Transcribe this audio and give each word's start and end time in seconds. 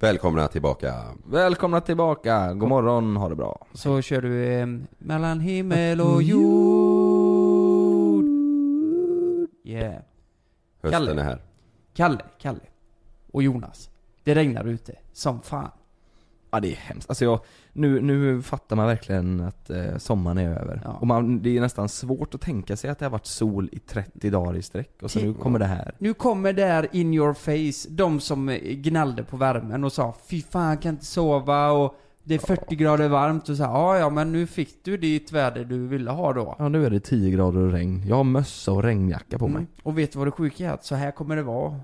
Välkomna 0.00 0.48
tillbaka. 0.48 0.94
Välkomna 1.26 1.80
tillbaka, 1.80 2.54
god 2.54 2.68
morgon, 2.68 3.16
ha 3.16 3.28
det 3.28 3.34
bra. 3.34 3.66
Så 3.72 4.02
kör 4.02 4.22
du 4.22 4.44
eh, 4.44 4.66
Mellan 4.98 5.40
himmel 5.40 6.00
och 6.00 6.22
jord. 6.22 8.24
Yeah. 9.64 10.02
Hösten 10.82 11.06
Kalle. 11.06 11.20
är 11.20 11.24
här. 11.24 11.42
Kalle, 11.94 12.24
Kalle 12.38 12.60
och 13.32 13.42
Jonas. 13.42 13.90
Det 14.24 14.34
regnar 14.34 14.64
ute 14.64 14.94
som 15.12 15.40
fan. 15.40 15.70
Ja 16.50 16.60
det 16.60 16.72
är 16.72 16.76
hemskt. 16.76 17.10
Alltså 17.10 17.24
jag, 17.24 17.40
nu, 17.72 18.00
nu 18.00 18.42
fattar 18.42 18.76
man 18.76 18.86
verkligen 18.86 19.40
att 19.40 19.70
eh, 19.70 19.96
sommaren 19.98 20.38
är 20.38 20.48
över. 20.60 20.80
Ja. 20.84 20.90
Och 20.90 21.06
man, 21.06 21.42
det 21.42 21.56
är 21.56 21.60
nästan 21.60 21.88
svårt 21.88 22.34
att 22.34 22.40
tänka 22.40 22.76
sig 22.76 22.90
att 22.90 22.98
det 22.98 23.04
har 23.04 23.10
varit 23.10 23.26
sol 23.26 23.68
i 23.72 23.78
30 23.78 24.30
dagar 24.30 24.56
i 24.56 24.62
sträck 24.62 25.02
och 25.02 25.10
så 25.10 25.18
nu 25.18 25.34
kommer 25.34 25.58
det 25.58 25.64
här. 25.64 25.94
Nu 25.98 26.14
kommer 26.14 26.52
där 26.52 26.88
in 26.92 27.14
your 27.14 27.34
face 27.34 27.88
de 27.90 28.20
som 28.20 28.48
eh, 28.48 28.58
gnällde 28.58 29.22
på 29.22 29.36
värmen 29.36 29.84
och 29.84 29.92
sa 29.92 30.14
Fy 30.26 30.42
fan 30.42 30.68
jag 30.68 30.82
kan 30.82 30.94
inte 30.94 31.04
sova 31.04 31.70
och 31.70 31.94
det 32.28 32.34
är 32.34 32.38
40 32.38 32.76
grader 32.76 33.08
varmt 33.08 33.48
och 33.48 33.56
så 33.56 33.64
här, 33.64 33.72
ja 33.72 33.98
ja 33.98 34.10
men 34.10 34.32
nu 34.32 34.46
fick 34.46 34.84
du 34.84 34.96
ditt 34.96 35.32
väder 35.32 35.64
du 35.64 35.86
ville 35.86 36.10
ha 36.10 36.32
då. 36.32 36.56
Ja 36.58 36.68
nu 36.68 36.86
är 36.86 36.90
det 36.90 37.00
10 37.00 37.30
grader 37.30 37.60
och 37.60 37.72
regn. 37.72 38.02
Jag 38.06 38.16
har 38.16 38.24
mössa 38.24 38.72
och 38.72 38.82
regnjacka 38.82 39.38
på 39.38 39.48
mig. 39.48 39.56
Mm. 39.56 39.68
Och 39.82 39.98
vet 39.98 40.12
du 40.12 40.18
vad 40.18 40.28
det 40.28 40.32
sjuka 40.32 40.66
är? 40.66 40.70
Att 40.70 40.84
så 40.84 40.94
här 40.94 41.10
kommer 41.10 41.36
det 41.36 41.42
vara 41.42 41.80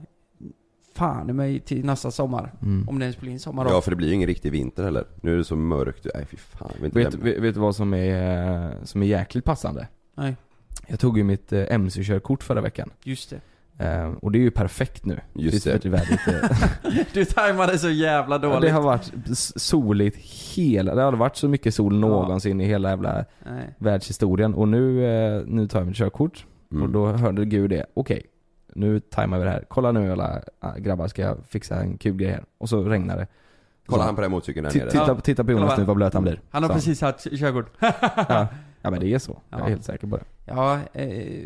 fan 0.95 1.31
i 1.31 1.33
mig 1.33 1.61
till 1.61 1.85
nästa 1.85 2.11
sommar. 2.11 2.53
Mm. 2.63 2.89
Om 2.89 2.99
det 2.99 3.05
ens 3.05 3.21
blir 3.21 3.33
en 3.33 3.39
sommar 3.39 3.65
då. 3.65 3.71
Ja 3.71 3.81
för 3.81 3.91
det 3.91 3.97
blir 3.97 4.09
ju 4.09 4.15
ingen 4.15 4.27
riktig 4.27 4.53
vinter 4.53 4.85
heller. 4.85 5.05
Nu 5.21 5.33
är 5.33 5.37
det 5.37 5.45
så 5.45 5.57
mörkt. 5.57 6.07
Nej 6.15 6.27
fy 6.31 6.37
fan. 6.37 6.71
Vet, 6.81 6.95
vet, 6.97 7.15
vet 7.39 7.55
du 7.55 7.61
vad 7.61 7.77
som 7.77 7.95
är, 7.95 8.65
eh, 8.65 8.71
som 8.85 9.03
är 9.03 9.07
jäkligt 9.07 9.45
passande? 9.45 9.89
Nej, 10.17 10.37
Jag 10.87 11.01
tog 11.01 11.19
ju 11.19 11.25
mitt 11.25 11.53
eh, 11.53 11.65
MC-körkort 11.71 12.43
förra 12.43 12.61
veckan. 12.61 12.91
just 13.05 13.31
det. 13.31 13.41
Eh, 13.79 14.13
och 14.23 14.33
det 14.33 14.39
är 14.39 14.41
ju 14.41 14.51
perfekt 14.51 15.05
nu. 15.05 15.21
Just 15.35 15.65
det. 15.65 15.85
är- 15.85 17.05
Du 17.15 17.25
tajmade 17.25 17.79
så 17.79 17.91
jävla 17.91 18.35
Ja, 18.35 18.39
dåligt. 18.39 18.61
Det 18.61 18.71
har 18.71 18.83
varit 18.83 19.11
soligt 19.57 20.17
hela, 20.57 20.95
det 20.95 21.03
har 21.03 21.13
varit 21.13 21.37
så 21.37 21.49
mycket 21.49 21.75
sol 21.75 21.95
någonsin 21.99 22.61
i 22.61 22.65
hela 22.65 22.89
jävla 22.91 23.25
Nej. 23.51 23.75
världshistorien 23.79 24.55
och 24.55 24.69
nu, 24.69 25.45
nu 25.47 25.69
tar 25.69 25.79
jag 25.79 25.87
mitt 25.87 25.97
körkort 25.97 26.47
Mm. 26.73 26.83
och 26.83 26.91
då 26.91 27.07
hörde 27.07 27.45
Gud 27.45 27.71
det, 27.71 27.87
okej 27.95 28.23
nu 28.75 29.01
tajmar 29.01 29.39
vi 29.39 29.45
det 29.45 29.51
här, 29.51 29.65
kolla 29.69 29.93
nu 29.93 30.13
alla 30.13 30.43
ah, 30.61 30.73
grabbar 30.77 31.09
ska 31.09 31.23
jag 31.23 31.37
fixa 31.49 31.77
en 31.81 31.99
kul 31.99 32.17
grej 32.17 32.31
här 32.31 32.45
och 32.59 32.69
så 32.69 32.85
regnar 32.85 33.17
det 33.17 33.27
Kolla 33.87 34.03
han 34.05 34.15
på 34.15 34.21
den 34.21 34.31
motorcykeln 34.31 34.65
där 34.69 34.75
nere. 34.81 34.91
titta, 34.91 35.05
Ja. 35.09 35.21
titta 35.21 35.45
på 35.45 35.51
Jonas 35.53 35.65
Kolla 35.69 35.77
nu 35.79 35.85
vad- 35.85 35.97
blöt 35.97 36.15
han 36.15 36.23
blir 36.23 36.41
Han 36.51 36.63
har 36.63 36.71
Så. 36.71 36.75
precis 36.75 37.01
haft 37.01 37.21
körkort. 37.39 37.67
ja. 37.81 38.47
ja 38.83 38.91
men 38.91 39.01
det 39.01 39.15
är 39.15 39.19
så, 39.19 39.39
jag 39.51 39.61
är 39.61 39.65
Ja. 39.65 39.69
helt 39.69 39.85
säker 39.85 40.07
på 40.07 40.17
det 40.17 40.25
Ja, 40.45 40.79
eh, 40.93 41.45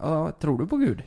ja, 0.00 0.32
tror 0.40 0.58
du 0.58 0.66
på 0.66 0.76
Gud? 0.76 1.02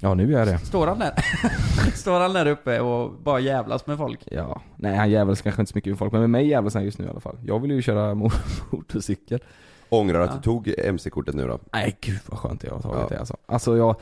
Ja 0.00 0.14
nu 0.14 0.30
gör 0.32 0.38
jag 0.38 0.48
det 0.48 0.58
Står 0.58 0.86
han 0.86 0.98
där? 0.98 1.12
Står 1.94 2.20
han 2.20 2.32
där 2.32 2.46
uppe 2.46 2.80
och 2.80 3.12
bara 3.22 3.40
jävlas 3.40 3.86
med 3.86 3.98
folk? 3.98 4.20
Ja, 4.30 4.60
nej 4.76 4.96
han 4.96 5.10
jävlas 5.10 5.42
kanske 5.42 5.62
inte 5.62 5.72
så 5.72 5.76
mycket 5.78 5.90
med 5.90 5.98
folk 5.98 6.12
men 6.12 6.20
med 6.20 6.30
mig 6.30 6.48
jävlas 6.48 6.74
han 6.74 6.84
just 6.84 6.98
nu 6.98 7.04
i 7.04 7.08
alla 7.08 7.20
fall 7.20 7.36
Jag 7.44 7.58
vill 7.60 7.70
ju 7.70 7.82
köra 7.82 8.14
mo- 8.14 8.32
motorcykel 8.70 9.40
Ångrar 9.88 10.20
att 10.20 10.30
Ja. 10.30 10.36
du 10.36 10.42
tog 10.42 10.74
MC-kortet 10.78 11.34
nu 11.34 11.46
då? 11.46 11.58
Nej 11.72 11.96
gud 12.00 12.18
vad 12.26 12.38
skönt 12.38 12.64
jag 12.64 12.72
har 12.74 12.80
tagit 12.80 12.98
Ja. 13.00 13.06
det 13.08 13.18
alltså. 13.18 13.36
Alltså 13.46 13.76
jag, 13.76 13.96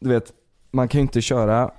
du 0.00 0.08
vet, 0.08 0.32
man 0.70 0.88
kan 0.88 0.98
ju 0.98 1.02
inte 1.02 1.20
köra, 1.20 1.70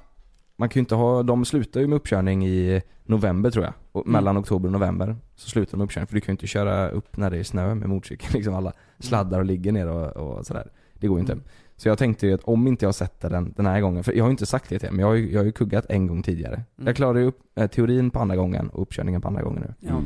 man 0.56 0.70
kan 0.70 0.80
ju 0.80 0.81
inte 0.81 0.96
ha, 0.96 1.24
de 1.24 1.46
slutar 1.46 1.80
ju 1.81 1.88
med 1.88 1.96
uppkörning 1.96 2.48
i 2.48 2.81
november 3.03 3.52
tror 3.52 3.66
jag. 3.66 3.74
Och 3.92 4.02
Mm. 4.06 4.14
mellan 4.14 4.38
oktober 4.38 4.68
och 4.68 4.74
november 4.74 5.16
så 5.36 5.50
slutar 5.50 5.72
de 5.72 5.78
med 5.78 5.86
uppkörning. 5.86 6.08
För 6.08 6.16
du 6.16 6.22
kan 6.22 6.34
ju 6.34 6.34
inte 6.34 6.48
köra 6.48 6.90
upp 6.90 7.18
när 7.18 7.30
det 7.30 7.38
är 7.38 7.44
snö 7.44 7.76
med 7.76 7.90
motorcykel. 7.90 8.30
Liksom 8.34 8.53
alla 8.56 8.74
sladdar 9.00 9.40
och 9.40 9.46
ligger 9.46 9.72
ner 9.72 9.88
och, 9.88 10.18
och 10.18 10.46
sådär. 10.46 10.72
Det 10.94 11.08
går 11.08 11.18
ju 11.18 11.22
inte. 11.22 11.34
Mm. 11.34 11.44
Så 11.78 11.88
jag 11.88 11.98
tänkte 11.98 12.28
ju 12.28 12.34
att 12.34 12.44
om 12.44 12.68
inte 12.68 12.86
jag 12.86 12.96
sätter 12.96 13.30
den 13.30 13.53
den 13.58 13.66
här 13.66 13.81
gången, 13.81 14.03
för 14.03 14.14
jag 14.14 14.24
har 14.24 14.30
ju 14.30 14.32
inte 14.32 14.46
sagt 14.46 14.70
det 14.70 14.80
till 14.80 14.88
er, 14.88 14.92
men 14.92 15.00
jag 15.00 15.08
har 15.08 15.14
ju, 15.14 15.32
jag 15.32 15.40
har 15.40 15.46
ju 15.46 15.52
kuggat 15.52 15.86
en 15.90 16.08
gång 16.08 16.24
tidigare. 16.24 16.53
Mm. 16.53 16.88
Jag 16.88 16.96
klarade 16.96 17.20
ju 17.20 17.26
upp 17.26 17.40
eh, 17.56 17.68
teorin 17.68 18.09
på 18.12 18.20
andra 18.20 18.36
gången 18.36 18.70
och 18.70 18.82
uppkörningen 18.82 19.22
på 19.22 19.28
andra 19.28 19.42
gången 19.42 19.62
nu. 19.68 19.74
Ja. 19.90 20.02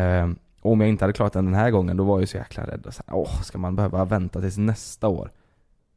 Ehm, 0.00 0.36
och 0.62 0.72
om 0.72 0.80
jag 0.80 0.90
inte 0.90 1.04
hade 1.04 1.12
klarat 1.12 1.32
den 1.32 1.44
den 1.44 1.54
här 1.54 1.70
gången, 1.70 1.96
då 1.96 2.04
var 2.04 2.14
jag 2.14 2.20
ju 2.20 2.26
så 2.26 2.36
jäkla 2.36 2.66
rädd. 2.66 2.86
Och 2.86 2.94
så 2.94 3.02
här, 3.06 3.16
Åh, 3.16 3.42
ska 3.42 3.58
man 3.58 3.76
behöva 3.76 4.04
vänta 4.04 4.40
tills 4.40 4.58
nästa 4.58 5.08
år? 5.08 5.30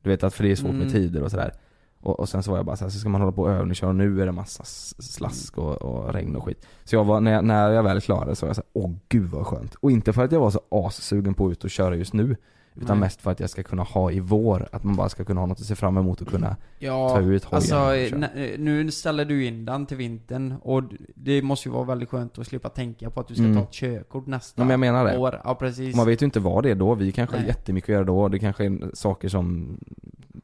Du 0.04 0.10
vet 0.10 0.24
att 0.24 0.34
för 0.34 0.44
det 0.44 0.52
är 0.52 0.56
svårt 0.56 0.70
Mm. 0.70 0.80
med 0.82 0.92
tider 0.92 1.24
och 1.24 1.32
sådär. 1.32 1.54
Och, 2.02 2.20
och 2.20 2.30
sen 2.30 2.44
så 2.44 2.52
var 2.52 2.58
jag 2.58 2.66
bara 2.66 2.76
så 2.76 2.84
här, 2.86 2.90
så 2.92 3.00
ska 3.00 3.10
man 3.10 3.22
hålla 3.22 3.34
på 3.34 3.42
och 3.42 3.52
övningsköra 3.52 3.90
och 3.90 3.96
nu 3.96 4.22
är 4.22 4.26
det 4.26 4.32
massa 4.32 4.64
slask 5.00 5.58
och, 5.58 5.82
och 5.82 6.14
regn 6.14 6.36
och 6.36 6.44
skit. 6.44 6.66
Så 6.84 6.96
jag 6.96 7.04
var, 7.04 7.22
när 7.22 7.32
jag, 7.32 7.46
när 7.46 7.70
jag 7.72 7.84
väl 7.84 8.02
klarade 8.02 8.36
så 8.36 8.46
var 8.46 8.50
jag 8.50 8.56
så 8.56 8.62
här, 8.62 8.84
åh 8.84 8.92
gud 9.10 9.30
vad 9.30 9.48
skönt. 9.48 9.76
Och 9.76 9.92
inte 9.92 10.14
för 10.14 10.24
att 10.24 10.32
jag 10.32 10.40
var 10.40 10.52
så 10.52 10.62
assugen 10.70 11.34
på 11.34 11.46
att 11.46 11.52
ut 11.52 11.64
och 11.64 11.70
köra 11.70 11.96
just 11.96 12.14
nu. 12.14 12.36
Utan 12.76 12.88
Nej. 12.98 13.06
mest 13.06 13.22
för 13.22 13.32
att 13.32 13.40
jag 13.40 13.50
ska 13.50 13.64
kunna 13.64 13.84
ha 13.84 14.12
i 14.12 14.20
vår, 14.20 14.68
att 14.72 14.84
man 14.84 14.96
bara 14.96 15.10
ska 15.10 15.24
kunna 15.26 15.40
ha 15.42 15.46
något 15.48 15.60
att 15.60 15.66
se 15.66 15.76
fram 15.76 15.98
emot 15.98 16.22
och 16.22 16.28
kunna 16.28 16.48
ta 16.50 16.56
Ja, 16.80 17.20
ut 17.22 17.44
hojen 17.44 17.56
alltså 17.56 17.70
köra. 17.70 17.96
n- 17.96 18.56
nu 18.58 18.92
ställer 18.92 19.26
du 19.26 19.46
in 19.46 19.66
den 19.66 19.86
till 19.86 19.98
vintern 19.98 20.54
och 20.62 20.84
det 21.16 21.42
måste 21.42 21.70
ju 21.70 21.74
vara 21.74 21.84
väldigt 21.84 22.10
skönt 22.10 22.38
att 22.40 22.48
slippa 22.48 22.70
tänka 22.70 23.10
på 23.10 23.20
att 23.20 23.28
du 23.28 23.34
ska 23.36 23.44
Mm. 23.44 23.56
ta 23.58 23.64
ett 23.64 23.72
körkort 23.72 24.28
nästa 24.28 24.62
Ja, 24.62 24.66
men 24.66 24.72
jag 24.72 24.80
menar 24.80 25.06
det. 25.06 25.18
år. 25.18 25.42
Ja, 25.44 25.56
precis. 25.56 25.96
Man 25.96 26.06
vet 26.08 26.22
ju 26.22 26.26
inte 26.26 26.40
vad 26.40 26.64
det 26.64 26.70
är 26.72 26.76
då, 26.76 26.96
vi 26.96 27.12
kanske 27.12 27.36
har 27.36 27.40
Nej. 27.42 27.48
jättemycket 27.48 27.90
att 27.90 27.94
göra 27.94 28.04
då, 28.04 28.28
det 28.28 28.40
kanske 28.40 28.66
är 28.66 28.96
saker 28.96 29.30
som 29.30 29.78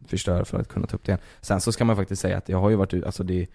förstör 0.08 0.44
för 0.44 0.60
att 0.60 0.68
kunna 0.68 0.88
ta 0.88 0.96
upp 0.96 1.04
det 1.06 1.10
igen. 1.10 1.20
Sen 1.42 1.62
så 1.62 1.72
ska 1.72 1.86
man 1.86 1.96
faktiskt 1.96 2.22
säga 2.22 2.38
att 2.38 2.50
jag 2.50 2.58
har 2.60 2.70
ju 2.70 2.76
varit 2.76 2.94
ute, 2.94 3.06
alltså 3.06 3.24
det 3.24 3.48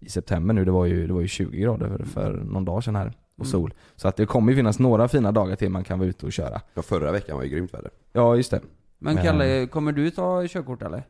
i 0.00 0.08
september 0.08 0.54
nu, 0.54 0.64
det 0.64 0.70
var 0.70 0.86
ju, 0.86 1.06
det 1.06 1.12
var 1.12 1.20
ju 1.20 1.28
20 1.28 1.58
grader 1.60 1.88
för, 1.88 2.04
för 2.04 2.32
någon 2.44 2.64
dag 2.64 2.84
sedan 2.84 2.96
här 2.96 3.12
och 3.42 3.46
Mm. 3.46 3.52
sol. 3.60 3.74
Så 3.96 4.08
att 4.08 4.16
det 4.16 4.26
kommer 4.26 4.52
ju 4.52 4.56
finnas 4.56 4.78
några 4.78 5.08
fina 5.08 5.32
dagar 5.32 5.56
till 5.56 5.70
man 5.70 5.84
kan 5.84 5.98
vara 5.98 6.08
ute 6.08 6.26
och 6.26 6.32
köra. 6.32 6.60
Ja, 6.74 6.82
förra 6.82 7.12
veckan 7.12 7.36
var 7.36 7.44
ju 7.44 7.50
grymt 7.50 7.74
väder. 7.74 7.90
Ja 8.12 8.36
just 8.36 8.50
det. 8.50 8.60
Men 8.98 9.14
Men- 9.14 9.24
Kalle, 9.24 9.66
kommer 9.66 9.92
du 9.92 10.10
ta 10.10 10.46
körkort 10.48 10.82
eller? 10.82 11.02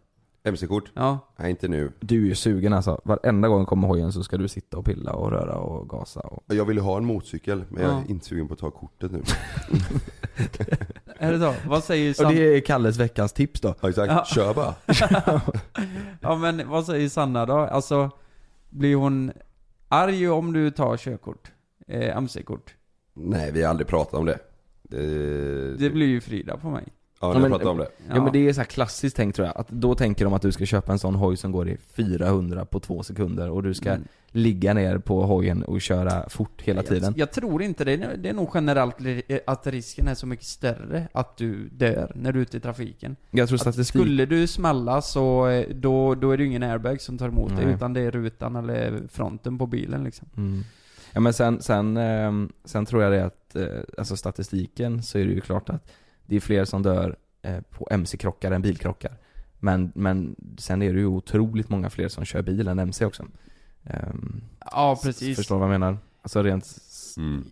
MC-kort? 0.44 0.90
Ja. 0.94 1.18
Nej 1.36 1.50
inte 1.50 1.68
nu. 1.68 1.92
Du 2.00 2.22
är 2.24 2.26
ju 2.28 2.34
sugen 2.34 2.72
alltså. 2.72 3.00
Varenda 3.04 3.48
gång 3.48 3.66
kommer 3.66 3.88
hojen 3.88 4.12
så 4.12 4.22
ska 4.22 4.36
du 4.36 4.48
sitta 4.48 4.76
och 4.78 4.84
pilla 4.84 5.12
och 5.12 5.30
röra 5.30 5.54
och 5.56 5.88
gasa 5.88 6.20
och... 6.20 6.42
Jag 6.54 6.64
vill 6.64 6.76
ju 6.76 6.82
ha 6.82 6.96
en 6.96 7.04
motorcykel 7.04 7.64
men 7.68 7.82
jag 7.82 7.92
Ja. 7.92 7.98
är 8.06 8.10
inte 8.10 8.26
sugen 8.26 8.48
på 8.48 8.54
att 8.54 8.60
ta 8.60 8.70
kortet 8.70 9.12
nu. 9.12 9.22
Är 11.18 11.32
det 11.32 11.38
så? 11.40 11.54
Vad 11.68 11.84
säger 11.84 12.10
Och 12.10 12.16
Sanna? 12.16 12.30
det 12.30 12.56
är 12.56 12.60
Kalles 12.60 12.96
veckans 12.96 13.32
tips 13.32 13.60
då. 13.60 13.74
Ja 13.80 13.88
exakt, 13.88 14.12
Ja. 14.12 14.24
kör 14.24 14.54
bara. 14.54 14.74
ja 16.20 16.36
men 16.36 16.68
vad 16.68 16.86
säger 16.86 17.08
Sanna 17.08 17.46
då? 17.46 17.54
Alltså, 17.58 18.10
blir 18.70 18.96
hon 18.96 19.32
arg 19.88 20.28
om 20.30 20.52
du 20.52 20.70
tar 20.70 20.96
körkort? 20.96 21.52
Eh, 21.92 22.16
MC-kort? 22.16 22.74
Nej 23.14 23.52
vi 23.52 23.62
har 23.62 23.70
aldrig 23.70 23.86
pratat 23.86 24.14
om 24.14 24.26
det. 24.26 24.38
Det, 24.82 25.76
Det 25.76 25.90
blir 25.90 26.06
ju 26.06 26.20
Frida 26.20 26.56
på 26.56 26.70
mig. 26.70 26.84
Ja, 27.20 27.28
Ja, 27.28 27.28
ni 27.28 27.34
har 27.34 27.40
men- 27.40 27.50
pratat 27.50 27.66
om 27.68 27.78
det. 27.78 27.88
Ja. 28.08 28.22
men 28.24 28.32
det 28.32 28.48
är 28.48 28.52
så 28.52 28.60
här 28.60 28.64
klassiskt 28.66 29.16
tänkt 29.16 29.36
tror 29.36 29.46
jag. 29.48 29.56
Att 29.56 29.68
då 29.68 29.94
tänker 29.94 30.24
de 30.24 30.34
att 30.34 30.42
du 30.42 30.52
ska 30.52 30.66
köpa 30.66 30.92
en 30.92 30.98
sån 30.98 31.14
hoj 31.14 31.36
som 31.36 31.52
går 31.52 31.68
i 31.68 31.76
400 31.94 32.64
på 32.64 32.80
två 32.80 33.02
sekunder 33.02 33.50
och 33.50 33.62
du 33.62 33.74
ska 33.74 33.90
Mm. 33.90 34.04
ligga 34.30 34.74
ner 34.74 34.98
på 34.98 35.22
hojen 35.22 35.62
och 35.64 35.80
köra 35.80 36.28
fort 36.28 36.62
hela 36.62 36.82
tiden. 36.82 37.02
Jag, 37.16 37.18
jag 37.18 37.32
tror 37.32 37.62
inte 37.62 37.84
det. 37.84 37.96
Det 37.96 38.28
är 38.28 38.32
nog 38.34 38.50
generellt 38.54 39.00
li- 39.00 39.22
att 39.46 39.66
risken 39.66 40.08
är 40.08 40.14
så 40.14 40.26
mycket 40.26 40.46
större 40.46 41.08
att 41.12 41.36
du 41.36 41.68
dör 41.68 42.12
när 42.14 42.32
du 42.32 42.38
är 42.38 42.42
ute 42.42 42.56
i 42.56 42.60
trafiken. 42.60 43.16
Jag 43.30 43.48
tror 43.48 43.56
Att 43.56 43.60
statistik... 43.60 44.00
skulle 44.02 44.26
du 44.26 44.46
smälla 44.46 45.02
så, 45.02 45.48
eh, 45.48 45.66
då, 45.74 46.14
då 46.14 46.30
är 46.30 46.36
det 46.36 46.42
ju 46.42 46.48
ingen 46.48 46.62
airbag 46.62 47.00
som 47.00 47.18
tar 47.18 47.28
emot 47.28 47.56
dig 47.56 47.64
Nej. 47.64 47.74
utan 47.74 47.92
det 47.92 48.00
är 48.00 48.10
rutan 48.10 48.56
eller 48.56 49.02
fronten 49.08 49.58
på 49.58 49.66
bilen 49.66 50.04
liksom. 50.04 50.28
Mm. 50.36 50.62
Ja 51.12 51.20
men 51.20 51.32
sen, 51.32 51.62
sen, 51.62 51.96
ehm, 51.96 52.52
sen 52.64 52.86
tror 52.86 53.02
jag 53.02 53.12
det 53.12 53.24
att, 53.24 53.56
eh, 53.56 53.80
alltså 53.98 54.16
statistiken 54.16 55.02
så 55.02 55.18
är 55.18 55.24
det 55.24 55.32
ju 55.32 55.40
klart 55.40 55.70
att 55.70 55.90
det 56.26 56.36
är 56.36 56.40
fler 56.40 56.64
som 56.64 56.82
dör 56.82 57.16
eh, 57.42 57.60
på 57.70 57.88
MC-krockar 57.90 58.52
än 58.52 58.62
bilkrockar. 58.62 59.16
Men, 59.58 59.92
men 59.94 60.36
sen 60.58 60.82
är 60.82 60.92
det 60.92 60.98
ju 60.98 61.06
otroligt 61.06 61.68
många 61.68 61.90
fler 61.90 62.08
som 62.08 62.24
kör 62.24 62.42
bil 62.42 62.68
än 62.68 62.78
MC 62.78 63.04
också. 63.04 63.26
Ehm, 63.84 64.42
Ja, 64.70 65.00
precis. 65.02 65.36
Förstår 65.36 65.58
vad 65.58 65.68
jag 65.68 65.80
menar? 65.80 65.98
Alltså 66.22 66.42
rent... 66.42 66.66
Mm. 67.16 67.44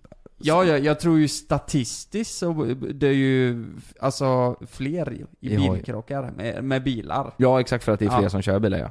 Ja, 0.43 0.65
jag, 0.65 0.81
jag 0.81 1.01
tror 1.01 1.19
ju 1.19 1.29
statistiskt 1.29 2.35
så 2.35 2.75
det 2.95 3.07
är 3.09 3.13
ju 3.13 3.67
alltså 4.01 4.57
fler 4.67 5.13
i 5.41 5.57
bilkrockar 5.57 6.31
med, 6.37 6.65
med 6.65 6.83
bilar. 6.83 7.35
Ja 7.37 7.61
exakt 7.61 7.85
för 7.85 7.93
att 7.93 7.99
det 7.99 8.05
är 8.05 8.11
fler 8.11 8.23
Ja. 8.23 8.31
som 8.31 8.43
kör 8.43 8.59
bilar 8.59 8.79
ja. 8.79 8.91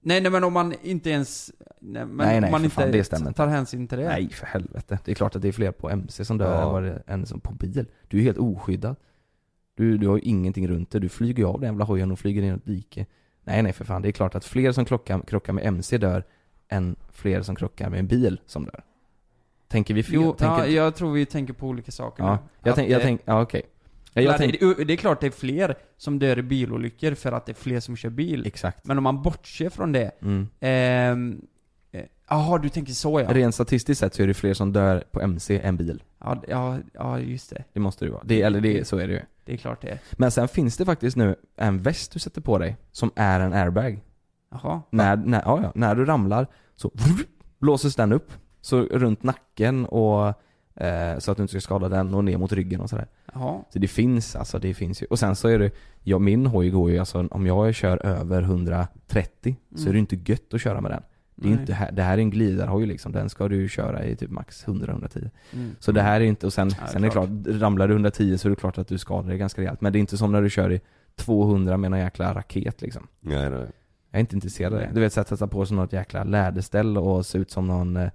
Nej, 0.00 0.20
nej 0.20 0.30
men 0.32 0.44
om 0.44 0.52
man 0.52 0.74
inte 0.82 1.10
ens... 1.10 1.50
Nej, 1.80 2.06
men 2.06 2.16
Nej, 2.16 2.40
nej, 2.40 2.50
man 2.50 2.60
för 2.60 2.64
inte 2.64 2.74
fan, 2.76 2.92
det 2.92 3.04
stämmer 3.04 3.32
tar 3.32 3.46
hänsyn 3.46 3.88
till 3.88 3.98
det. 3.98 4.04
Nej 4.04 4.28
för 4.28 4.46
helvete. 4.46 4.98
Det 5.04 5.10
är 5.10 5.14
klart 5.14 5.36
att 5.36 5.42
det 5.42 5.48
är 5.48 5.52
fler 5.52 5.72
på 5.72 5.90
MC 5.90 6.24
som 6.24 6.38
dör 6.38 6.60
Ja. 6.60 6.78
än 6.78 6.84
det 6.84 7.02
än 7.06 7.26
som 7.26 7.40
på 7.40 7.52
bil. 7.52 7.86
Du 8.08 8.18
är 8.18 8.22
helt 8.22 8.38
oskyddad. 8.38 8.96
Du, 9.74 9.98
du 9.98 10.08
har 10.08 10.16
ju 10.16 10.22
ingenting 10.22 10.68
runt 10.68 10.90
dig. 10.90 11.00
Du 11.00 11.08
flyger 11.08 11.38
ju 11.38 11.44
av 11.48 11.60
den 11.60 11.68
jävla 11.70 11.84
hojen 11.84 12.12
och 12.12 12.18
flyger 12.18 12.42
ner 12.42 12.52
i 12.52 12.56
ett 12.56 12.64
dike. 12.64 13.06
Nej 13.44 13.62
nej 13.62 13.72
för 13.72 13.84
fan. 13.84 14.02
Det 14.02 14.08
är 14.08 14.12
klart 14.12 14.34
att 14.34 14.44
fler 14.44 14.72
som 14.72 14.84
krockar, 14.84 15.20
krockar 15.20 15.52
med 15.52 15.66
MC 15.66 15.98
dör 15.98 16.24
än 16.68 16.96
fler 17.12 17.42
som 17.42 17.56
krockar 17.56 17.90
med 17.90 17.98
en 17.98 18.06
bil 18.06 18.40
som 18.46 18.64
dör. 18.64 18.84
Tänker 19.68 19.94
vi 19.94 20.02
fel? 20.02 20.14
Jo, 20.14 20.32
tänker... 20.32 20.58
ja, 20.58 20.66
jag 20.66 20.94
tror 20.94 21.12
vi 21.12 21.26
tänker 21.26 21.52
på 21.52 21.66
olika 21.66 21.92
saker 21.92 22.24
ja. 22.24 22.32
nu. 22.32 22.38
Jag, 22.62 22.74
tänk, 22.74 22.90
jag 22.90 23.02
tänk, 23.02 23.20
ja 23.24 23.42
okej. 23.42 23.62
Ja, 24.12 24.22
jag 24.22 24.36
tänk, 24.36 24.60
det, 24.60 24.84
det 24.84 24.92
är 24.92 24.96
klart 24.96 25.20
det 25.20 25.26
är 25.26 25.30
fler 25.30 25.74
som 25.96 26.18
dör 26.18 26.38
i 26.38 26.42
bilolyckor 26.42 27.14
för 27.14 27.32
att 27.32 27.46
det 27.46 27.52
är 27.52 27.54
fler 27.54 27.80
som 27.80 27.96
kör 27.96 28.10
bil. 28.10 28.46
exakt. 28.46 28.86
Men 28.86 28.98
om 28.98 29.04
man 29.04 29.22
bortser 29.22 29.70
från 29.70 29.92
det, 29.92 30.10
Mm. 30.22 30.48
ehm, 30.60 31.40
eh, 31.92 32.02
jaha 32.28 32.58
du 32.58 32.68
tänker 32.68 32.92
så 32.92 33.20
ja. 33.20 33.34
Rent 33.34 33.54
statistiskt 33.54 34.00
sett 34.00 34.14
så 34.14 34.22
är 34.22 34.26
det 34.26 34.34
fler 34.34 34.54
som 34.54 34.72
dör 34.72 35.04
på 35.10 35.20
MC 35.20 35.60
än 35.60 35.76
bil. 35.76 36.02
Ja, 36.20 36.42
ja, 36.48 36.78
ja 36.94 37.18
just 37.20 37.50
det. 37.50 37.64
Det 37.72 37.80
måste 37.80 38.04
det 38.04 38.10
vara. 38.10 38.22
Det, 38.24 38.42
eller 38.42 38.60
det, 38.60 38.88
så 38.88 38.98
är 38.98 39.08
det 39.08 39.14
ju. 39.14 39.20
Det 39.44 39.52
är 39.52 39.56
klart 39.56 39.80
det 39.82 39.88
är. 39.88 39.98
Men 40.12 40.30
sen 40.30 40.48
finns 40.48 40.76
det 40.76 40.84
faktiskt 40.84 41.16
nu 41.16 41.36
en 41.56 41.82
väst 41.82 42.12
du 42.12 42.18
sätter 42.18 42.40
på 42.40 42.58
dig 42.58 42.76
som 42.92 43.10
är 43.16 43.40
en 43.40 43.52
airbag. 43.52 44.00
Jaha. 44.50 44.82
När, 44.90 45.16
när, 45.16 45.42
ja, 45.44 45.60
ja, 45.62 45.72
när 45.74 45.94
du 45.94 46.04
ramlar 46.04 46.46
så 46.74 46.90
blåses 47.58 47.96
den 47.96 48.12
upp. 48.12 48.32
Så 48.60 48.80
runt 48.82 49.22
nacken 49.22 49.86
och 49.86 50.34
eh, 50.80 51.18
så 51.18 51.30
att 51.30 51.36
du 51.36 51.42
inte 51.42 51.50
ska 51.50 51.60
skada 51.60 51.88
den 51.88 52.14
och 52.14 52.24
ner 52.24 52.36
mot 52.38 52.52
ryggen 52.52 52.80
och 52.80 52.90
sådär. 52.90 53.06
Jaha. 53.34 53.60
Så 53.72 53.78
det 53.78 53.88
finns, 53.88 54.36
alltså 54.36 54.58
det 54.58 54.74
finns 54.74 55.02
ju. 55.02 55.06
Och 55.10 55.18
sen 55.18 55.36
så 55.36 55.48
är 55.48 55.58
det, 55.58 55.70
ja 56.02 56.18
min 56.18 56.46
hoj 56.46 56.70
går 56.70 56.90
ju 56.90 56.98
alltså, 56.98 57.28
om 57.30 57.46
jag 57.46 57.74
kör 57.74 58.06
över 58.06 58.42
130 58.42 59.56
så 59.74 59.82
är 59.82 59.84
det 59.84 59.90
Mm. 59.90 59.98
inte 59.98 60.32
gött 60.32 60.54
att 60.54 60.60
köra 60.60 60.80
med 60.80 60.90
den. 60.90 61.02
Det 61.40 61.46
är 61.48 61.50
Nej. 61.50 61.60
inte, 61.60 61.72
här- 61.72 61.92
det 61.92 62.02
här 62.02 62.12
är 62.18 62.22
en 62.22 62.30
glidarhoj 62.30 62.86
liksom, 62.86 63.12
den 63.12 63.28
ska 63.30 63.48
du 63.48 63.68
köra 63.68 64.04
i 64.04 64.16
typ 64.16 64.30
max 64.30 64.64
100-110. 64.66 65.30
Mm. 65.54 65.70
Så 65.78 65.92
det 65.92 66.02
här 66.02 66.20
är 66.20 66.24
inte, 66.24 66.46
och 66.46 66.52
sen, 66.52 66.70
Ja, 66.80 66.86
sen 66.86 67.04
är 67.04 67.08
det 67.08 67.12
klart. 67.12 67.28
klart, 67.44 67.60
ramlar 67.60 67.88
du 67.88 67.94
110 67.94 68.38
så 68.38 68.48
är 68.48 68.50
det 68.50 68.56
klart 68.56 68.78
att 68.78 68.88
du 68.88 68.98
skadar 68.98 69.28
dig 69.28 69.38
ganska 69.38 69.60
rejält. 69.60 69.80
Men 69.80 69.92
det 69.92 69.98
är 69.98 70.00
inte 70.00 70.16
som 70.18 70.32
när 70.32 70.42
du 70.42 70.50
kör 70.50 70.72
i 70.72 70.80
200 71.16 71.76
med 71.76 71.92
en 71.92 71.98
jäkla 72.00 72.34
raket 72.34 72.82
liksom. 72.82 73.06
Nej, 73.20 73.50
nej. 73.50 73.66
Jag 74.10 74.18
är 74.18 74.20
inte 74.20 74.34
intresserad 74.36 74.72
av 74.74 74.78
det. 74.80 74.90
Du 74.94 75.00
vet, 75.00 75.12
så 75.12 75.20
att 75.20 75.28
sätta 75.28 75.46
på 75.46 75.66
sig 75.66 75.76
något 75.76 75.92
jäkla 75.92 76.24
läderställ 76.24 76.98
och 76.98 77.26
se 77.26 77.38
ut 77.38 77.50
som 77.50 77.66
någon 77.66 77.96
eh, 77.96 78.08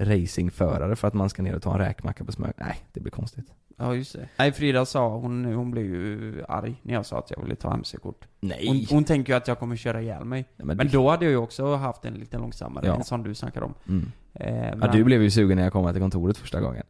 racingförare 0.00 0.96
för 0.96 1.08
att 1.08 1.14
man 1.14 1.30
ska 1.30 1.42
ner 1.42 1.54
och 1.54 1.62
ta 1.62 1.72
en 1.72 1.78
räkmacka 1.78 2.24
på 2.24 2.32
Smögen. 2.32 2.54
Nej, 2.56 2.76
det 2.92 3.00
blir 3.00 3.10
konstigt. 3.10 3.46
Ja 3.76 3.94
just 3.94 4.12
det. 4.12 4.28
Nej 4.38 4.52
Frida 4.52 4.86
sa, 4.86 5.08
hon, 5.18 5.44
hon 5.44 5.70
blev 5.70 5.84
ju 5.84 6.44
arg 6.48 6.80
när 6.82 6.94
jag 6.94 7.06
sa 7.06 7.18
att 7.18 7.30
jag 7.30 7.42
ville 7.42 7.56
ta 7.56 7.74
MC-kort. 7.74 8.26
Nej! 8.40 8.66
Hon, 8.68 8.84
hon 8.96 9.04
tänker 9.04 9.32
ju 9.32 9.36
att 9.36 9.48
jag 9.48 9.58
kommer 9.58 9.76
köra 9.76 10.02
ihjäl 10.02 10.24
mig. 10.24 10.44
Nej, 10.56 10.66
men 10.66 10.76
Men 10.76 10.86
det- 10.86 10.92
då 10.92 11.10
hade 11.10 11.24
jag 11.24 11.30
ju 11.32 11.36
också 11.36 11.74
haft 11.74 12.04
en 12.04 12.14
lite 12.14 12.38
långsammare, 12.38 12.86
Ja. 12.86 12.94
en 12.94 13.04
sån 13.04 13.22
du 13.22 13.34
snackar 13.34 13.62
om. 13.62 13.74
Mm. 13.88 14.12
Eh, 14.34 14.46
men 14.54 14.78
Ja, 14.82 14.86
du 14.92 15.04
blev 15.04 15.22
ju 15.22 15.30
sugen 15.30 15.56
när 15.56 15.64
jag 15.64 15.72
kom 15.72 15.92
till 15.92 16.02
kontoret 16.02 16.36
första 16.38 16.60
gången. 16.60 16.84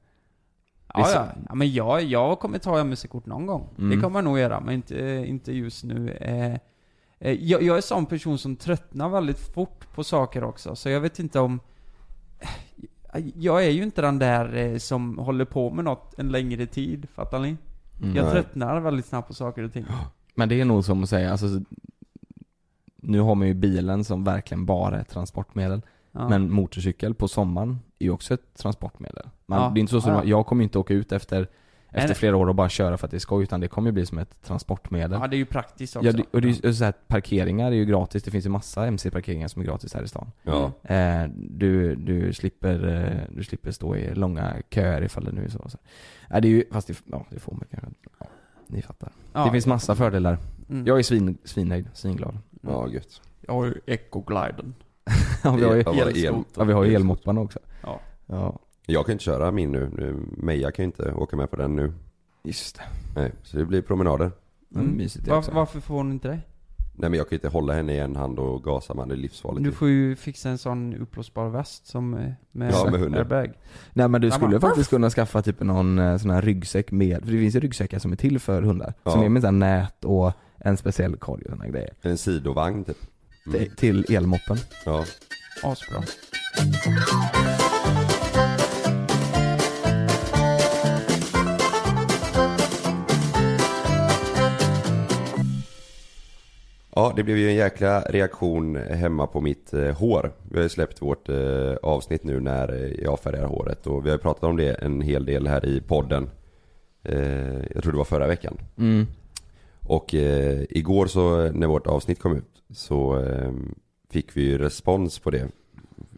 Ja, 0.94 1.10
ja. 1.14 1.26
ja 1.48 1.54
men 1.54 1.72
jag, 1.72 2.02
jag 2.02 2.38
kommer 2.40 2.58
ta 2.58 2.78
MC-kort 2.80 3.26
någon 3.26 3.46
gång. 3.46 3.68
Mm. 3.78 3.90
Det 3.90 3.96
kommer 4.02 4.18
jag 4.18 4.24
nog 4.24 4.38
göra, 4.38 4.60
men 4.60 4.74
inte, 4.74 5.24
inte 5.26 5.52
just 5.52 5.84
nu. 5.84 6.10
Eh, 6.10 6.54
eh, 7.18 7.32
jag, 7.44 7.62
jag 7.62 7.76
är 7.76 7.80
sån 7.80 8.06
person 8.06 8.38
som 8.38 8.56
tröttnar 8.56 9.08
väldigt 9.08 9.38
fort 9.38 9.94
på 9.94 10.04
saker 10.04 10.44
också, 10.44 10.76
så 10.76 10.88
jag 10.90 11.00
vet 11.00 11.18
inte 11.18 11.40
om... 11.40 11.60
Jag 13.34 13.64
är 13.64 13.70
ju 13.70 13.82
inte 13.82 14.02
den 14.02 14.18
där 14.18 14.56
eh, 14.56 14.78
som 14.78 15.18
håller 15.18 15.44
på 15.44 15.70
med 15.70 15.84
något 15.84 16.18
en 16.18 16.28
längre 16.28 16.66
tid, 16.66 17.08
fattar 17.14 17.38
ni? 17.38 17.56
Mm. 18.02 18.16
Jag 18.16 18.32
tröttnar 18.32 18.80
väldigt 18.80 19.06
snabbt 19.06 19.28
på 19.28 19.34
saker 19.34 19.62
och 19.62 19.72
ting. 19.72 19.84
Men 20.34 20.48
det 20.48 20.60
är 20.60 20.64
nog 20.64 20.84
som 20.84 21.02
att 21.02 21.08
säga, 21.08 21.30
alltså 21.30 21.46
Nu 22.96 23.20
har 23.20 23.34
man 23.34 23.48
ju 23.48 23.54
bilen 23.54 24.04
som 24.04 24.24
verkligen 24.24 24.66
bara 24.66 24.96
är 24.96 25.00
ett 25.00 25.08
transportmedel. 25.08 25.82
Ja. 26.12 26.28
Men 26.28 26.52
motorcykel 26.52 27.14
på 27.14 27.28
sommaren 27.28 27.78
är 27.98 28.04
ju 28.04 28.10
också 28.10 28.34
ett 28.34 28.54
transportmedel. 28.54 29.28
Man, 29.46 29.62
Ja. 29.62 29.70
Det 29.74 29.78
är 29.78 29.80
inte 29.80 29.90
så 29.90 30.00
som, 30.00 30.12
ja. 30.12 30.24
jag 30.24 30.46
kommer 30.46 30.64
inte 30.64 30.78
åka 30.78 30.94
ut 30.94 31.12
efter 31.12 31.48
efter 31.90 32.08
nej. 32.08 32.14
flera 32.14 32.36
år 32.36 32.46
och 32.46 32.54
bara 32.54 32.68
köra 32.68 32.96
för 32.96 33.06
att 33.06 33.10
det 33.10 33.16
är 33.16 33.18
skoj, 33.18 33.42
utan 33.42 33.60
det 33.60 33.68
kommer 33.68 33.88
ju 33.88 33.92
bli 33.92 34.06
som 34.06 34.18
ett 34.18 34.42
transportmedel. 34.42 35.18
ja, 35.20 35.26
det 35.26 35.36
är 35.36 35.38
ju 35.38 35.46
praktiskt 35.46 35.96
också. 35.96 36.06
Ja, 36.06 36.12
det, 36.12 36.24
och 36.30 36.40
det 36.40 36.48
är 36.48 36.66
ju 36.66 36.74
så 36.74 36.84
här, 36.84 36.92
parkeringar 37.06 37.66
är 37.66 37.76
ju 37.76 37.84
gratis, 37.84 38.22
det 38.22 38.30
finns 38.30 38.46
ju 38.46 38.50
massa 38.50 38.86
MC-parkeringar 38.86 39.48
som 39.48 39.62
är 39.62 39.66
gratis 39.66 39.94
här 39.94 40.02
i 40.02 40.08
stan. 40.08 40.30
Ja. 40.42 40.72
Mm. 40.82 41.22
Eh, 41.22 41.30
du, 41.36 41.94
du, 41.94 42.32
slipper, 42.32 42.88
eh, 42.88 43.36
du 43.36 43.44
slipper 43.44 43.70
stå 43.70 43.96
i 43.96 44.14
långa 44.14 44.56
köer 44.70 45.02
ifall 45.02 45.24
det 45.24 45.32
nu 45.32 45.44
är 45.44 45.48
så. 45.48 45.68
så. 45.68 45.78
Eh, 46.30 46.40
det 46.40 46.48
är 46.48 46.50
ju, 46.50 46.64
fast 46.72 46.86
det, 46.86 47.02
ja, 47.04 47.26
det 47.30 47.38
får 47.38 47.52
man 47.52 47.64
kanske. 47.70 47.88
Ja, 48.18 48.26
ni 48.66 48.82
fattar. 48.82 49.12
Ja. 49.32 49.44
Det 49.44 49.50
finns 49.50 49.66
massa 49.66 49.94
fördelar. 49.94 50.38
Mm. 50.68 50.86
Jag 50.86 50.98
är 50.98 51.02
svin, 51.02 51.38
svinnöjd, 51.44 51.88
svinglad. 51.94 52.38
Ja, 52.62 52.88
gött. 52.88 53.20
Jag 53.40 53.54
har 53.54 53.64
ju 53.64 53.80
Ecogliden. 53.86 54.74
ja, 55.44 55.50
vi 55.50 55.64
har 55.64 55.74
ju, 55.74 55.82
ja, 56.56 56.64
vi 56.64 56.72
har 56.72 56.84
ju 56.84 56.94
elmopparna 56.94 57.40
också. 57.40 57.58
Ja. 57.82 58.00
Ja, 58.26 58.58
Jag 58.90 59.06
kan 59.06 59.12
inte 59.12 59.24
köra 59.24 59.50
min 59.50 59.72
nu. 59.72 59.90
nu. 59.96 60.16
Meja 60.36 60.70
kan 60.70 60.82
ju 60.82 60.86
inte 60.86 61.12
åka 61.12 61.36
med 61.36 61.50
på 61.50 61.56
den 61.56 61.76
nu. 61.76 61.92
just 62.44 62.76
det. 62.76 62.82
Nej, 63.20 63.32
så 63.42 63.56
det 63.56 63.64
blir 63.64 63.82
promenader. 63.82 64.30
Mm. 64.74 64.96
Mysigt 64.96 65.24
det 65.24 65.30
Var, 65.30 65.38
också. 65.38 65.50
varför 65.52 65.80
får 65.80 65.94
hon 65.94 66.12
inte 66.12 66.28
det? 66.28 66.40
Nej 66.94 67.10
men 67.10 67.18
jag 67.18 67.28
kan 67.28 67.30
ju 67.30 67.36
inte 67.36 67.48
hålla 67.48 67.72
henne 67.72 67.92
i 67.94 67.98
en 67.98 68.16
hand 68.16 68.38
och 68.38 68.64
gasa 68.64 68.94
man, 68.94 69.08
det 69.08 69.14
är 69.14 69.16
livsfarligt. 69.16 69.64
Du 69.64 69.70
ju. 69.70 69.74
får 69.76 69.88
ju 69.88 70.16
fixa 70.16 70.50
en 70.50 70.58
sån 70.58 70.94
uppblåsbar 70.94 71.48
väst 71.48 71.86
som 71.86 72.14
eh, 72.14 72.30
med, 72.52 72.72
Ja, 72.72 72.90
med 72.90 73.00
hunden. 73.00 73.18
airbag. 73.20 73.52
Nej 73.92 74.08
men 74.08 74.20
du 74.20 74.26
Ja, 74.28 74.34
skulle 74.34 74.50
man- 74.50 74.60
faktiskt 74.60 74.90
kunna 74.90 75.10
skaffa 75.10 75.42
typ 75.42 75.60
någon 75.60 75.98
eh, 75.98 76.16
sån 76.16 76.30
här 76.30 76.42
ryggsäck 76.42 76.90
med, 76.92 77.20
för 77.24 77.32
det 77.32 77.38
finns 77.38 77.56
ju 77.56 77.60
ryggsäckar 77.60 77.98
som 77.98 78.12
är 78.12 78.16
till 78.16 78.38
för 78.38 78.62
hundar. 78.62 78.94
Ja. 79.04 79.10
Som 79.10 79.22
är 79.22 79.28
med 79.28 79.42
sån 79.42 79.62
här 79.62 79.78
nät 79.80 80.04
och 80.04 80.32
en 80.58 80.76
speciell 80.76 81.16
korg 81.16 81.42
och 81.44 81.50
såna 81.50 81.64
här 81.64 81.70
grejer. 81.70 81.90
En 82.02 82.18
sidovagn 82.18 82.84
typ. 82.84 82.96
Mm. 83.46 83.58
Till- 83.58 83.76
Till 84.04 84.14
elmoppen. 84.16 84.56
Ja. 84.86 85.04
Asbra. 85.62 86.02
Ja, 97.00 97.12
det 97.16 97.22
blev 97.22 97.36
ju 97.36 97.48
en 97.48 97.54
jäkla 97.54 98.00
reaktion 98.00 98.76
hemma 98.76 99.26
på 99.26 99.40
mitt 99.40 99.72
eh, 99.72 99.96
hår. 99.96 100.32
Vi 100.50 100.56
har 100.56 100.62
ju 100.62 100.68
släppt 100.68 101.02
vårt 101.02 101.28
eh, 101.28 101.74
avsnitt 101.82 102.24
nu 102.24 102.40
när 102.40 102.96
jag 103.04 103.20
färgar 103.20 103.44
håret 103.44 103.86
och 103.86 104.04
vi 104.04 104.10
har 104.10 104.16
ju 104.16 104.22
pratat 104.22 104.44
om 104.44 104.56
det 104.56 104.74
en 104.74 105.00
hel 105.00 105.24
del 105.24 105.46
här 105.46 105.66
i 105.66 105.80
podden. 105.80 106.30
Eh, 107.02 107.72
jag 107.74 107.82
tror 107.82 107.92
det 107.92 107.98
var 107.98 108.04
förra 108.04 108.26
veckan. 108.26 108.58
Mm. 108.78 109.06
Och 109.88 110.14
eh, 110.14 110.62
igår 110.70 111.06
så 111.06 111.52
när 111.52 111.66
vårt 111.66 111.86
avsnitt 111.86 112.20
kom 112.20 112.36
ut 112.36 112.62
så 112.70 113.22
eh, 113.22 113.52
fick 114.10 114.36
vi 114.36 114.42
ju 114.42 114.58
respons 114.58 115.18
på 115.18 115.30
det 115.30 115.48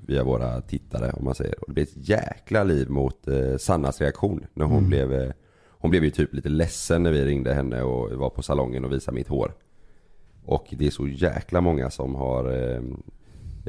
via 0.07 0.25
våra 0.25 0.61
tittare 0.61 1.13
om 1.13 1.25
man 1.25 1.35
säger. 1.35 1.61
Och 1.61 1.65
det 1.67 1.73
blev 1.73 1.83
ett 1.83 2.09
jäkla 2.09 2.65
liv 2.65 2.91
mot 2.91 3.29
eh, 3.29 3.57
Sannas 3.57 4.01
reaktion 4.01 4.47
när 4.55 4.65
hon 4.65 4.79
Mm. 4.79 4.91
blev 4.91 5.33
Hon 5.69 5.91
blev 5.91 6.05
ju 6.05 6.11
typ 6.11 6.35
lite 6.35 6.49
ledsen 6.49 7.03
när 7.03 7.13
vi 7.13 7.25
ringde 7.25 7.55
henne 7.55 7.83
och 7.83 8.11
var 8.11 8.31
på 8.31 8.43
salongen 8.43 8.85
och 8.85 8.93
visade 8.93 9.15
mitt 9.15 9.29
hår. 9.29 9.53
Och 10.45 10.67
det 10.71 10.87
är 10.87 10.91
så 10.91 11.09
jäkla 11.09 11.61
många 11.61 11.91
som 11.91 12.15
har 12.15 12.53
eh, 12.53 12.81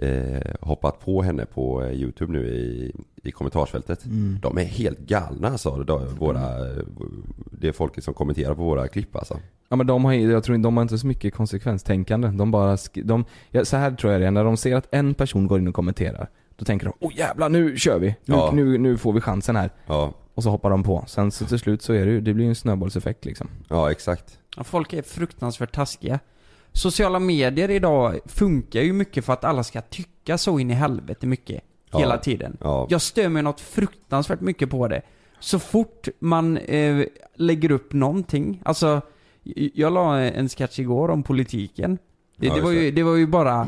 eh, 0.09 0.41
hoppat 0.61 0.99
på 0.99 1.21
henne 1.23 1.45
på 1.45 1.83
eh, 1.83 1.91
Youtube 1.91 2.33
nu 2.33 2.47
i, 2.47 2.91
i 3.23 3.31
kommentarsfältet. 3.31 4.05
Mm. 4.05 4.37
De 4.41 4.57
är 4.57 4.63
helt 4.63 4.99
galna 4.99 5.47
alltså, 5.47 5.83
de, 5.83 6.15
våra, 6.15 6.69
eh, 6.69 6.77
det 7.51 7.67
är 7.67 7.71
folket 7.71 8.03
som 8.03 8.13
kommenterar 8.13 8.55
på 8.55 8.63
våra 8.63 8.87
klipp 8.87 9.15
alltså. 9.15 9.39
Ja 9.69 9.75
men 9.75 9.87
de 9.87 10.05
har, 10.05 10.13
jag 10.13 10.43
tror 10.43 10.55
inte, 10.55 10.67
de 10.67 10.77
har 10.77 10.81
inte 10.81 10.97
så 10.97 11.07
mycket 11.07 11.33
konsekvenstänkande. 11.33 12.27
De 12.27 12.51
bara, 12.51 12.77
de, 13.03 13.25
ja, 13.51 13.65
så 13.65 13.77
här 13.77 13.91
tror 13.91 14.13
jag 14.13 14.21
det 14.21 14.27
är, 14.27 14.31
när 14.31 14.43
de 14.43 14.57
ser 14.57 14.75
att 14.75 14.87
en 14.91 15.13
person 15.13 15.47
går 15.47 15.59
in 15.59 15.67
och 15.67 15.73
kommenterar, 15.75 16.29
då 16.55 16.65
tänker 16.65 16.85
de 16.85 16.93
åh 16.99 17.11
jävlar 17.17 17.49
nu 17.49 17.77
kör 17.77 17.99
vi! 17.99 18.07
Nu, 18.07 18.15
Ja. 18.35 18.51
nu, 18.53 18.77
nu 18.77 18.97
får 18.97 19.13
vi 19.13 19.21
chansen 19.21 19.55
här. 19.55 19.69
Ja, 19.87 20.13
Och 20.33 20.43
så 20.43 20.49
hoppar 20.49 20.69
de 20.69 20.83
på. 20.83 21.03
Sen 21.07 21.31
så 21.31 21.45
till 21.45 21.59
slut 21.59 21.81
så 21.81 21.93
är 21.93 22.05
det 22.05 22.11
ju, 22.11 22.21
det 22.21 22.33
blir 22.33 22.45
ju 22.45 22.49
en 22.49 22.55
snöbollseffekt 22.55 23.25
liksom. 23.25 23.47
ja 23.69 23.91
exakt. 23.91 24.39
Ja, 24.57 24.63
folk 24.63 24.93
är 24.93 25.01
fruktansvärt 25.01 25.75
taskiga. 25.75 26.19
Sociala 26.73 27.19
medier 27.19 27.69
idag 27.71 28.19
funkar 28.25 28.81
ju 28.81 28.93
mycket 28.93 29.25
för 29.25 29.33
att 29.33 29.43
alla 29.43 29.63
ska 29.63 29.81
tycka 29.81 30.37
så 30.37 30.59
in 30.59 30.71
i 30.71 30.73
helvete 30.73 31.27
mycket. 31.27 31.63
Ja. 31.91 31.99
Hela 31.99 32.17
tiden. 32.17 32.57
Ja, 32.61 32.87
Jag 32.89 33.01
stör 33.01 33.29
mig 33.29 33.43
något 33.43 33.61
fruktansvärt 33.61 34.41
mycket 34.41 34.69
på 34.69 34.87
det. 34.87 35.01
Så 35.39 35.59
fort 35.59 36.07
man 36.19 36.57
eh, 36.57 37.05
lägger 37.35 37.71
upp 37.71 37.93
någonting, 37.93 38.61
alltså 38.65 39.01
jag 39.73 39.93
la 39.93 40.19
en 40.19 40.49
sketch 40.49 40.79
igår 40.79 41.09
om 41.09 41.23
politiken. 41.23 41.97
Det, 42.37 42.47
Ja, 42.47 42.55
det, 42.55 42.61
var, 42.61 42.71
ju, 42.71 42.91
det 42.91 43.03
var 43.03 43.15
ju 43.15 43.27
bara 43.27 43.67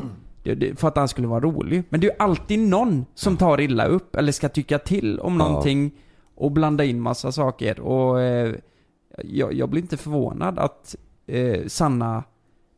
för 0.76 0.88
att 0.88 0.96
han 0.96 1.08
skulle 1.08 1.26
vara 1.28 1.40
rolig. 1.40 1.82
Men 1.88 2.00
det 2.00 2.06
är 2.06 2.10
ju 2.10 2.16
alltid 2.18 2.58
någon 2.58 3.06
som 3.14 3.36
tar 3.36 3.60
illa 3.60 3.84
upp 3.86 4.16
eller 4.16 4.32
ska 4.32 4.48
tycka 4.48 4.78
till 4.78 5.20
om 5.20 5.32
Ja. 5.40 5.48
någonting 5.48 5.90
och 6.34 6.52
blanda 6.52 6.84
in 6.84 7.00
massa 7.00 7.32
saker. 7.32 7.80
Och 7.80 8.20
eh, 8.20 8.54
jag, 9.24 9.52
jag 9.52 9.68
blir 9.70 9.82
inte 9.82 9.96
förvånad 9.96 10.58
att 10.58 10.96
eh, 11.26 11.66
Sanna 11.66 12.24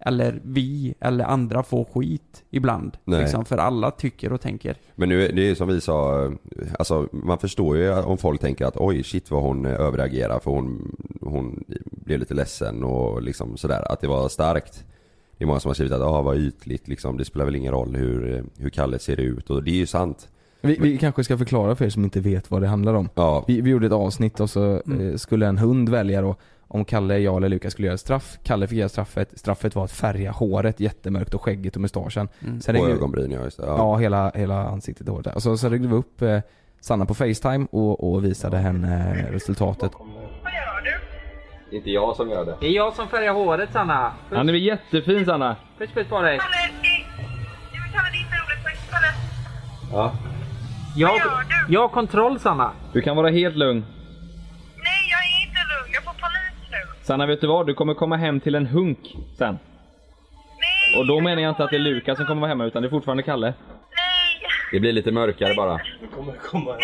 eller 0.01 0.41
vi 0.45 0.95
eller 1.01 1.25
andra 1.25 1.63
får 1.63 1.85
skit 1.85 2.45
ibland. 2.51 2.97
Nej. 3.05 3.21
Liksom, 3.21 3.45
för 3.45 3.59
alla 3.59 3.91
tycker 3.91 4.33
och 4.33 4.41
tänker. 4.41 4.77
men 4.95 5.09
nu 5.09 5.25
är 5.27 5.33
det 5.33 5.51
är 5.51 5.55
som 5.55 5.69
vi 5.69 5.81
sa, 5.81 6.31
alltså 6.79 7.09
man 7.13 7.39
förstår 7.39 7.77
ju 7.77 7.93
om 7.93 8.19
folk 8.19 8.41
tänker 8.41 8.67
att 8.67 8.77
oj 8.77 9.03
shit 9.03 9.31
vad 9.31 9.43
hon 9.43 9.67
eh, 9.67 9.73
överreagerar 9.81 10.39
för 10.41 10.51
hon, 10.51 10.97
hon 11.21 11.65
blev 11.91 12.19
lite 12.21 12.35
ledsen 12.35 12.85
och 12.85 13.23
liksom 13.23 13.57
sådär, 13.57 13.93
att 13.93 14.01
det 14.01 14.09
var 14.09 14.29
starkt. 14.29 14.85
Det 15.39 15.45
är 15.45 15.47
många 15.47 15.61
som 15.61 15.69
har 15.69 15.75
skrivit 15.75 15.93
att 15.93 16.03
ah, 16.03 16.23
vad 16.23 16.37
ytligt 16.37 16.89
liksom, 16.89 17.17
det 17.17 17.25
spelar 17.25 17.45
väl 17.45 17.57
ingen 17.57 17.73
roll 17.73 17.97
hur, 17.97 18.37
eh, 18.37 18.43
hur 18.59 18.71
Kalle 18.71 18.99
ser 18.99 19.21
ut 19.21 19.51
och 19.51 19.63
det 19.63 19.71
är 19.71 19.75
ju 19.75 19.87
sant. 19.87 20.29
Vi, 20.61 20.77
vi 20.81 20.99
kanske 20.99 21.25
ska 21.25 21.39
förklara 21.39 21.75
för 21.77 21.85
er 21.85 21.91
som 21.91 22.05
inte 22.05 22.21
vet 22.21 22.51
vad 22.51 22.63
det 22.63 22.69
handlar 22.69 22.95
om. 22.95 23.09
Ja, 23.15 23.45
Vi, 23.49 23.61
vi 23.61 23.71
gjorde 23.71 23.87
ett 23.87 23.93
avsnitt 23.93 24.41
och 24.41 24.51
så 24.51 24.83
Mm. 24.87 25.09
eh, 25.11 25.17
skulle 25.17 25.47
en 25.47 25.59
hund 25.59 25.89
välja 25.89 26.23
då 26.23 26.37
om 26.69 26.85
Kalle, 26.85 27.19
jag 27.19 27.37
eller 27.37 27.49
Lukas 27.49 27.73
skulle 27.73 27.87
göra 27.89 27.99
straff. 27.99 28.39
Kalle 28.43 28.67
fick 28.67 28.79
göra 28.79 28.89
straffet. 28.89 29.39
Straffet 29.39 29.75
var 29.75 29.85
att 29.85 29.93
färga 29.93 30.31
håret 30.31 30.81
jättemörkt 30.81 31.35
och 31.35 31.43
skägget 31.43 31.75
och 31.77 31.83
mustaschen. 31.83 32.29
Mm. 32.43 32.61
Sen 32.61 32.77
och 32.77 32.83
ringde- 32.83 32.97
ögonbryn 32.97 33.31
ja, 33.31 33.41
just 33.45 33.57
det. 33.57 33.67
Ja, 33.67 33.77
Ja. 33.79 33.97
hela, 33.97 34.31
hela 34.35 34.67
ansiktet 34.69 35.09
och 35.09 35.13
håret 35.13 35.25
där. 35.25 35.35
Och 35.35 35.43
så, 35.43 35.57
så 35.59 35.69
ringde 35.69 35.89
vi 35.89 35.95
upp 35.95 36.23
eh, 36.23 36.39
Sanna 36.81 37.07
på 37.07 37.15
Facetime 37.15 37.67
och, 37.71 38.13
och 38.13 38.25
visade 38.25 38.57
henne 38.59 39.15
resultatet. 39.31 39.93
Vad 39.99 40.53
gör 40.53 40.83
du? 41.71 41.77
Inte 41.77 41.91
jag 41.91 42.17
som 42.17 42.31
gör 42.31 42.45
det. 42.45 42.57
Det 42.61 42.67
är 42.67 42.71
jag 42.73 42.95
som 42.95 43.09
färgar 43.09 43.33
håret 43.33 43.73
Sanna. 43.73 44.13
Puss, 44.29 44.37
Han 44.37 44.49
är 44.49 44.53
väl 44.53 44.63
jättefin 44.63 45.25
Sanna? 45.25 45.57
puss, 45.79 45.91
puss 45.95 46.07
på 46.09 46.21
dig. 46.23 46.39
Kalle, 46.39 46.73
det... 46.83 46.89
Du 47.73 47.83
vill 47.83 47.93
kalla 47.93 48.11
din 48.11 48.27
roligt 48.27 48.65
på 48.65 48.93
Kalle? 48.93 49.13
Ja. 49.93 50.13
Jag, 50.97 51.09
Vad 51.09 51.19
gör 51.19 51.67
du? 51.67 51.75
jag 51.75 51.81
har 51.81 51.89
kontroll 51.89 52.41
Sanna. 52.41 52.71
Du 52.93 53.03
kan 53.03 53.17
vara 53.17 53.31
helt 53.31 53.57
lugn. 53.57 53.81
Nej, 54.77 55.03
jag 55.11 55.21
är 55.21 55.49
inte 55.49 55.61
lugn. 55.73 55.91
Jag 55.95 56.03
får 56.05 56.13
panik 56.13 56.71
nu. 56.71 56.93
Sanna 57.09 57.27
vet 57.27 57.41
du 57.41 57.47
vad? 57.47 57.67
Du 57.67 57.75
kommer 57.75 57.95
komma 57.95 58.17
hem 58.17 58.41
till 58.41 58.55
en 58.55 58.67
hunk 58.67 59.17
sen. 59.39 59.59
Nej! 60.61 61.01
Och 61.01 61.07
då 61.07 61.21
menar 61.21 61.43
jag 61.43 61.51
inte 61.51 61.65
att 61.65 61.71
det 61.71 61.77
är 61.77 61.81
Lukas 61.81 62.17
som 62.17 62.27
kommer 62.27 62.41
vara 62.41 62.49
hemma 62.49 62.65
utan 62.65 62.83
det 62.83 62.89
är 62.89 62.91
fortfarande 62.91 63.23
Kalle. 63.23 63.47
Nej! 63.47 63.55
Det 64.73 64.81
blir 64.81 64.93
lite 64.93 65.13
mörkare 65.13 65.55
bara. 65.55 65.77
Nej 65.77 65.87
men 66.13 66.35
Kalle, 66.51 66.79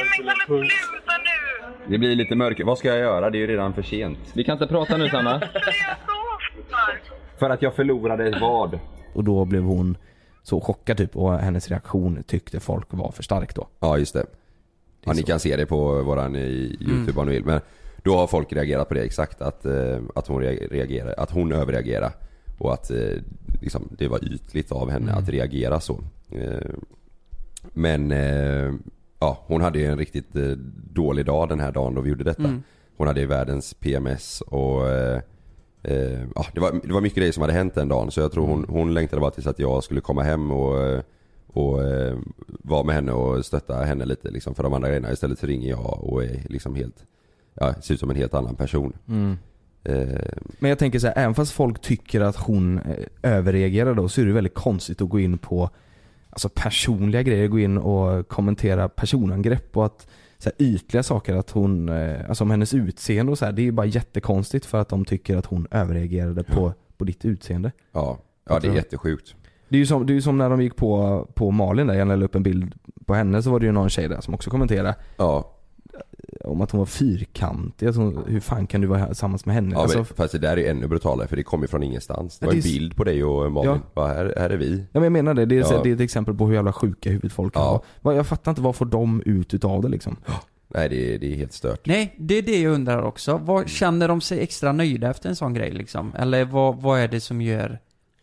sluta 0.47 1.13
nu! 1.19 1.87
Det 1.87 1.99
blir 1.99 2.17
lite 2.17 2.35
mörkare. 2.37 2.67
Vad 2.67 2.79
ska 2.79 2.89
jag 2.89 2.99
göra? 2.99 3.31
Det 3.31 3.39
är 3.39 3.41
ju 3.41 3.47
redan 3.47 3.75
för 3.75 3.83
sent. 3.83 4.19
Vi 4.35 4.45
kan 4.45 4.53
inte 4.53 4.67
prata 4.67 4.97
nu 4.97 5.09
Sanna. 5.09 5.43
För? 7.39 7.51
Att 7.51 7.63
jag 7.63 7.75
förlorade 7.75 8.29
ett 8.29 8.41
vad. 8.41 8.79
Och 9.15 9.25
då 9.25 9.45
blev 9.45 9.63
hon 9.63 9.97
så 10.43 10.61
chockad 10.61 10.97
typ 10.97 11.17
och 11.17 11.39
hennes 11.39 11.69
reaktion 11.69 12.23
tyckte 12.23 12.61
folk 12.61 12.87
var 12.91 13.13
för 13.13 13.23
stark 13.23 13.55
då. 13.55 13.69
Ja 13.81 13.99
just 13.99 14.15
det. 14.15 14.27
Ja, 15.05 15.13
ni 15.13 15.21
så. 15.21 15.27
kan 15.27 15.41
se 15.41 15.57
det 15.57 15.67
på 15.67 16.03
våran 16.03 16.35
eh, 16.35 16.43
youtube 16.43 17.21
om 17.21 17.27
ni 17.27 17.33
vill. 17.33 17.45
Men 17.45 17.61
då 18.05 18.17
har 18.17 18.27
folk 18.27 18.53
reagerat 18.53 18.89
på 18.89 18.95
det 18.95 19.01
exakt. 19.03 19.43
Att, 19.43 19.65
eh, 19.67 19.99
att 20.15 20.27
hon 20.27 20.43
reagerar, 20.43 21.15
att 21.19 21.31
hon 21.31 21.53
överreagerar. 21.53 22.13
Och 22.59 22.73
att 22.73 22.91
eh, 22.91 23.17
liksom, 23.61 23.89
det 23.99 24.09
var 24.09 24.25
ytligt 24.35 24.73
av 24.73 24.91
henne 24.91 25.13
att 25.13 25.29
reagera 25.29 25.81
så. 25.81 26.01
Eh, 26.31 26.71
Men 27.73 28.11
ja, 29.19 29.39
hon 29.47 29.61
hade 29.61 29.79
ju 29.79 29.87
en 29.87 29.99
riktigt 29.99 30.33
dålig 30.95 31.27
dag 31.27 31.49
den 31.49 31.61
här 31.61 31.73
dagen 31.73 31.95
då 31.95 32.01
vi 32.01 32.09
gjorde 32.09 32.25
detta. 32.25 32.61
Hon 32.97 33.07
hade 33.07 33.21
ju 33.21 33.27
världens 33.27 33.75
PMS 33.75 34.41
och 34.41 34.83
ja, 36.35 36.47
det, 36.55 36.61
var, 36.61 36.81
det 36.87 36.93
var 36.93 37.01
mycket 37.01 37.19
grejer 37.19 37.33
som 37.33 37.41
hade 37.41 37.53
hänt 37.53 37.75
den 37.75 37.89
dagen 37.89 38.11
så 38.11 38.21
jag 38.21 38.33
tror 38.33 38.47
hon, 38.47 38.65
hon 38.69 38.95
längtade 38.95 39.21
bara 39.21 39.31
tills 39.31 39.47
att 39.47 39.59
jag 39.59 39.85
skulle 39.85 40.01
komma 40.01 40.23
hem 40.23 40.51
och, 40.51 41.03
och 41.47 41.79
vara 42.47 42.83
med 42.83 42.95
henne 42.95 43.13
och 43.13 43.45
stötta 43.45 43.75
henne 43.77 44.05
lite 44.05 44.31
liksom 44.31 44.55
för 44.55 44.63
de 44.63 44.73
andra 44.73 44.89
grejerna. 44.89 45.13
Istället 45.13 45.39
så 45.39 45.47
ringer 45.47 45.69
jag 45.71 46.05
och 46.05 46.25
är 46.25 46.43
liksom 46.49 46.75
helt, 46.75 47.05
ja, 47.55 47.75
ser 47.83 47.95
ut 47.95 48.01
som 48.01 48.11
en 48.11 48.17
helt 48.17 48.35
annan 48.35 48.57
person. 48.57 48.93
Eh, 49.85 50.07
Men 50.59 50.69
jag 50.69 50.79
tänker 50.79 50.99
så 50.99 51.07
här, 51.07 51.15
även 51.17 51.35
fast 51.35 51.53
folk 51.53 51.81
tycker 51.81 52.21
att 52.21 52.37
hon 52.37 52.79
eh, 52.79 53.07
överreagerar 53.23 53.95
då 53.95 54.09
så 54.09 54.21
är 54.21 54.25
det 54.27 54.33
väldigt 54.33 54.55
konstigt 54.55 55.03
att 55.03 55.09
gå 55.09 55.21
in 55.21 55.39
på 55.39 55.71
Alltså 56.31 56.49
personliga 56.49 57.23
grejer, 57.23 57.49
gå 57.49 57.59
in 57.59 57.79
och 57.79 58.29
kommentera 58.29 58.89
personangrepp 58.89 59.77
och 59.77 59.87
att 59.87 60.07
så 60.39 60.51
här, 60.51 60.67
ytliga 60.67 61.03
saker, 61.03 61.35
att 61.35 61.51
hon, 61.51 61.89
eh, 61.89 62.29
alltså 62.29 62.45
om 62.45 62.51
hennes 62.51 62.75
utseende 62.75 63.33
och 63.33 63.39
så 63.39 63.45
här, 63.45 63.53
det 63.53 63.63
är 63.63 63.65
ju 63.65 63.73
bara 63.73 63.87
jättekonstigt 63.87 64.67
för 64.67 64.79
att 64.81 64.89
de 64.89 65.05
tycker 65.05 65.37
att 65.37 65.47
hon 65.47 65.67
överreagerade 65.71 66.45
på, 66.45 66.73
på 66.97 67.05
ditt 67.05 67.25
utseende. 67.25 67.73
ja, 67.93 68.19
ja 68.49 68.59
det 68.59 68.69
är 68.69 68.75
jättesjukt. 68.75 69.35
Det 69.69 69.77
är 69.77 69.79
ju 69.79 69.87
som, 69.87 70.07
det 70.07 70.17
är 70.17 70.21
som 70.21 70.39
när 70.39 70.51
de 70.51 70.63
gick 70.63 70.77
på, 70.77 71.27
på 71.35 71.51
Malin 71.51 71.87
där, 71.87 71.95
jag 71.95 72.09
la 72.09 72.25
upp 72.25 72.35
en 72.35 72.43
bild 72.43 72.75
på 73.07 73.15
henne 73.15 73.43
så 73.43 73.51
var 73.51 73.61
det 73.61 73.67
ju 73.67 73.73
någon 73.73 73.91
tjej 73.91 74.09
där 74.09 74.21
som 74.21 74.35
också 74.35 74.51
kommenterade. 74.51 74.95
Ja, 75.17 75.54
om 76.45 76.61
att 76.61 76.71
hon 76.71 76.79
var 76.79 76.87
fyrkantig, 76.87 77.89
hon, 77.89 78.25
hur 78.27 78.41
fan 78.41 78.67
kan 78.67 78.81
du 78.81 78.87
vara 78.87 78.99
här 78.99 79.07
tillsammans 79.07 79.47
med 79.47 79.55
henne? 79.55 79.75
ja 79.75 79.83
alltså, 79.83 79.99
men, 79.99 80.05
fast 80.07 80.33
det 80.33 80.39
där 80.39 80.59
är 80.59 80.71
ännu 80.71 80.87
brutalare 80.87 81.29
för 81.29 81.37
det 81.37 81.43
kommer 81.43 81.67
från 81.67 81.83
ingenstans. 81.83 82.39
Det 82.39 82.47
var 82.47 82.53
det 82.53 82.59
en 82.59 82.63
bild 82.63 82.97
på 82.97 83.05
dig 83.05 83.25
och 83.25 83.53
Malin. 83.53 83.71
Ja. 83.71 83.79
Ja. 83.95 84.07
här, 84.07 84.35
här 84.37 84.51
är 84.51 84.57
vi. 84.57 84.77
Ja 84.79 84.85
men 84.93 85.03
jag 85.03 85.13
menar 85.13 85.35
det, 85.35 85.47
det 85.47 85.57
är, 85.59 85.61
Ja. 85.73 85.81
det 85.83 85.91
är 85.91 85.95
ett 85.95 86.01
exempel 86.01 86.35
på 86.35 86.47
hur 86.47 86.55
jävla 86.55 86.73
sjuka 86.73 87.11
huvudet 87.11 87.33
folk 87.33 87.55
kan 87.55 87.63
Ja. 87.63 87.71
vara. 87.71 87.81
Vad- 88.01 88.17
Jag 88.17 88.27
fattar 88.27 88.51
inte, 88.53 88.63
vad 88.63 88.77
får 88.77 88.87
de 88.87 89.23
ut 89.27 89.55
utav 89.55 89.83
det 89.83 89.89
liksom? 89.89 90.17
Nej 90.69 90.89
det 90.89 91.15
är, 91.15 91.19
det 91.19 91.33
är 91.33 91.37
helt 91.37 91.53
stört. 91.53 91.87
Nej, 91.87 92.15
det 92.19 92.35
är 92.39 92.43
det 92.43 92.61
jag 92.63 92.73
undrar 92.73 93.03
också. 93.03 93.41
Vad, 93.45 93.69
känner 93.69 94.09
de 94.09 94.21
sig 94.21 94.41
extra 94.41 94.73
nöjda 94.73 95.11
efter 95.11 95.29
en 95.29 95.37
sån 95.37 95.55
grej 95.55 95.71
liksom? 95.71 96.13
Eller 96.19 96.45
vad, 96.45 96.83
vad 96.83 97.01
är 97.01 97.09
det 97.09 97.21
som 97.21 97.41
gör 97.43 97.79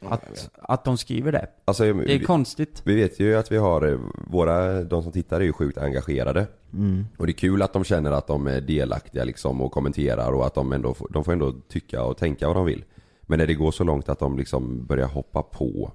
att, 0.09 0.49
att 0.61 0.85
de 0.85 0.97
skriver 0.97 1.31
det? 1.31 1.47
Alltså, 1.65 1.83
Det 1.83 1.89
är 1.89 1.93
vi, 2.19 2.25
konstigt. 2.25 2.81
vi 2.85 2.95
vet 2.95 3.19
ju 3.19 3.35
att 3.35 3.51
vi 3.51 3.57
har, 3.57 3.87
eh, 3.91 3.99
våra, 4.27 4.83
de 4.83 5.03
som 5.03 5.11
tittar 5.11 5.39
är 5.39 5.43
ju 5.45 5.53
sjukt 5.53 5.77
engagerade. 5.77 6.47
Mm. 6.73 7.05
Och 7.17 7.25
det 7.25 7.31
är 7.31 7.33
kul 7.37 7.61
att 7.61 7.73
de 7.73 7.83
känner 7.83 8.11
att 8.11 8.27
de 8.27 8.47
är 8.47 8.61
delaktiga 8.61 9.23
liksom 9.23 9.61
och 9.61 9.71
kommenterar 9.71 10.31
och 10.31 10.45
att 10.45 10.53
de 10.55 10.71
ändå, 10.73 10.93
får- 10.93 11.07
de 11.13 11.23
får 11.23 11.31
ändå 11.33 11.53
tycka 11.67 12.03
och 12.03 12.17
tänka 12.17 12.47
vad 12.47 12.55
de 12.55 12.65
vill. 12.65 12.83
Men 13.21 13.39
när 13.39 13.47
det 13.47 13.53
går 13.53 13.71
så 13.71 13.83
långt 13.83 14.09
att 14.09 14.19
de 14.19 14.37
liksom 14.37 14.85
börjar 14.85 15.07
hoppa 15.07 15.41
på, 15.43 15.91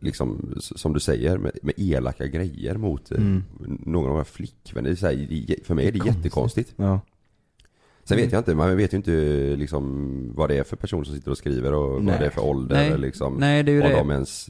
liksom 0.00 0.54
som 0.60 0.92
du 0.92 1.00
säger, 1.00 1.38
med, 1.38 1.58
med 1.62 1.74
elaka 1.76 2.26
grejer 2.26 2.74
mot 2.76 3.12
eh, 3.12 3.18
någon 3.80 4.06
av 4.06 4.12
våra 4.12 4.24
flickvänner. 4.24 4.90
Det 4.90 5.02
är 5.02 5.46
det- 5.46 5.66
för 5.66 5.74
mig 5.74 5.86
är 5.88 5.92
det 5.92 6.06
jättekonstigt. 6.06 6.72
Ja. 6.76 7.00
Sen 8.08 8.16
vet 8.16 8.32
jag 8.32 8.40
inte, 8.40 8.54
man 8.54 8.76
vet 8.76 8.92
ju 8.92 8.96
inte 8.96 9.10
liksom 9.56 10.32
vad 10.36 10.48
det 10.50 10.58
är 10.58 10.64
för 10.64 10.76
person 10.76 11.04
som 11.04 11.14
sitter 11.14 11.30
och 11.30 11.38
skriver 11.38 11.74
och 11.74 12.02
Nej. 12.04 12.12
vad 12.12 12.20
det 12.22 12.26
är 12.26 12.30
för 12.30 12.44
ålder 12.44 12.76
Nej. 12.76 12.86
eller 12.86 12.98
liksom. 12.98 13.34
Nej, 13.34 13.62
det 13.62 13.72
är 13.72 13.74
ju 13.74 13.82
om 13.82 13.88
det. 13.88 13.96
de 13.96 14.10
ens, 14.10 14.48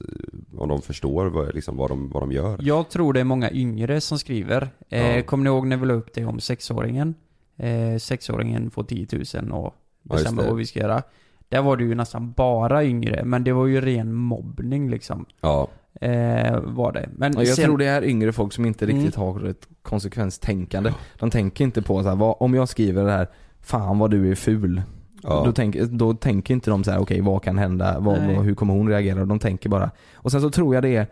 om 0.57 0.69
de 0.69 0.83
förstår 0.83 1.27
vad, 1.27 1.55
liksom, 1.55 1.77
vad, 1.77 1.91
de, 1.91 2.09
vad 2.09 2.23
de 2.23 2.33
gör. 2.33 2.57
Jag 2.61 2.89
tror 2.91 3.13
det 3.13 3.21
är 3.21 3.25
många 3.25 3.51
yngre 3.51 4.01
som 4.01 4.19
skriver. 4.19 4.69
Eh, 4.89 5.17
Ja. 5.17 5.23
Kommer 5.23 5.45
ni 5.45 5.51
ihåg 5.51 5.67
när 5.67 5.77
vi 5.77 5.87
la 5.87 5.95
upp 5.95 6.15
det 6.15 6.25
om 6.25 6.41
sexåringen? 6.41 7.15
Eh, 7.57 7.99
sexåringen 7.99 8.71
får 8.71 8.85
10 8.85 9.07
000 9.13 9.53
och 9.53 9.75
Ja, 10.09 10.15
bestämmer 10.15 10.43
det. 10.43 10.49
vad 10.49 10.57
vi 10.59 10.67
ska 10.67 10.81
göra. 10.81 11.03
Där 11.49 11.63
var 11.63 11.77
det 11.77 11.85
ju 11.85 11.95
nästan 11.95 12.33
bara 12.33 12.85
yngre, 12.85 13.25
men 13.25 13.45
det 13.45 13.53
var 13.53 13.67
ju 13.67 13.81
ren 13.81 14.15
mobbning 14.15 14.91
liksom. 14.91 15.27
Ja, 15.41 15.69
Eh, 16.01 16.61
var 16.61 16.93
det. 16.93 17.09
Men 17.17 17.33
Ja, 17.33 17.39
jag 17.45 17.55
sen, 17.55 17.65
tror 17.65 17.79
det 17.79 17.85
är 17.87 18.05
yngre 18.05 18.33
folk 18.33 18.53
som 18.53 18.67
inte 18.67 18.85
Mm. 18.85 18.97
riktigt 18.97 19.15
har 19.15 19.45
ett 19.45 19.69
konsekvenstänkande. 19.83 20.93
De 21.19 21.31
tänker 21.31 21.65
inte 21.65 21.83
på 21.83 22.03
så 22.03 22.09
här, 22.09 22.17
vad, 22.17 22.37
om 22.41 22.55
jag 22.55 22.69
skriver 22.69 23.05
det 23.05 23.11
här, 23.13 23.29
fan 23.67 23.99
vad 23.99 24.11
du 24.11 24.31
är 24.31 24.35
ful. 24.35 24.83
Ja. 25.23 25.43
Då, 25.45 25.53
tänk, 25.53 25.77
då 25.77 26.15
tänker 26.15 26.55
inte 26.55 26.71
de 26.71 26.85
så 26.85 26.91
här, 26.91 26.99
okej 26.99 27.21
vad 27.21 27.43
kan 27.43 27.59
hända, 27.59 28.01
vad, 28.01 28.19
vad, 28.27 28.45
hur 28.45 28.55
kommer 28.55 28.75
hon 28.75 28.89
reagera? 28.89 29.25
De 29.25 29.39
tänker 29.39 29.69
bara. 29.69 29.91
Och 30.15 30.33
sen 30.33 30.41
så 30.41 30.51
tror 30.51 30.75
jag 30.75 30.83
det 30.85 30.97
är 30.97 31.07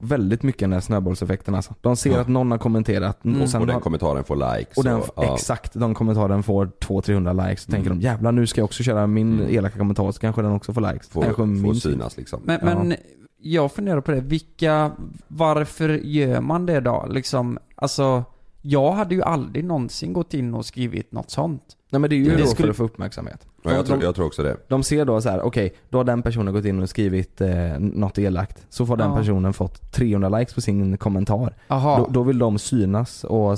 väldigt 0.00 0.42
mycket 0.42 0.60
den 0.60 0.72
här 0.72 0.80
snöbollseffekten 0.80 1.54
alltså. 1.54 1.74
De 1.80 1.96
ser 1.96 2.10
Ja. 2.10 2.20
att 2.20 2.28
någon 2.28 2.50
har 2.50 2.58
kommenterat 2.58 3.24
Mm. 3.24 3.42
och 3.42 3.48
sen 3.48 3.60
och 3.60 3.66
den 3.66 3.74
har- 3.74 3.80
kommentaren 3.80 4.24
får 4.24 4.56
likes. 4.58 4.76
Och 4.78 4.84
den, 4.84 5.00
ja. 5.16 5.34
exakt, 5.34 5.74
de 5.74 5.94
kommentaren 5.94 6.42
får 6.42 6.66
200-300 6.80 7.48
likes. 7.48 7.62
Så 7.64 7.70
tänker 7.70 7.90
de 7.90 8.00
jävlar 8.00 8.32
nu 8.32 8.46
ska 8.46 8.60
jag 8.60 8.64
också 8.64 8.82
köra 8.82 9.06
min 9.06 9.40
elaka 9.50 9.78
kommentar 9.78 10.12
så 10.12 10.20
kanske 10.20 10.42
den 10.42 10.52
också 10.52 10.72
får 10.72 10.92
likes. 10.92 11.08
Får, 11.08 11.22
kanske 11.22 11.42
får 11.66 11.74
synas 11.74 12.16
liksom. 12.16 12.40
men, 12.44 12.58
Ja. 12.62 12.74
men 12.84 12.94
jag 13.38 13.72
funderar 13.72 14.00
på 14.00 14.10
det, 14.12 14.20
vilka, 14.20 14.90
varför 15.28 15.88
gör 15.88 16.40
man 16.40 16.66
det 16.66 16.80
då? 16.80 17.06
Liksom, 17.10 17.58
alltså, 17.74 18.24
jag 18.62 18.92
hade 18.92 19.14
ju 19.14 19.22
aldrig 19.22 19.64
någonsin 19.64 20.12
gått 20.12 20.34
in 20.34 20.54
och 20.54 20.66
skrivit 20.66 21.12
något 21.12 21.30
sånt. 21.30 21.62
Nej 21.92 22.00
men 22.00 22.10
det 22.10 22.16
är 22.16 22.18
ju 22.18 22.24
Det 22.30 22.36
då 22.36 22.46
skulle- 22.46 22.66
för 22.66 22.70
att 22.70 22.76
få 22.76 22.84
uppmärksamhet. 22.84 23.46
Ja, 23.62 23.70
jag, 23.70 23.80
De- 23.84 23.88
tror, 23.88 24.02
jag 24.02 24.14
tror 24.14 24.26
också 24.26 24.42
det. 24.42 24.56
De 24.68 24.82
ser 24.82 25.04
då 25.04 25.20
så 25.20 25.28
här: 25.28 25.42
okej, 25.42 25.74
då 25.88 25.98
har 25.98 26.04
den 26.04 26.22
personen 26.22 26.54
gått 26.54 26.64
in 26.64 26.82
och 26.82 26.88
skrivit 26.90 27.40
eh, 27.40 27.50
något 27.78 28.18
elakt. 28.18 28.66
Så 28.68 28.86
får 28.86 28.96
den 28.96 29.10
Ja. 29.10 29.16
personen 29.16 29.52
fått 29.52 29.92
300 29.92 30.28
likes 30.28 30.54
på 30.54 30.60
sin 30.60 30.96
kommentar. 30.96 31.54
Aha. 31.68 31.96
Då, 31.98 32.06
då 32.10 32.22
vill 32.22 32.38
de 32.38 32.58
synas 32.58 33.24
och, 33.24 33.56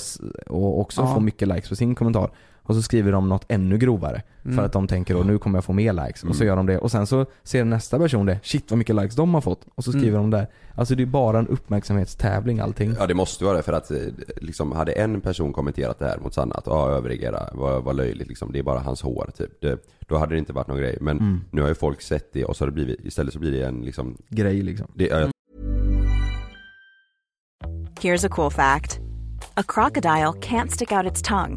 och 0.49 0.81
också 0.81 1.01
Ja. 1.03 1.15
få 1.15 1.21
mycket 1.21 1.49
likes 1.49 1.69
på 1.69 1.77
sin 1.77 1.95
kommentar. 1.95 2.31
Och 2.67 2.75
så 2.75 2.83
skriver 2.83 3.13
de 3.13 3.29
något 3.29 3.45
ännu 3.49 3.79
grovare. 3.79 4.23
Mm. 4.45 4.57
För 4.57 4.65
att 4.65 4.73
de 4.73 4.87
tänker 4.87 5.15
då, 5.15 5.23
nu 5.23 5.39
kommer 5.39 5.57
jag 5.57 5.65
få 5.65 5.73
mer 5.73 5.93
likes. 5.93 6.25
Och 6.25 6.37
så 6.37 6.43
Mm. 6.43 6.49
gör 6.49 6.57
de 6.57 6.67
det. 6.67 6.79
Och 6.79 6.91
sen 6.91 7.07
så 7.07 7.27
ser 7.43 7.65
nästa 7.65 7.99
person 7.99 8.27
det, 8.27 8.39
shit 8.43 8.71
vad 8.71 8.79
mycket 8.79 8.97
likes 8.97 9.15
de 9.17 9.35
har 9.35 9.41
fått. 9.41 9.67
Och 9.75 9.85
så 9.85 9.91
skriver 9.93 10.19
Mm. 10.19 10.31
de 10.31 10.37
där. 10.39 10.47
Alltså 10.75 10.95
det 10.95 11.03
är 11.03 11.07
bara 11.07 11.39
en 11.39 11.49
uppmärksamhetstävling 11.49 12.61
allting. 12.61 12.95
Ja 12.99 13.07
det 13.07 13.15
måste 13.15 13.45
vara 13.45 13.57
det 13.57 13.63
för 13.63 13.73
att 13.73 13.91
eh, 13.91 13.97
liksom 14.37 14.73
hade 14.73 14.93
en 14.93 15.21
person 15.21 15.53
kommenterat 15.53 15.99
det 15.99 16.07
här 16.07 16.19
mot 16.19 16.35
Sanna 16.35 16.55
att 16.55 16.67
ja 16.67 16.91
överreagera, 16.91 17.49
vad, 17.53 17.85
vad 17.85 17.97
löjligt 17.97 18.29
liksom, 18.29 18.53
det 18.53 18.59
är 18.59 18.63
bara 18.63 18.79
hans 18.81 19.03
hår 19.03 19.31
typ. 19.39 19.61
Det, 19.61 19.79
då 20.09 20.17
hade 20.17 20.35
det 20.35 20.39
inte 20.39 20.53
varit 20.53 20.69
någon 20.69 20.79
grej. 20.79 20.99
Men 21.01 21.19
Mm. 21.19 21.41
nu 21.51 21.61
har 21.63 21.69
ju 21.69 21.75
folk 21.75 22.01
sett 22.03 22.33
det 22.33 22.45
och 22.45 22.57
så 22.57 22.63
har 22.65 22.67
det 22.67 22.75
blivit, 22.75 23.01
istället 23.05 23.33
så 23.33 23.39
blir 23.39 23.53
det 23.53 23.67
en 23.67 23.81
liksom, 23.83 24.17
Grej 24.29 24.63
liksom. 24.63 24.87
det, 24.95 25.07
ja, 25.07 25.19
jag 25.21 25.31
Here's 28.01 28.27
a 28.27 28.29
cool 28.31 28.51
fact 28.51 29.01
a 29.57 29.63
crocodile 29.69 30.33
can't 30.41 30.69
stick 30.71 30.93
out 30.93 31.07
its 31.13 31.23
tongue. 31.23 31.57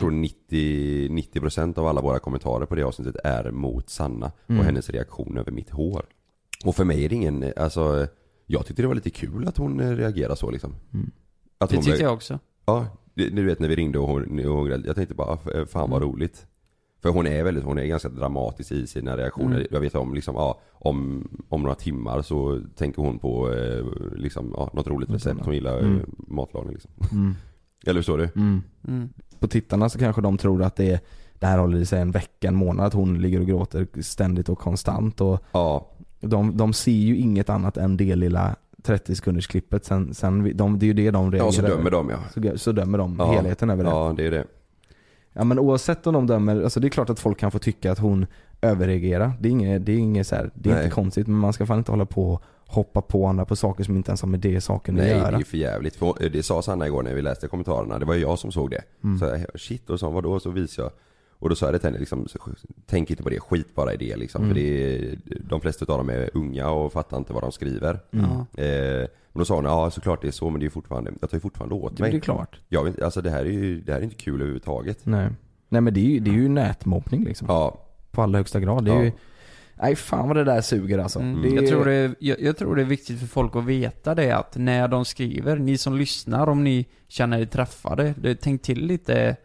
tror 0.00 0.10
90, 0.10 1.08
90% 1.08 1.78
av 1.78 1.86
alla 1.86 2.00
våra 2.00 2.18
kommentarer 2.18 2.66
på 2.66 2.74
det 2.74 2.82
avsnittet 2.82 3.16
är 3.24 3.50
mot 3.50 3.90
Sanna 3.90 4.32
Mm. 4.48 4.58
och 4.60 4.64
hennes 4.66 4.90
reaktion 4.90 5.38
över 5.38 5.52
mitt 5.52 5.70
hår. 5.70 6.04
Och 6.64 6.76
för 6.76 6.84
mig 6.84 7.04
är 7.04 7.08
det 7.08 7.14
ingen, 7.14 7.52
alltså 7.56 8.06
jag 8.46 8.66
tyckte 8.66 8.82
det 8.82 8.88
var 8.88 8.94
lite 8.94 9.10
kul 9.10 9.48
att 9.48 9.56
hon 9.56 9.80
eh, 9.80 9.90
reagerade 9.90 10.36
så 10.36 10.50
liksom. 10.50 10.74
Mm. 10.94 11.10
Att 11.58 11.70
Det 11.70 11.76
tyckte 11.76 11.90
blev- 11.90 12.02
jag 12.02 12.12
också. 12.14 12.38
Ja, 12.66 12.86
Du 13.14 13.44
vet 13.46 13.58
när 13.60 13.68
vi 13.68 13.76
ringde 13.76 13.98
och 13.98 14.08
hon, 14.08 14.46
och 14.46 14.54
hon 14.56 14.82
jag 14.84 14.94
tänkte 14.96 15.14
bara, 15.14 15.28
"Ah, 15.32 15.66
fan 15.66 15.90
vad 15.90 16.02
roligt. 16.02 16.46
För 17.02 17.08
hon 17.08 17.26
är 17.26 17.42
väldigt, 17.42 17.64
hon 17.64 17.78
är 17.78 17.84
ganska 17.86 18.08
dramatisk 18.08 18.72
i 18.72 18.86
sina 18.86 19.16
reaktioner. 19.16 19.56
Mm. 19.56 19.66
Jag 19.70 19.80
vet 19.80 19.94
om 19.94 20.14
liksom, 20.14 20.34
ja, 20.34 20.60
om, 20.72 21.28
om 21.48 21.62
några 21.62 21.74
timmar 21.74 22.22
så 22.22 22.60
tänker 22.76 23.02
hon 23.02 23.18
på 23.18 23.52
eh, 23.52 23.84
liksom, 24.16 24.54
ja, 24.56 24.70
något 24.72 24.86
roligt 24.86 25.10
recept. 25.10 25.40
Hon 25.44 25.54
gillar 25.54 25.78
Mm. 25.78 25.92
mm. 25.92 26.10
matlagning 26.18 26.72
liksom. 26.72 26.90
Mm. 27.12 27.34
Eller 27.86 28.00
förstår 28.00 28.18
du? 28.18 28.24
Mm. 28.36 28.62
Mm. 28.88 29.08
På 29.38 29.48
tittarna 29.48 29.88
så 29.88 29.98
kanske 29.98 30.22
de 30.22 30.38
tror 30.38 30.62
att 30.62 30.76
det, 30.76 30.90
är, 30.90 31.00
det 31.38 31.46
här 31.46 31.58
håller 31.58 31.78
i 31.78 31.86
sig 31.86 32.00
en 32.00 32.10
vecka, 32.10 32.48
en 32.48 32.54
månad, 32.54 32.86
att 32.86 32.94
hon 32.94 33.18
ligger 33.20 33.40
och 33.40 33.46
gråter 33.46 33.86
ständigt 34.02 34.48
och 34.48 34.58
konstant 34.58 35.20
och 35.20 35.40
Ja, 35.52 35.86
de, 36.20 36.56
de 36.56 36.72
ser 36.72 36.92
ju 36.92 37.16
inget 37.16 37.50
annat 37.50 37.76
än 37.76 37.96
det 37.96 38.16
lilla 38.16 38.56
30 38.82 39.14
sekunders 39.14 39.46
klippet 39.46 39.84
sen, 39.84 40.14
sen 40.14 40.42
vi- 40.42 40.52
de, 40.52 40.78
det 40.78 40.84
är 40.84 40.88
ju 40.88 40.92
det 40.92 41.10
de 41.10 41.32
reagerar 41.32 41.46
ja 41.46 41.52
så 41.52 41.62
dömer 41.76 41.90
de 41.90 42.08
ja. 42.10 42.18
Så, 42.34 42.58
så 42.58 42.72
dömer 42.72 42.98
de 42.98 43.16
Ja. 43.18 43.32
helheten 43.32 43.70
över 43.70 43.84
det. 43.84 43.90
Ja, 43.90 44.14
det 44.16 44.26
är 44.26 44.30
det. 44.30 44.44
Ja 45.32 45.44
men 45.44 45.58
oavsett 45.58 46.06
om 46.06 46.14
de 46.14 46.26
dömer, 46.26 46.62
alltså 46.62 46.80
det 46.80 46.86
är 46.86 46.90
klart 46.90 47.10
att 47.10 47.20
folk 47.20 47.38
kan 47.38 47.50
få 47.50 47.58
tycka 47.58 47.92
att 47.92 47.98
hon 47.98 48.26
överreagerar. 48.62 49.32
Det 49.40 49.48
är 49.48 49.50
inget, 49.50 49.86
det 49.86 49.92
är 49.92 49.96
inget 49.98 50.26
så 50.26 50.34
här, 50.36 50.50
det 50.54 50.70
är 50.70 50.74
Nej. 50.74 50.84
inte 50.84 50.94
konstigt 50.94 51.26
men 51.26 51.36
man 51.36 51.52
ska 51.52 51.66
fan 51.66 51.78
inte 51.78 51.92
hålla 51.92 52.06
på 52.06 52.32
och 52.32 52.42
hoppa 52.70 53.00
på 53.02 53.26
andra 53.26 53.44
på 53.44 53.56
saker 53.56 53.84
som 53.84 53.96
inte 53.96 54.10
ens 54.10 54.22
har 54.22 54.28
med 54.28 54.40
det 54.40 54.60
saken 54.60 54.94
Nej 54.94 55.04
att 55.12 55.18
det 55.22 55.28
göra. 55.30 55.38
är 55.38 55.44
för 55.44 55.56
jävligt. 55.56 55.96
För 55.96 56.06
hon- 56.06 56.16
det 56.32 56.42
sa 56.42 56.62
Sanna 56.62 56.86
igår 56.86 57.02
när 57.02 57.14
vi 57.14 57.22
läste 57.22 57.48
kommentarerna, 57.48 57.98
det 57.98 58.04
var 58.04 58.14
ju 58.14 58.20
jag 58.20 58.38
som 58.38 58.52
såg 58.52 58.70
det. 58.70 58.82
Mm. 59.04 59.18
Så 59.18 59.24
jag, 59.24 59.60
shit 59.60 59.90
och 59.90 60.00
så 60.00 60.10
vadå? 60.10 60.40
Så 60.40 60.50
visade 60.50 60.86
jag. 60.86 60.92
Och 61.38 61.48
då 61.48 61.54
sa 61.54 61.66
jag 61.66 61.74
det 61.74 61.78
till 61.78 61.86
henne 61.88 61.98
liksom, 61.98 62.26
tänk 62.86 63.10
inte 63.10 63.22
på 63.22 63.28
det, 63.30 63.40
skit 63.40 63.74
bara 63.74 63.94
i 63.94 63.96
det 63.96 64.16
liksom. 64.16 64.42
Mm. 64.44 64.54
För 64.54 64.60
det 64.62 64.96
är, 64.96 65.18
de 65.48 65.60
flesta 65.60 65.92
av 65.92 65.98
dem 65.98 66.10
är 66.10 66.30
unga 66.34 66.70
och 66.70 66.92
fattar 66.92 67.16
inte 67.16 67.32
vad 67.32 67.42
de 67.42 67.52
skriver. 67.52 67.98
Mm. 68.12 68.24
Eh, 68.30 69.08
men 69.32 69.38
då 69.40 69.44
sa 69.44 69.54
hon, 69.54 69.64
ja 69.64 69.90
såklart 69.90 70.22
det 70.22 70.28
är 70.28 70.32
så 70.32 70.50
men 70.50 70.60
det 70.60 70.66
är 70.66 70.70
fortfarande, 70.70 71.12
jag 71.20 71.30
tar 71.30 71.36
ju 71.36 71.40
fortfarande 71.40 71.74
åt 71.74 71.96
Det 71.96 72.02
mig. 72.02 72.10
är 72.10 72.14
ju 72.14 72.20
klart. 72.20 72.60
Jag 72.68 73.00
alltså 73.02 73.20
det 73.22 73.30
här 73.30 73.40
är 73.44 73.50
ju, 73.50 73.80
det 73.80 73.92
här 73.92 74.00
är 74.00 74.04
inte 74.04 74.16
kul 74.16 74.34
överhuvudtaget. 74.34 74.98
Nej. 75.06 75.28
Nej 75.68 75.80
men 75.80 75.94
det 75.94 76.00
är 76.00 76.04
ju, 76.04 76.20
det 76.20 76.30
är 76.30 76.34
ju 76.34 76.48
nätmobbning 76.48 77.24
liksom. 77.24 77.46
Ja, 77.50 77.80
På 78.10 78.22
allra 78.22 78.38
högsta 78.38 78.60
grad. 78.60 78.84
Det 78.84 78.90
är 78.90 78.94
Ja. 78.96 79.02
ju, 79.04 79.12
nej 79.82 79.96
fan 79.96 80.28
vad 80.28 80.36
det 80.36 80.44
där 80.44 80.60
suger 80.60 80.98
alltså. 80.98 81.18
Mm. 81.20 81.42
Det 81.42 81.48
Jag, 81.48 81.66
tror 81.68 81.84
det, 81.84 81.92
är- 81.94 82.14
jag, 82.18 82.40
jag 82.40 82.56
tror 82.56 82.76
det 82.76 82.82
är 82.82 82.86
viktigt 82.86 83.20
för 83.20 83.26
folk 83.26 83.56
att 83.56 83.64
veta 83.64 84.14
det 84.14 84.30
att 84.32 84.56
när 84.56 84.88
de 84.88 85.04
skriver, 85.04 85.56
ni 85.56 85.78
som 85.78 85.96
lyssnar, 85.96 86.46
om 86.46 86.64
ni 86.64 86.86
känner 87.08 87.38
er 87.38 87.46
träffade, 87.46 88.14
det, 88.18 88.34
tänk 88.34 88.62
till 88.62 88.86
lite 88.86 89.36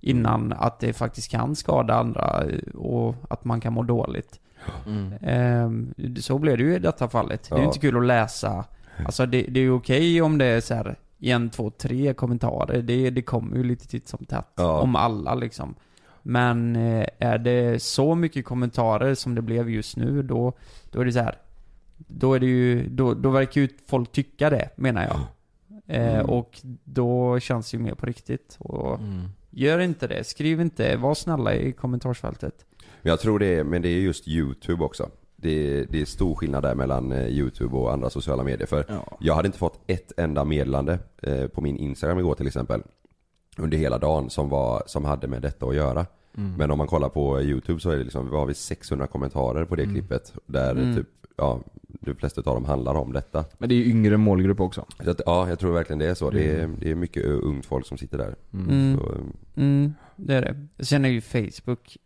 innan 0.00 0.52
att 0.52 0.80
det 0.80 0.92
faktiskt 0.92 1.30
kan 1.30 1.56
skada 1.56 1.94
andra 1.94 2.44
eh, 2.44 2.74
och 2.74 3.14
att 3.30 3.44
man 3.44 3.60
kan 3.60 3.72
må 3.72 3.82
dåligt. 3.82 4.40
Mm. 4.86 5.12
Ehm, 5.22 5.94
så 6.20 6.38
blev 6.38 6.56
det 6.58 6.62
ju 6.64 6.74
i 6.74 6.78
detta 6.78 7.08
fallet. 7.08 7.46
Det 7.48 7.54
är 7.54 7.58
ju 7.58 7.62
Ja. 7.62 7.66
inte 7.68 7.78
kul 7.78 7.96
att 7.96 8.04
läsa. 8.04 8.64
Alltså 9.06 9.26
det, 9.26 9.42
det 9.42 9.60
är 9.60 9.64
ju 9.64 9.72
okej 9.72 10.22
om 10.22 10.38
det 10.38 10.44
är 10.44 10.60
så 10.60 10.74
här 10.74 10.96
en, 11.20 11.50
två, 11.50 11.70
tre 11.70 12.14
kommentarer. 12.14 12.82
Det, 12.82 13.10
det 13.10 13.22
kommer 13.22 13.56
ju 13.56 13.64
lite 13.64 13.88
titt 13.88 14.08
som 14.08 14.24
tätt. 14.24 14.48
Ja. 14.54 14.80
Om 14.80 14.96
alla 14.96 15.34
liksom. 15.34 15.74
Men 16.22 16.76
eh, 16.76 17.06
är 17.18 17.38
det 17.38 17.82
så 17.82 18.14
mycket 18.14 18.44
kommentarer 18.44 19.14
som 19.14 19.34
det 19.34 19.42
blev 19.42 19.70
just 19.70 19.96
nu, 19.96 20.22
då, 20.22 20.52
då 20.90 21.00
är 21.00 21.04
det 21.04 21.12
så 21.12 21.20
här. 21.20 21.38
Då 21.96 22.34
är 22.34 22.40
det 22.40 22.46
ju, 22.46 22.88
då, 22.88 23.14
då 23.14 23.30
verkar 23.30 23.60
ju 23.60 23.68
folk 23.88 24.12
tycka 24.12 24.50
det, 24.50 24.68
menar 24.76 25.02
jag. 25.02 25.16
Eh, 25.86 26.14
Mm. 26.14 26.26
och 26.26 26.58
då 26.84 27.40
känns 27.40 27.70
det 27.70 27.76
ju 27.76 27.82
mer 27.82 27.94
på 27.94 28.06
riktigt. 28.06 28.56
Och 28.60 28.98
Mm. 28.98 29.28
gör 29.50 29.78
inte 29.78 30.06
det, 30.06 30.24
skriv 30.24 30.60
inte, 30.60 30.96
var 30.96 31.14
snälla 31.14 31.54
i 31.54 31.72
kommentarsfältet. 31.72 32.54
men 33.02 33.10
jag 33.10 33.20
tror 33.20 33.38
det 33.38 33.46
är, 33.58 33.64
men 33.64 33.82
det 33.82 33.88
är 33.88 34.00
just 34.00 34.28
YouTube 34.28 34.84
också. 34.84 35.08
Det 35.36 35.50
är, 35.50 35.86
det 35.90 36.00
är 36.00 36.04
stor 36.04 36.34
skillnad 36.34 36.62
där 36.62 36.74
mellan 36.74 37.12
eh, 37.12 37.26
YouTube 37.26 37.76
och 37.76 37.92
andra 37.92 38.10
sociala 38.10 38.42
medier. 38.44 38.66
För 38.66 38.84
Ja. 38.88 39.16
Jag 39.20 39.34
hade 39.34 39.46
inte 39.46 39.58
fått 39.58 39.80
ett 39.86 40.12
enda 40.18 40.44
meddelande 40.44 40.98
på 41.52 41.60
min 41.60 41.76
Instagram 41.76 42.18
igår 42.18 42.34
till 42.34 42.46
exempel. 42.46 42.82
Under 43.58 43.78
hela 43.78 43.98
dagen 43.98 44.30
som, 44.30 44.48
var, 44.48 44.82
som 44.86 45.04
hade 45.04 45.26
med 45.28 45.42
detta 45.42 45.66
att 45.66 45.74
göra. 45.74 46.06
Mm. 46.36 46.54
Men 46.56 46.70
om 46.70 46.78
man 46.78 46.86
kollar 46.86 47.08
på 47.08 47.42
YouTube 47.42 47.80
så 47.80 47.90
är 47.90 47.96
det 47.96 48.04
liksom, 48.04 48.30
vad 48.30 48.40
har 48.40 48.46
vi 48.46 48.54
600 48.54 49.06
kommentarer 49.06 49.64
på 49.64 49.76
det 49.76 49.82
Mm. 49.82 49.94
klippet. 49.94 50.34
Där 50.46 50.70
Mm. 50.70 50.96
typ, 50.96 51.06
ja, 51.36 51.60
de 52.00 52.14
flesta 52.14 52.40
av 52.40 52.54
dem 52.54 52.64
handlar 52.64 52.94
om 52.94 53.12
detta. 53.12 53.44
Men 53.58 53.68
det 53.68 53.74
är 53.74 53.76
ju 53.76 53.90
yngre 53.90 54.16
målgrupp 54.16 54.60
också. 54.60 54.84
Så 55.04 55.10
att, 55.10 55.20
ja, 55.26 55.48
jag 55.48 55.58
tror 55.58 55.72
verkligen 55.72 55.98
det 55.98 56.06
är 56.06 56.14
så. 56.14 56.30
Det 56.30 56.50
är, 56.50 56.64
Mm. 56.64 56.76
det 56.80 56.90
är 56.90 56.94
mycket 56.94 57.24
ungt 57.24 57.66
folk 57.66 57.86
som 57.86 57.98
sitter 57.98 58.18
där. 58.18 58.34
Mm. 58.52 58.98
Så, 58.98 59.12
eh, 59.12 59.18
Mm, 59.56 59.94
det 60.16 60.34
är 60.34 60.42
det. 60.76 60.84
Sen 60.84 61.04
är 61.04 61.08
ju 61.08 61.20
Facebook, 61.20 61.96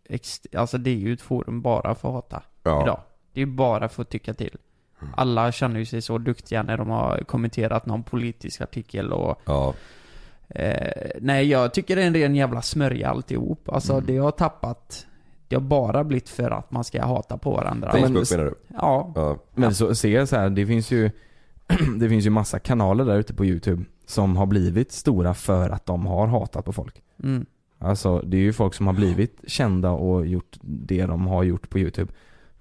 alltså 0.56 0.78
det 0.78 0.90
är 0.90 0.94
ju 0.94 1.12
ett 1.12 1.20
forum 1.20 1.62
bara 1.62 1.94
för 1.94 2.08
att 2.08 2.14
hata 2.14 2.42
ja. 2.62 2.82
idag. 2.82 3.00
Det 3.32 3.40
är 3.40 3.46
ju 3.46 3.52
bara 3.52 3.88
för 3.88 4.02
att 4.02 4.10
tycka 4.10 4.34
till. 4.34 4.56
Alla 5.16 5.52
känner 5.52 5.78
ju 5.78 5.86
sig 5.86 6.02
så 6.02 6.18
duktiga 6.18 6.62
när 6.62 6.76
de 6.76 6.88
har 6.88 7.18
kommenterat 7.26 7.86
någon 7.86 8.02
politisk 8.02 8.60
artikel 8.60 9.12
och 9.12 9.40
Ja, 9.44 9.74
eh, 10.48 11.10
Nej, 11.20 11.46
jag 11.46 11.74
tycker 11.74 11.96
det 11.96 12.02
är 12.02 12.06
en 12.06 12.14
ren 12.14 12.34
jävla 12.34 12.62
smörja 12.62 13.08
alltihop. 13.10 13.68
Alltså 13.68 13.92
Mm. 13.92 14.04
det 14.06 14.16
har 14.16 14.30
tappat 14.30 15.06
Det 15.48 15.56
har 15.56 15.60
bara 15.62 16.04
blivit 16.04 16.28
för 16.28 16.50
att 16.50 16.70
man 16.70 16.84
ska 16.84 17.04
hata 17.04 17.38
på 17.38 17.50
varandra. 17.50 17.90
Men- 17.92 18.02
Facebook 18.02 18.30
menar 18.30 18.44
du? 18.44 18.54
Ja. 18.68 19.12
Ja. 19.14 19.38
Men 19.54 19.74
så, 19.74 19.94
se 19.94 20.26
så 20.26 20.36
här, 20.36 20.50
det 20.50 20.66
finns 20.66 20.90
ju 20.90 21.10
Det 21.98 22.08
finns 22.08 22.26
ju 22.26 22.30
massa 22.30 22.58
kanaler 22.58 23.04
där 23.04 23.18
ute 23.18 23.34
på 23.34 23.44
youtube 23.44 23.84
Som 24.06 24.36
har 24.36 24.46
blivit 24.46 24.92
stora 24.92 25.34
för 25.34 25.70
att 25.70 25.86
de 25.86 26.06
har 26.06 26.26
hatat 26.26 26.64
på 26.64 26.72
folk 26.72 27.02
Mm. 27.22 27.46
Alltså 27.78 28.18
det 28.20 28.36
är 28.36 28.40
ju 28.40 28.52
folk 28.52 28.74
som 28.74 28.86
har 28.86 28.94
blivit 28.94 29.40
kända 29.46 29.90
och 29.90 30.26
gjort 30.26 30.56
det 30.62 31.06
de 31.06 31.26
har 31.26 31.42
gjort 31.42 31.70
på 31.70 31.78
youtube 31.78 32.12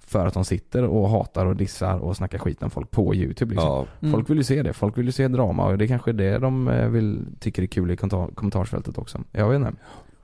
För 0.08 0.26
att 0.28 0.34
de 0.34 0.46
sitter 0.46 0.84
och 0.84 1.10
hatar 1.10 1.46
och 1.46 1.56
dissar 1.56 1.98
och 2.00 2.18
snackar 2.18 2.38
skit 2.40 2.64
om 2.64 2.70
folk 2.70 2.92
på 2.92 3.16
youtube 3.16 3.52
liksom. 3.52 3.70
Ja, 3.70 3.86
Mm. 4.02 4.12
Folk 4.12 4.30
vill 4.30 4.38
ju 4.38 4.44
se 4.44 4.64
det, 4.64 4.74
folk 4.74 4.98
vill 4.98 5.06
ju 5.06 5.12
se 5.12 5.28
drama 5.28 5.66
och 5.66 5.78
det 5.78 5.86
är 5.86 5.88
kanske 5.88 6.12
är 6.12 6.14
det 6.14 6.38
de 6.38 6.68
eh, 6.68 6.88
vill, 6.90 7.26
tycker 7.40 7.64
är 7.64 7.68
kul 7.68 7.92
i 7.92 7.96
kommentar, 7.96 8.28
kommentarsfältet 8.36 8.98
också 8.98 9.20
Jag 9.32 9.50
vet 9.50 9.56
inte 9.56 9.74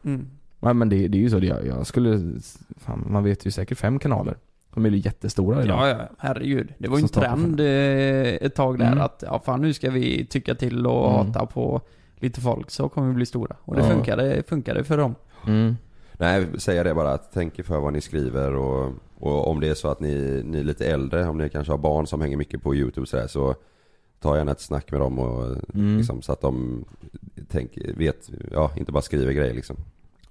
Mm. 0.05 0.27
Nej, 0.59 0.73
men 0.73 0.89
det, 0.89 1.07
det 1.07 1.17
är 1.17 1.21
ju 1.21 1.29
så, 1.29 1.39
det, 1.39 1.45
jag, 1.47 1.65
jag 1.67 1.87
skulle, 1.87 2.31
fan, 2.77 3.05
man 3.09 3.23
vet 3.23 3.45
ju 3.45 3.51
säkert 3.51 3.77
fem 3.77 3.99
kanaler 3.99 4.37
De 4.73 4.85
är 4.85 4.89
ju 4.89 4.97
jättestora 4.97 5.63
idag 5.63 5.87
Ja, 5.89 5.89
ja, 5.89 6.09
herregud. 6.17 6.73
Det 6.77 6.87
var 6.87 6.97
ju 6.97 7.01
en 7.03 7.07
trend 7.09 7.59
eh, 7.59 7.67
ett 8.47 8.55
tag 8.55 8.79
där 8.79 8.85
Mm. 8.91 9.01
att, 9.01 9.23
ja 9.27 9.41
fan 9.45 9.61
nu 9.61 9.73
ska 9.73 9.89
vi 9.91 10.25
tycka 10.25 10.55
till 10.55 10.87
och 10.87 11.09
Mm. 11.13 11.27
hata 11.27 11.45
på 11.45 11.81
lite 12.15 12.41
folk 12.41 12.71
så 12.71 12.89
kommer 12.89 13.07
vi 13.07 13.13
bli 13.13 13.25
stora. 13.25 13.55
Och 13.61 13.75
det 13.75 13.81
Ja. 13.81 13.89
funkade, 13.89 14.43
funkade 14.47 14.83
för 14.83 14.97
dem. 14.97 15.15
mm. 15.47 15.75
nej 16.13 16.47
säga 16.59 16.83
det 16.83 16.93
bara 16.93 17.13
att 17.13 17.31
tänk 17.33 17.59
er 17.59 17.63
för 17.63 17.79
vad 17.79 17.93
ni 17.93 18.01
skriver 18.01 18.55
och, 18.55 18.93
och 19.23 19.47
om 19.47 19.59
det 19.59 19.67
är 19.67 19.73
så 19.73 19.87
att 19.87 19.99
ni, 19.99 20.41
ni 20.45 20.59
är 20.59 20.63
lite 20.63 20.85
äldre, 20.85 21.27
om 21.27 21.37
ni 21.37 21.49
kanske 21.49 21.73
har 21.73 21.77
barn 21.77 22.07
som 22.07 22.21
hänger 22.21 22.37
mycket 22.37 22.63
på 22.63 22.75
YouTube 22.75 23.07
så, 23.07 23.17
där, 23.17 23.27
så 23.27 23.55
ta 24.19 24.37
gärna 24.37 24.51
ett 24.51 24.61
snack 24.61 24.91
med 24.91 25.01
dem 25.01 25.19
och 25.19 25.45
Mm. 25.75 25.97
liksom, 25.97 26.21
så 26.21 26.31
att 26.31 26.41
de 26.41 26.85
tänk, 27.49 27.77
vet, 27.97 28.29
ja 28.51 28.71
inte 28.77 28.91
bara 28.91 29.01
skriver 29.01 29.33
grejer 29.33 29.53
liksom. 29.53 29.75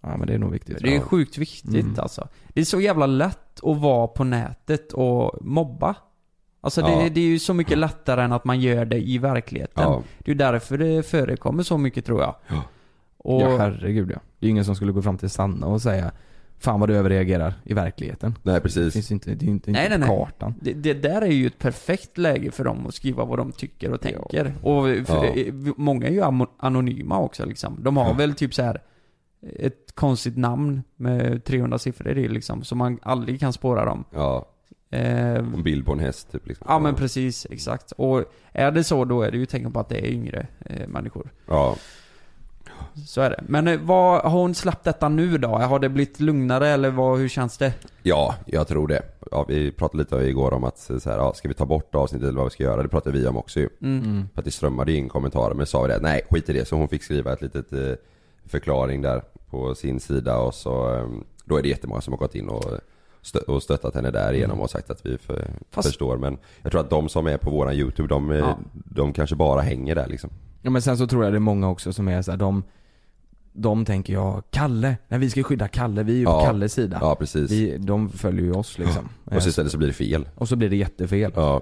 Ja 0.01 0.17
men 0.17 0.27
det 0.27 0.35
är 0.35 0.39
nog 0.39 0.53
viktigt 0.53 0.79
Det 0.83 0.97
är 0.97 1.01
sjukt 1.01 1.39
viktigt 1.39 1.85
Mm. 1.85 1.95
alltså. 1.99 2.29
Det 2.49 2.61
är 2.61 2.65
så 2.65 2.81
jävla 2.81 3.07
lätt 3.07 3.61
att 3.65 3.81
vara 3.81 4.07
på 4.07 4.25
nätet 4.25 4.93
och 4.93 5.39
mobba. 5.47 5.95
Alltså 6.61 6.83
det, 6.83 6.91
Ja. 6.93 7.09
det 7.13 7.21
är 7.21 7.25
ju 7.25 7.39
så 7.39 7.55
mycket 7.55 7.79
lättare 7.79 8.23
än 8.23 8.33
att 8.33 8.45
man 8.45 8.61
gör 8.61 8.85
det 8.85 9.01
i 9.01 9.19
verkligheten. 9.19 9.83
Ja, 9.85 10.03
Det 10.19 10.31
är 10.31 10.35
ju 10.35 10.39
därför 10.39 10.79
det 10.79 11.03
förekommer 11.03 11.63
så 11.63 11.79
mycket 11.79 12.05
tror 12.07 12.21
jag. 12.21 12.35
Ja. 12.49 12.63
Och, 13.17 13.43
Ja 13.43 13.57
herregud 13.57 14.11
ja. 14.11 14.19
Det 14.39 14.47
är 14.47 14.49
ju 14.49 14.51
ingen 14.51 14.65
som 14.65 14.77
skulle 14.77 14.93
gå 14.93 15.03
fram 15.03 15.19
till 15.19 15.31
Sanna 15.31 15.67
och 15.67 15.83
säga 15.83 16.13
Fan 16.61 16.81
vad 16.81 16.89
du 16.89 16.97
överreagerar 16.97 17.55
i 17.65 17.75
verkligheten. 17.75 18.35
nej 18.43 18.55
Det 18.55 18.61
precis. 18.61 18.93
finns 18.93 19.11
ju 19.11 19.15
inte, 19.15 19.31
det 19.35 19.45
är 19.45 19.47
ju 19.47 19.53
inte, 19.53 19.71
Nej, 19.71 19.85
inte 19.85 19.99
nej, 19.99 20.09
nej. 20.09 20.19
kartan. 20.19 20.55
det, 20.61 20.73
det 20.73 20.95
där 20.95 21.23
är 21.23 21.27
ju 21.27 21.47
ett 21.47 21.59
perfekt 21.59 22.19
läge 22.19 22.51
för 22.51 22.65
dem 22.65 22.87
att 22.87 22.95
skriva 22.95 23.25
vad 23.25 23.39
de 23.39 23.53
tycker 23.53 23.93
och 23.93 24.01
tänker. 24.01 24.55
Och 24.63 24.85
för, 25.07 25.25
Ja. 25.25 25.27
eh, 25.27 25.55
många 25.77 26.07
är 26.07 26.13
ju 26.13 26.23
anonyma 26.59 27.19
också 27.21 27.47
liksom. 27.47 27.79
De 27.83 27.97
har 27.97 28.05
Ja. 28.07 28.13
väl 28.13 28.35
typ 28.35 28.55
så 28.55 28.63
här 28.63 28.83
ett 29.59 29.93
konstigt 29.95 30.37
namn 30.37 30.83
med 30.97 31.45
300 31.45 31.79
siffror 31.79 32.19
i 32.19 32.29
liksom, 32.29 32.65
så 32.65 32.75
man 32.75 32.99
aldrig 33.03 33.41
kan 33.41 33.53
spåra 33.53 33.85
dem. 33.85 34.05
Ja, 34.15 34.47
Eh, 34.93 35.35
en 35.35 35.63
bild 35.63 35.87
på 35.87 35.93
en 35.93 35.99
häst 35.99 36.33
typ 36.33 36.47
liksom. 36.47 36.67
ja 36.71 36.79
men 36.79 36.95
precis, 36.95 37.47
exakt. 37.51 37.93
Och 37.93 38.25
är 38.53 38.71
det 38.71 38.85
så 38.85 39.05
då 39.05 39.23
är 39.23 39.31
det 39.31 39.39
ju 39.39 39.47
tecken 39.47 39.73
på 39.73 39.81
att 39.81 39.89
det 39.89 39.99
är 39.99 40.11
yngre 40.11 40.47
eh, 40.67 40.89
människor. 40.89 41.31
Ja, 41.49 41.77
Så 43.07 43.21
är 43.21 43.31
det. 43.31 43.45
Men 43.49 43.69
eh, 43.69 43.81
vad, 43.81 44.23
har 44.23 44.41
hon 44.41 44.55
släppt 44.55 44.85
detta 44.85 45.09
nu 45.09 45.39
då? 45.39 45.49
Har 45.49 45.79
det 45.79 45.89
blivit 45.89 46.21
lugnare 46.21 46.69
eller 46.69 46.91
vad, 46.91 47.19
hur 47.19 47.29
känns 47.29 47.59
det? 47.59 47.73
ja, 48.03 48.35
jag 48.47 48.69
tror 48.69 48.89
det. 48.89 49.03
Ja, 49.31 49.45
vi 49.49 49.73
pratade 49.73 49.99
lite 49.99 50.17
igår 50.17 50.53
om 50.53 50.65
att 50.65 50.79
så 50.79 51.11
här, 51.11 51.19
ja, 51.19 51.35
ska 51.35 51.49
vi 51.49 51.55
ta 51.55 51.67
bort 51.67 51.95
avsnittet 51.95 52.29
eller 52.29 52.39
vad 52.39 52.47
vi 52.47 52.51
ska 52.51 52.63
göra? 52.63 52.83
Det 52.83 52.89
pratade 52.89 53.19
vi 53.19 53.27
om 53.27 53.37
också 53.37 53.61
ju. 53.61 53.69
Mm. 53.83 54.29
För 54.35 54.41
att 54.41 54.45
det 54.45 54.51
strömmade 54.51 54.93
in 54.93 55.09
kommentarer, 55.09 55.55
men 55.55 55.67
sa 55.67 55.83
vi 55.83 55.89
det, 55.89 55.99
nej 56.01 56.23
skit 56.31 56.49
i 56.49 56.53
det. 56.53 56.69
Så 56.69 56.77
hon 56.77 56.89
fick 56.89 57.03
skriva 57.03 57.33
ett 57.33 57.43
litet 57.43 57.73
eh, 57.73 57.93
förklaring 58.47 59.03
där 59.03 59.23
på 59.51 59.75
sin 59.75 60.01
sida 60.01 60.39
och 60.39 60.55
så, 60.55 60.95
eh, 60.95 61.07
då 61.45 61.57
är 61.57 61.63
det 61.63 61.69
jättemånga 61.69 62.01
som 62.01 62.13
har 62.13 62.19
gått 62.19 62.35
in 62.35 62.49
och, 62.49 62.65
och 63.47 63.63
stöttat 63.63 63.95
henne 63.95 64.11
där 64.11 64.33
igenom 64.33 64.61
och 64.61 64.71
sagt 64.71 64.91
att 64.91 65.07
vi 65.07 65.19
för, 65.19 65.51
Fast- 65.71 65.89
förstår. 65.89 66.17
Men 66.19 66.39
jag 66.63 66.73
tror 66.73 66.81
att 66.81 66.91
de 66.91 67.09
som 67.09 67.27
är 67.27 67.37
på 67.37 67.51
våran 67.51 67.75
YouTube, 67.75 68.09
de, 68.09 68.31
eh, 68.31 68.39
Ja. 68.39 68.59
de 68.73 69.13
kanske 69.13 69.37
bara 69.37 69.61
hänger 69.61 69.95
där 69.95 70.07
liksom. 70.07 70.31
Ja 70.63 70.71
men 70.71 70.83
sen 70.83 70.99
så 70.99 71.07
tror 71.07 71.25
jag 71.25 71.33
det 71.33 71.39
är 71.39 71.41
många 71.41 71.69
också 71.69 71.93
som 71.93 72.09
är 72.09 72.23
så 72.23 72.31
här, 72.31 72.39
de 72.39 72.63
De 73.53 73.85
tänker 73.85 74.13
jag, 74.13 74.43
Kalle, 74.51 74.97
nej 75.09 75.21
vi 75.21 75.31
ska 75.31 75.43
skydda 75.43 75.69
Kalle, 75.69 76.03
vi 76.03 76.13
är 76.13 76.17
ju 76.19 76.25
på 76.25 76.31
Ja. 76.31 76.45
Kalles 76.45 76.73
sida 76.73 76.99
Ja 77.01 77.15
precis. 77.15 77.51
vi, 77.51 77.79
De 77.79 78.09
följer 78.09 78.45
ju 78.45 78.53
oss 78.53 78.79
liksom 78.79 79.09
och 79.25 79.43
så 79.43 79.49
istället 79.49 79.73
så 79.73 79.79
blir 79.79 79.89
det 79.89 79.95
fel. 79.95 80.29
Och 80.35 80.49
så 80.49 80.57
blir 80.57 80.71
det 80.71 80.77
jättefel 80.77 81.33
Ja, 81.35 81.61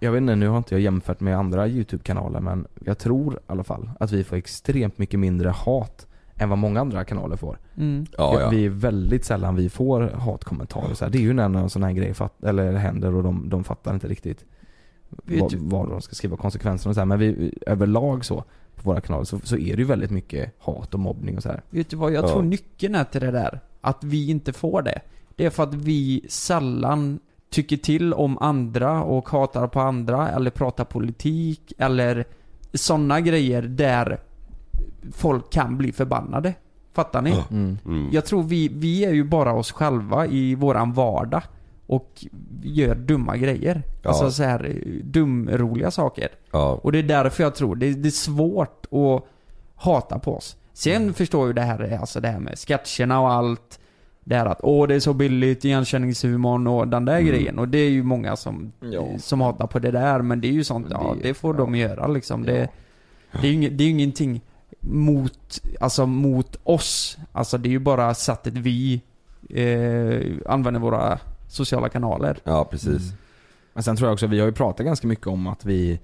jag 0.00 0.12
vet 0.12 0.20
inte, 0.20 0.34
nu 0.34 0.48
har 0.48 0.58
inte 0.58 0.74
jag 0.74 0.80
jämfört 0.82 1.20
med 1.20 1.36
andra 1.38 1.68
YouTube-kanaler 1.68 2.40
men 2.40 2.66
jag 2.84 2.98
tror 2.98 3.34
i 3.34 3.38
alla 3.46 3.64
fall 3.64 3.90
att 4.00 4.12
vi 4.12 4.24
får 4.24 4.36
extremt 4.36 4.98
mycket 4.98 5.20
mindre 5.20 5.48
hat 5.48 6.06
än 6.38 6.48
vad 6.48 6.58
många 6.58 6.80
andra 6.80 7.04
kanaler 7.04 7.36
får. 7.36 7.58
Mm. 7.76 8.06
Ja, 8.18 8.40
ja. 8.40 8.48
Vi 8.48 8.64
är 8.64 8.70
väldigt 8.70 9.24
sällan 9.24 9.54
vi 9.56 9.68
får 9.68 10.00
hatkommentarer 10.00 10.94
så 10.94 11.04
här. 11.04 11.12
Det 11.12 11.18
är 11.18 11.22
ju 11.22 11.32
när 11.32 11.44
en 11.44 11.70
sån 11.70 11.82
här 11.82 11.92
grej 11.92 12.14
fatt, 12.14 12.44
eller 12.44 12.72
händer 12.72 13.14
och 13.14 13.22
de, 13.22 13.48
de 13.48 13.64
fattar 13.64 13.94
inte 13.94 14.08
riktigt 14.08 14.44
Vet 15.24 15.40
vad, 15.40 15.50
du- 15.50 15.58
vad 15.60 15.88
de 15.88 16.00
ska 16.00 16.14
skriva 16.14 16.36
konsekvenserna 16.36 16.90
och 16.90 16.94
så 16.94 17.00
här. 17.00 17.06
Men 17.06 17.18
vi, 17.18 17.54
överlag 17.66 18.24
så, 18.24 18.44
på 18.74 18.82
våra 18.90 19.00
kanaler 19.00 19.24
så, 19.24 19.38
så 19.44 19.56
är 19.56 19.76
det 19.76 19.82
ju 19.82 19.84
väldigt 19.84 20.10
mycket 20.10 20.54
hat 20.58 20.94
och 20.94 21.00
mobbning 21.00 21.36
och 21.36 21.42
så 21.42 21.48
här. 21.48 21.62
Vet 21.70 21.90
du 21.90 21.96
vad 21.96 22.12
jag 22.12 22.24
Ja. 22.24 22.28
tror 22.28 22.42
nyckeln 22.42 22.94
är 22.94 23.04
till 23.04 23.20
det 23.20 23.30
där? 23.30 23.60
Att 23.80 24.04
vi 24.04 24.30
inte 24.30 24.52
får 24.52 24.82
det. 24.82 25.00
Det 25.36 25.44
är 25.46 25.50
för 25.50 25.62
att 25.62 25.74
vi 25.74 26.26
sällan 26.28 27.18
tycker 27.50 27.76
till 27.76 28.12
om 28.14 28.38
andra 28.38 29.02
och 29.02 29.28
hatar 29.28 29.66
på 29.66 29.80
andra 29.80 30.28
eller 30.28 30.50
pratar 30.50 30.84
politik 30.84 31.72
eller 31.78 32.24
sådana 32.74 33.20
grejer 33.20 33.62
där 33.62 34.20
folk 35.12 35.50
kan 35.52 35.78
bli 35.78 35.92
förbannade. 35.92 36.54
Fattar 36.94 37.22
ni? 37.22 37.44
Mm. 37.50 37.78
Mm. 37.86 38.08
Jag 38.12 38.24
tror 38.26 38.42
vi, 38.42 38.68
vi 38.68 39.04
är 39.04 39.12
ju 39.12 39.24
bara 39.24 39.52
oss 39.52 39.72
själva 39.72 40.26
i 40.26 40.54
våran 40.54 40.92
vardag 40.92 41.42
och 41.86 42.24
gör 42.62 42.94
dumma 42.94 43.36
grejer. 43.36 43.82
Ja. 44.02 44.08
Alltså 44.10 44.30
så 44.30 44.42
här 44.42 44.64
eh, 44.64 45.04
dumroliga 45.04 45.90
saker. 45.90 46.28
Ja. 46.52 46.80
Och 46.82 46.92
det 46.92 46.98
är 46.98 47.02
därför 47.02 47.42
jag 47.42 47.54
tror 47.54 47.76
det, 47.76 47.90
det 47.94 48.08
är 48.08 48.10
svårt 48.10 48.86
att 48.90 49.24
hata 49.74 50.18
på 50.18 50.36
oss. 50.36 50.56
Sen 50.72 51.14
förstår 51.14 51.40
jag 51.40 51.46
ju 51.46 51.52
det 51.52 51.62
här, 51.62 51.98
alltså 52.00 52.20
det 52.20 52.28
här 52.28 52.38
med 52.40 52.58
sketcherna 52.58 53.20
och 53.20 53.30
allt. 53.32 53.80
Det 54.24 54.34
här 54.34 54.46
att 54.46 54.60
åh 54.62 54.86
det 54.88 54.94
är 54.94 55.00
så 55.00 55.12
billigt, 55.14 55.64
igenkänningshumorn 55.64 56.66
och 56.66 56.88
den 56.88 57.04
där 57.04 57.14
Mm. 57.18 57.26
grejen. 57.26 57.58
Och 57.58 57.68
det 57.68 57.78
är 57.78 57.90
ju 57.90 58.02
många 58.02 58.36
som, 58.36 58.72
Ja. 58.80 59.06
som 59.18 59.40
hatar 59.40 59.66
på 59.66 59.78
det 59.78 59.90
där. 59.90 60.22
Men 60.22 60.40
det 60.40 60.48
är 60.48 60.52
ju 60.52 60.64
sånt, 60.64 60.86
ja 60.90 61.14
Det- 61.22 61.28
det 61.28 61.34
får 61.34 61.54
ja. 61.54 61.58
de 61.60 61.74
göra 61.74 62.06
liksom. 62.06 62.42
Det, 62.42 62.68
Ja. 63.32 63.38
det 63.40 63.46
är 63.46 63.50
ju 63.50 63.54
inget, 63.56 63.78
det 63.78 63.84
är 63.84 63.86
ju 63.86 63.92
ingenting 63.92 64.40
mot, 64.80 65.60
alltså 65.80 66.06
mot 66.06 66.56
oss. 66.64 67.18
Alltså 67.32 67.58
det 67.58 67.68
är 67.68 67.70
ju 67.70 67.78
bara 67.78 68.14
sättet 68.14 68.54
vi 68.54 69.02
eh, 69.50 70.52
använder 70.52 70.80
våra 70.80 71.18
sociala 71.48 71.88
kanaler. 71.88 72.38
ja, 72.44 72.64
precis. 72.64 73.12
Men 73.72 73.82
sen 73.82 73.96
tror 73.96 74.08
jag 74.08 74.12
också, 74.12 74.26
vi 74.26 74.40
har 74.40 74.46
ju 74.46 74.52
pratat 74.52 74.86
ganska 74.86 75.06
mycket 75.06 75.26
om 75.26 75.46
att 75.46 75.64
vi 75.64 76.00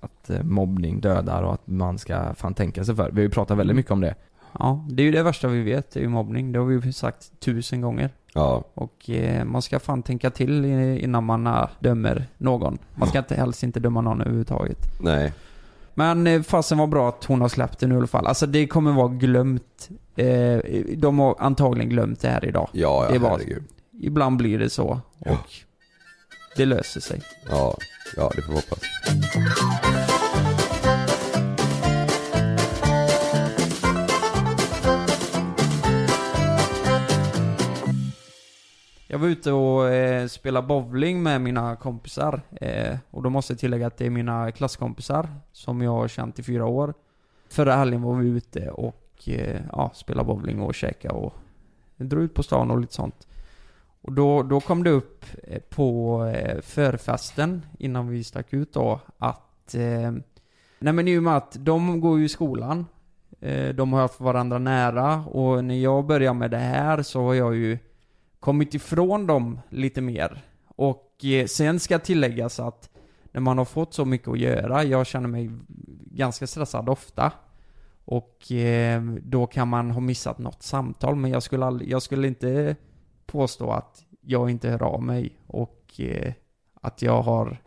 att 0.00 0.30
eh, 0.30 0.42
mobbning 0.42 1.00
dödar 1.00 1.42
och 1.42 1.54
att 1.54 1.66
man 1.66 1.98
ska 1.98 2.34
fan 2.34 2.54
tänka 2.54 2.84
sig 2.84 2.96
för. 2.96 3.10
Vi 3.10 3.16
har 3.16 3.22
ju 3.22 3.30
pratat 3.30 3.58
väldigt 3.58 3.76
mycket 3.76 3.92
om 3.92 4.00
det. 4.00 4.14
Ja, 4.58 4.84
det 4.88 5.02
är 5.02 5.04
ju 5.04 5.12
det 5.12 5.22
värsta 5.22 5.48
vi 5.48 5.62
vet, 5.62 5.90
det 5.90 6.00
är 6.00 6.02
ju 6.02 6.08
mobbning. 6.08 6.52
Det 6.52 6.58
har 6.58 6.66
vi 6.66 6.86
ju 6.86 6.92
sagt 6.92 7.40
tusen 7.40 7.80
gånger. 7.80 8.10
Ja. 8.34 8.64
Och 8.74 9.10
eh, 9.10 9.44
man 9.44 9.62
ska 9.62 9.78
fan 9.78 10.02
tänka 10.02 10.30
till 10.30 10.64
innan 10.64 11.24
man 11.24 11.46
eh, 11.46 11.68
dömer 11.80 12.26
någon. 12.38 12.78
Man 12.94 13.08
ska 13.08 13.18
inte, 13.18 13.34
helst 13.34 13.62
inte 13.62 13.80
döma 13.80 14.00
någon 14.00 14.20
överhuvudtaget. 14.20 14.78
Nej. 15.00 15.32
Men 15.98 16.26
eh, 16.26 16.42
fasen 16.42 16.78
var 16.78 16.86
bra 16.86 17.08
att 17.08 17.24
hon 17.24 17.40
har 17.40 17.48
släppt 17.48 17.78
det 17.78 17.86
nu 17.86 17.94
i 17.94 17.98
alla 17.98 18.06
fall. 18.06 18.26
Alltså 18.26 18.46
det 18.46 18.66
kommer 18.66 18.92
vara 18.92 19.08
glömt. 19.08 19.88
Eh, 20.16 20.58
de 20.96 21.18
har 21.18 21.36
antagligen 21.38 21.88
glömt 21.90 22.20
det 22.20 22.28
här 22.28 22.44
idag. 22.44 22.68
Ja, 22.72 23.04
ja, 23.04 23.12
Det 23.12 23.18
var- 23.18 23.30
herregud. 23.30 23.62
Ibland 24.02 24.36
blir 24.36 24.58
det 24.58 24.70
så. 24.70 25.00
Ja. 25.18 25.30
Och 25.32 25.38
det 26.56 26.64
löser 26.64 27.00
sig. 27.00 27.20
Ja, 27.50 27.76
ja 28.16 28.30
det 28.36 28.42
får 28.42 28.52
vi 28.52 28.58
hoppas. 28.58 28.78
Jag 39.10 39.18
var 39.18 39.28
ute 39.28 39.52
och 39.52 39.88
eh, 39.88 40.26
spelade 40.26 40.66
bowling 40.66 41.22
med 41.22 41.40
mina 41.40 41.76
kompisar. 41.76 42.40
Eh, 42.60 42.96
och 43.10 43.22
då 43.22 43.30
måste 43.30 43.52
jag 43.52 43.60
tillägga 43.60 43.86
att 43.86 43.96
det 43.96 44.06
är 44.06 44.10
mina 44.10 44.52
klasskompisar 44.52 45.28
som 45.52 45.82
jag 45.82 45.90
har 45.90 46.08
känt 46.08 46.38
i 46.38 46.42
fyra 46.42 46.66
år. 46.66 46.94
Förra 47.48 47.74
helgen 47.74 48.02
var 48.02 48.14
vi 48.14 48.28
ute 48.28 48.70
och 48.70 49.28
eh, 49.28 49.60
ja, 49.72 49.90
spelade 49.94 50.26
bowling 50.26 50.62
och 50.62 50.74
käkade 50.74 51.14
och 51.14 51.34
drog 51.96 52.22
ut 52.22 52.34
på 52.34 52.42
stan 52.42 52.70
och 52.70 52.80
lite 52.80 52.94
sånt. 52.94 53.28
Och 54.00 54.12
då, 54.12 54.42
då 54.42 54.60
kom 54.60 54.84
det 54.84 54.90
upp 54.90 55.24
eh, 55.42 55.60
på 55.60 56.24
eh, 56.34 56.60
förfesten 56.60 57.66
innan 57.78 58.08
vi 58.08 58.24
stack 58.24 58.52
ut 58.52 58.72
då 58.72 59.00
att 59.18 59.74
eh, 59.74 60.12
Nej 60.78 60.92
men 60.92 61.08
i 61.08 61.18
och 61.18 61.22
med 61.22 61.36
att 61.36 61.56
de 61.58 62.00
går 62.00 62.18
ju 62.18 62.24
i 62.24 62.28
skolan 62.28 62.86
eh, 63.40 63.68
De 63.68 63.92
har 63.92 64.00
haft 64.00 64.20
varandra 64.20 64.58
nära 64.58 65.16
och 65.16 65.64
när 65.64 65.78
jag 65.78 66.06
började 66.06 66.38
med 66.38 66.50
det 66.50 66.56
här 66.58 67.02
så 67.02 67.22
har 67.22 67.34
jag 67.34 67.56
ju 67.56 67.78
kommit 68.40 68.74
ifrån 68.74 69.26
dem 69.26 69.60
lite 69.68 70.00
mer. 70.00 70.42
Och 70.66 71.24
eh, 71.24 71.46
sen 71.46 71.80
ska 71.80 71.98
tilläggas 71.98 72.60
att 72.60 72.90
när 73.32 73.40
man 73.40 73.58
har 73.58 73.64
fått 73.64 73.94
så 73.94 74.04
mycket 74.04 74.28
att 74.28 74.38
göra, 74.38 74.84
jag 74.84 75.06
känner 75.06 75.28
mig 75.28 75.50
ganska 76.10 76.46
stressad 76.46 76.88
ofta. 76.88 77.32
Och 78.04 78.52
eh, 78.52 79.02
då 79.02 79.46
kan 79.46 79.68
man 79.68 79.90
ha 79.90 80.00
missat 80.00 80.38
något 80.38 80.62
samtal, 80.62 81.16
men 81.16 81.30
jag 81.30 81.42
skulle, 81.42 81.64
aldrig, 81.66 81.90
jag 81.90 82.02
skulle 82.02 82.28
inte 82.28 82.76
påstå 83.26 83.70
att 83.70 84.04
jag 84.20 84.50
inte 84.50 84.68
hör 84.70 84.82
av 84.82 85.02
mig 85.02 85.38
och 85.46 86.00
eh, 86.00 86.32
att 86.80 87.02
jag 87.02 87.22
har, 87.22 87.58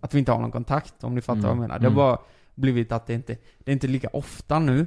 att 0.00 0.14
vi 0.14 0.18
inte 0.18 0.32
har 0.32 0.40
någon 0.40 0.52
kontakt, 0.52 1.04
om 1.04 1.14
ni 1.14 1.20
fattar 1.20 1.38
Mm. 1.38 1.42
vad 1.48 1.56
jag 1.56 1.60
menar. 1.60 1.78
Det 1.78 1.84
har 1.86 1.90
Mm. 1.90 1.96
bara 1.96 2.18
blivit 2.54 2.92
att 2.92 3.06
det 3.06 3.14
inte, 3.14 3.36
det 3.58 3.70
är 3.70 3.72
inte 3.72 3.86
lika 3.86 4.08
ofta 4.12 4.58
nu. 4.58 4.86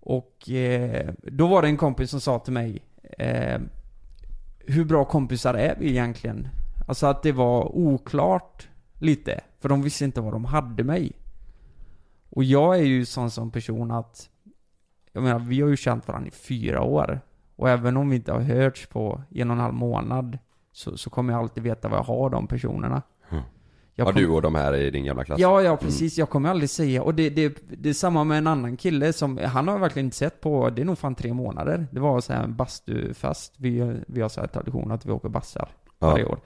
Och 0.00 0.48
då 1.22 1.46
var 1.46 1.62
det 1.62 1.68
en 1.68 1.76
kompis 1.76 2.10
som 2.10 2.20
sa 2.20 2.38
till 2.38 2.52
mig 2.52 2.82
hur 4.66 4.84
bra 4.84 5.04
kompisar 5.04 5.54
är 5.54 5.76
vi 5.78 5.90
egentligen? 5.90 6.48
Alltså 6.88 7.06
att 7.06 7.22
det 7.22 7.32
var 7.32 7.76
oklart 7.76 8.68
lite, 8.98 9.40
för 9.60 9.68
de 9.68 9.82
visste 9.82 10.04
inte 10.04 10.20
vad 10.20 10.32
de 10.32 10.44
hade 10.44 10.84
mig. 10.84 11.12
Och 12.30 12.44
jag 12.44 12.78
är 12.78 12.82
ju 12.82 13.04
sån 13.04 13.30
som 13.30 13.50
person 13.50 13.90
att, 13.90 14.30
jag 15.12 15.22
menar 15.22 15.38
vi 15.38 15.60
har 15.60 15.68
ju 15.68 15.76
känt 15.76 16.08
varandra 16.08 16.28
i 16.28 16.30
fyra 16.30 16.82
år. 16.82 17.20
Och 17.56 17.68
även 17.68 17.96
om 17.96 18.10
vi 18.10 18.16
inte 18.16 18.32
har 18.32 18.40
hörts 18.40 18.86
på 18.86 19.22
en 19.30 19.50
och 19.50 19.54
en 19.56 19.60
halv 19.60 19.74
månad, 19.74 20.38
så, 20.72 20.96
så 20.96 21.10
kommer 21.10 21.32
jag 21.32 21.42
alltid 21.42 21.62
veta 21.62 21.88
vad 21.88 21.98
jag 21.98 22.04
har 22.04 22.30
de 22.30 22.46
personerna. 22.46 23.02
Mm. 23.96 24.06
Jag 24.06 24.08
Ja, 24.08 24.12
kom- 24.12 24.22
du 24.22 24.28
och 24.28 24.42
de 24.42 24.54
här 24.54 24.74
i 24.74 24.90
din 24.90 25.04
gamla 25.04 25.24
klass? 25.24 25.40
Ja, 25.40 25.62
ja 25.62 25.76
precis. 25.76 26.18
Jag 26.18 26.30
kommer 26.30 26.48
aldrig 26.50 26.70
säga, 26.70 27.02
och 27.02 27.14
det, 27.14 27.30
det, 27.30 27.56
det 27.68 27.88
är 27.88 27.92
samma 27.92 28.24
med 28.24 28.38
en 28.38 28.46
annan 28.46 28.76
kille 28.76 29.12
som, 29.12 29.38
han 29.38 29.68
har 29.68 29.74
jag 29.74 29.80
verkligen 29.80 30.06
inte 30.06 30.16
sett 30.16 30.40
på, 30.40 30.70
det 30.70 30.82
är 30.82 30.86
nog 30.86 30.98
fan 30.98 31.14
tre 31.14 31.34
månader. 31.34 31.86
Det 31.90 32.00
var 32.00 32.20
så 32.20 32.32
här 32.32 32.44
en 32.44 32.56
bastufest, 32.56 33.54
vi, 33.56 33.96
vi 34.06 34.20
har 34.20 34.28
så 34.28 34.40
här 34.40 34.48
tradition 34.48 34.90
att 34.90 35.06
vi 35.06 35.12
åker 35.12 35.28
bassar 35.28 35.68
varje 35.98 36.24
år. 36.24 36.38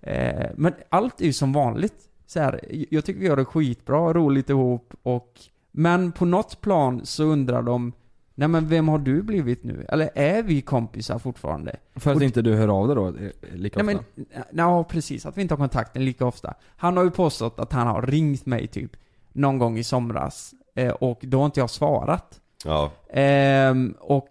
Eh, 0.00 0.46
men 0.56 0.72
allt 0.88 1.20
är 1.20 1.24
ju 1.24 1.32
som 1.32 1.52
vanligt. 1.52 1.94
Så 2.26 2.40
här, 2.40 2.60
jag 2.90 3.04
tycker 3.04 3.20
vi 3.20 3.26
gör 3.26 3.36
det 3.36 3.44
skitbra, 3.44 4.12
roligt 4.12 4.50
ihop 4.50 4.94
och 5.02 5.40
Men 5.70 6.12
på 6.12 6.24
något 6.24 6.60
plan 6.60 7.00
så 7.04 7.24
undrar 7.24 7.62
de 7.62 7.92
Nej 8.34 8.48
men 8.48 8.68
vem 8.68 8.88
har 8.88 8.98
du 8.98 9.22
blivit 9.22 9.64
nu? 9.64 9.86
Eller 9.88 10.10
är 10.14 10.42
vi 10.42 10.60
kompisar 10.60 11.18
fortfarande? 11.18 11.76
För 11.96 12.10
att 12.10 12.16
Och- 12.16 12.22
inte 12.22 12.42
du 12.42 12.54
hör 12.54 12.68
av 12.68 12.86
dig 12.86 12.96
då 12.96 13.08
eh, 13.08 13.30
lika 13.54 13.82
Nej 13.82 13.94
ofta? 13.94 14.06
men, 14.14 14.26
ja 14.52 14.84
precis, 14.84 15.26
att 15.26 15.36
vi 15.38 15.42
inte 15.42 15.54
har 15.54 15.58
kontakten 15.58 16.04
lika 16.04 16.26
ofta. 16.26 16.54
Han 16.76 16.96
har 16.96 17.04
ju 17.04 17.10
påstått 17.10 17.58
att 17.60 17.72
han 17.72 17.86
har 17.86 18.02
ringt 18.02 18.46
mig 18.46 18.66
typ 18.66 18.90
någon 19.32 19.58
gång 19.58 19.78
i 19.78 19.84
somras. 19.84 20.54
Eh, 20.74 20.90
och 20.92 21.18
då 21.22 21.38
har 21.38 21.44
inte 21.46 21.60
jag 21.60 21.70
svarat. 21.70 22.40
Ja. 22.64 22.90
Ehm, 23.12 23.94
och 24.00 24.28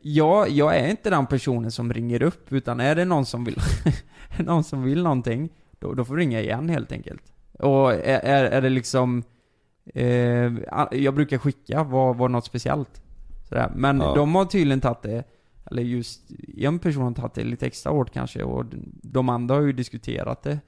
jag, 0.00 0.48
jag 0.50 0.76
är 0.76 0.88
inte 0.90 1.10
den 1.10 1.26
personen 1.26 1.70
som 1.70 1.92
ringer 1.92 2.22
upp, 2.22 2.52
utan 2.52 2.80
är 2.80 2.94
det 2.94 3.04
någon 3.04 3.26
som 3.26 3.44
vill, 3.44 3.58
någon 4.38 4.64
som 4.64 4.82
vill 4.82 5.02
någonting, 5.02 5.48
då, 5.78 5.94
då 5.94 6.04
får 6.04 6.16
jag 6.16 6.20
ringa 6.20 6.40
igen 6.40 6.68
helt 6.68 6.92
enkelt. 6.92 7.22
Och 7.58 7.92
är, 7.92 8.18
är, 8.20 8.44
är 8.44 8.62
det 8.62 8.68
liksom, 8.70 9.22
eh, 9.94 10.52
jag 10.92 11.14
brukar 11.14 11.38
skicka, 11.38 11.82
var, 11.82 12.14
var 12.14 12.28
något 12.28 12.44
speciellt. 12.44 13.02
Sådär. 13.48 13.72
Men 13.74 14.00
Ja. 14.00 14.14
de 14.14 14.34
har 14.34 14.44
tydligen 14.44 14.80
tagit 14.80 15.02
det, 15.02 15.24
eller 15.70 15.82
just 15.82 16.30
en 16.56 16.78
person 16.78 17.02
har 17.02 17.12
tagit 17.12 17.34
det 17.34 17.44
lite 17.44 17.66
extra 17.66 17.92
hårt 17.92 18.10
kanske, 18.12 18.42
och 18.42 18.64
de 19.02 19.28
andra 19.28 19.54
har 19.54 19.62
ju 19.62 19.72
diskuterat 19.72 20.42
det. 20.42 20.58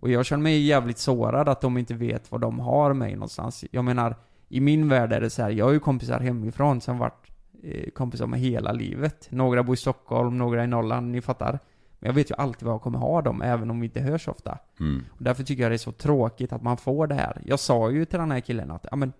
Och 0.00 0.10
jag 0.10 0.26
känner 0.26 0.42
mig 0.42 0.60
jävligt 0.66 0.98
sårad 0.98 1.48
att 1.48 1.60
de 1.60 1.78
inte 1.78 1.94
vet 1.94 2.32
var 2.32 2.38
de 2.38 2.58
har 2.60 2.92
mig 2.92 3.14
någonstans. 3.14 3.64
Jag 3.70 3.84
menar, 3.84 4.16
i 4.48 4.60
min 4.60 4.88
värld 4.88 5.12
är 5.12 5.20
det 5.20 5.30
så 5.30 5.42
här, 5.42 5.50
jag 5.50 5.64
har 5.64 5.72
ju 5.72 5.80
kompisar 5.80 6.20
hemifrån 6.20 6.80
som 6.80 6.98
varit 6.98 7.30
eh, 7.62 7.90
kompisar 7.90 8.26
med 8.26 8.40
hela 8.40 8.72
livet. 8.72 9.26
Några 9.30 9.62
bor 9.62 9.74
i 9.74 9.76
Stockholm, 9.76 10.38
några 10.38 10.64
i 10.64 10.66
Norrland, 10.66 11.10
ni 11.10 11.20
fattar. 11.20 11.58
Men 11.98 12.08
jag 12.08 12.12
vet 12.14 12.30
ju 12.30 12.34
alltid 12.38 12.66
var 12.66 12.72
jag 12.74 12.82
kommer 12.82 12.98
ha 12.98 13.22
dem, 13.22 13.42
även 13.42 13.70
om 13.70 13.80
vi 13.80 13.86
inte 13.86 14.00
hörs 14.00 14.28
ofta. 14.28 14.58
Mm. 14.80 15.02
Och 15.10 15.22
därför 15.24 15.42
tycker 15.44 15.62
jag 15.62 15.70
det 15.72 15.76
är 15.76 15.78
så 15.78 15.92
tråkigt 15.92 16.52
att 16.52 16.62
man 16.62 16.76
får 16.76 17.06
det 17.06 17.14
här. 17.14 17.42
Jag 17.44 17.60
sa 17.60 17.90
ju 17.90 18.04
till 18.04 18.18
den 18.18 18.30
här 18.30 18.40
killen 18.40 18.70
att, 18.70 18.86
ja 18.90 18.96
men, 18.96 19.12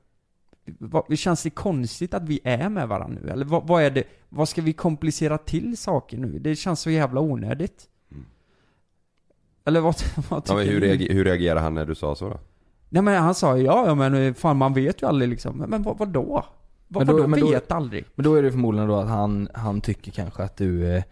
vad, 0.79 1.19
känns 1.19 1.43
det 1.43 1.51
konstigt 1.51 2.15
att 2.15 2.29
vi 2.29 2.41
är 2.45 2.69
med 2.69 2.89
varandra 2.89 3.21
nu? 3.25 3.31
Eller 3.31 3.45
vad, 3.45 3.67
vad 3.67 3.83
är 3.83 3.91
det, 3.91 4.05
vad 4.29 4.49
ska 4.49 4.63
vi 4.63 4.73
komplicera 4.73 5.39
till 5.39 5.77
saker 5.77 6.19
nu? 6.19 6.39
Det 6.39 6.57
känns 6.57 6.81
så 6.81 6.91
jävla 6.91 7.21
onödigt. 7.21 7.89
Mm. 8.13 8.25
Eller 9.65 9.81
vad, 9.81 9.95
vad 10.29 10.39
Ja, 10.39 10.41
tycker 10.41 10.55
men 10.57 10.67
hur, 10.69 10.81
reager, 10.81 11.15
hur 11.15 11.25
reagerar 11.25 11.61
han 11.61 11.75
när 11.75 11.85
du 11.85 11.95
sa 11.95 12.15
så 12.15 12.29
då? 12.29 12.41
Nej 12.89 13.03
men 13.03 13.23
han 13.23 13.35
sa 13.35 13.57
ju, 13.59 13.65
ja, 13.65 13.87
ja 13.87 13.95
men 13.95 14.15
eh, 14.15 14.35
fan 14.35 14.57
man 14.57 14.73
vet 14.75 15.03
ju 15.03 15.07
aldrig 15.07 15.29
liksom. 15.29 15.57
Men, 15.59 15.71
men 15.71 15.83
vad, 15.83 15.99
vadå? 15.99 16.45
Vad, 16.89 17.01
Men 17.01 17.07
då- 17.07 17.13
vadå 17.23 17.29
men 17.29 17.41
då- 17.41 17.51
vet 17.51 17.73
aldrig? 17.73 18.05
Men 18.15 18.25
då 18.25 18.35
är 18.35 18.43
det 18.43 18.51
förmodligen 18.51 18.89
då 18.89 18.97
att 18.97 19.09
han, 19.09 19.49
han 19.55 19.81
tycker 19.81 20.13
kanske 20.13 20.43
att 20.43 20.57
du 20.57 20.87
eh, 20.97 21.03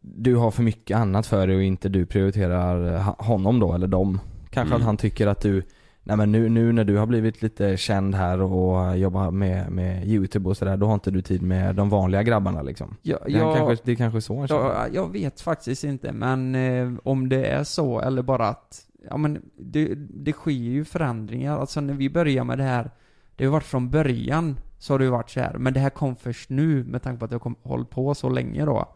Du 0.00 0.36
har 0.36 0.50
för 0.50 0.62
mycket 0.62 0.96
annat 0.96 1.26
för 1.26 1.46
dig 1.46 1.56
och 1.56 1.62
inte 1.62 1.88
du 1.88 2.06
prioriterar 2.06 2.94
eh, 2.94 3.14
honom 3.18 3.60
då, 3.60 3.72
eller 3.72 3.86
dem 3.86 4.20
Kanske 4.50 4.74
Mm. 4.74 4.82
att 4.82 4.86
han 4.86 4.96
tycker 4.96 5.26
att 5.26 5.40
du 5.40 5.62
Nej 6.06 6.16
men 6.16 6.32
nu, 6.32 6.48
nu 6.48 6.72
när 6.72 6.84
du 6.84 6.96
har 6.96 7.06
blivit 7.06 7.42
lite 7.42 7.76
känd 7.76 8.14
här 8.14 8.40
och 8.40 8.98
jobbar 8.98 9.30
med, 9.30 9.70
med 9.70 10.08
youtube 10.08 10.48
och 10.48 10.56
sådär, 10.56 10.76
då 10.76 10.86
har 10.86 10.94
inte 10.94 11.10
du 11.10 11.22
tid 11.22 11.42
med 11.42 11.74
de 11.76 11.88
vanliga 11.88 12.22
grabbarna 12.22 12.62
liksom. 12.62 12.96
Ja, 13.02 13.18
Det, 13.26 13.32
jag, 13.32 13.56
kanske, 13.56 13.84
det 13.84 13.92
är 13.92 13.96
kanske 13.96 14.20
så 14.20 14.38
han. 14.38 14.46
Ja, 14.50 14.86
jag 14.92 15.12
vet 15.12 15.40
faktiskt 15.40 15.84
inte, 15.84 16.12
men 16.12 16.54
eh, 16.54 16.92
om 17.02 17.28
det 17.28 17.46
är 17.46 17.64
så 17.64 18.00
eller 18.00 18.22
bara 18.22 18.48
att, 18.48 18.80
ja 19.10 19.16
men 19.16 19.42
det, 19.56 19.94
det 19.96 20.32
sker 20.32 20.50
ju 20.50 20.84
förändringar. 20.84 21.58
Alltså 21.58 21.80
när 21.80 21.94
vi 21.94 22.10
började 22.10 22.46
med 22.46 22.58
det 22.58 22.64
här, 22.64 22.90
det 23.36 23.44
har 23.44 23.52
varit 23.52 23.64
från 23.64 23.90
början 23.90 24.56
så 24.78 24.92
har 24.92 24.98
det 24.98 25.04
ju 25.04 25.10
varit 25.10 25.30
så 25.30 25.40
här. 25.40 25.58
men 25.58 25.72
det 25.72 25.80
här 25.80 25.90
kom 25.90 26.16
först 26.16 26.50
nu 26.50 26.84
med 26.84 27.02
tanke 27.02 27.18
på 27.18 27.24
att 27.24 27.32
jag 27.32 27.40
kom, 27.40 27.56
hållit 27.62 27.90
på 27.90 28.14
så 28.14 28.28
länge 28.28 28.64
då. 28.64 28.88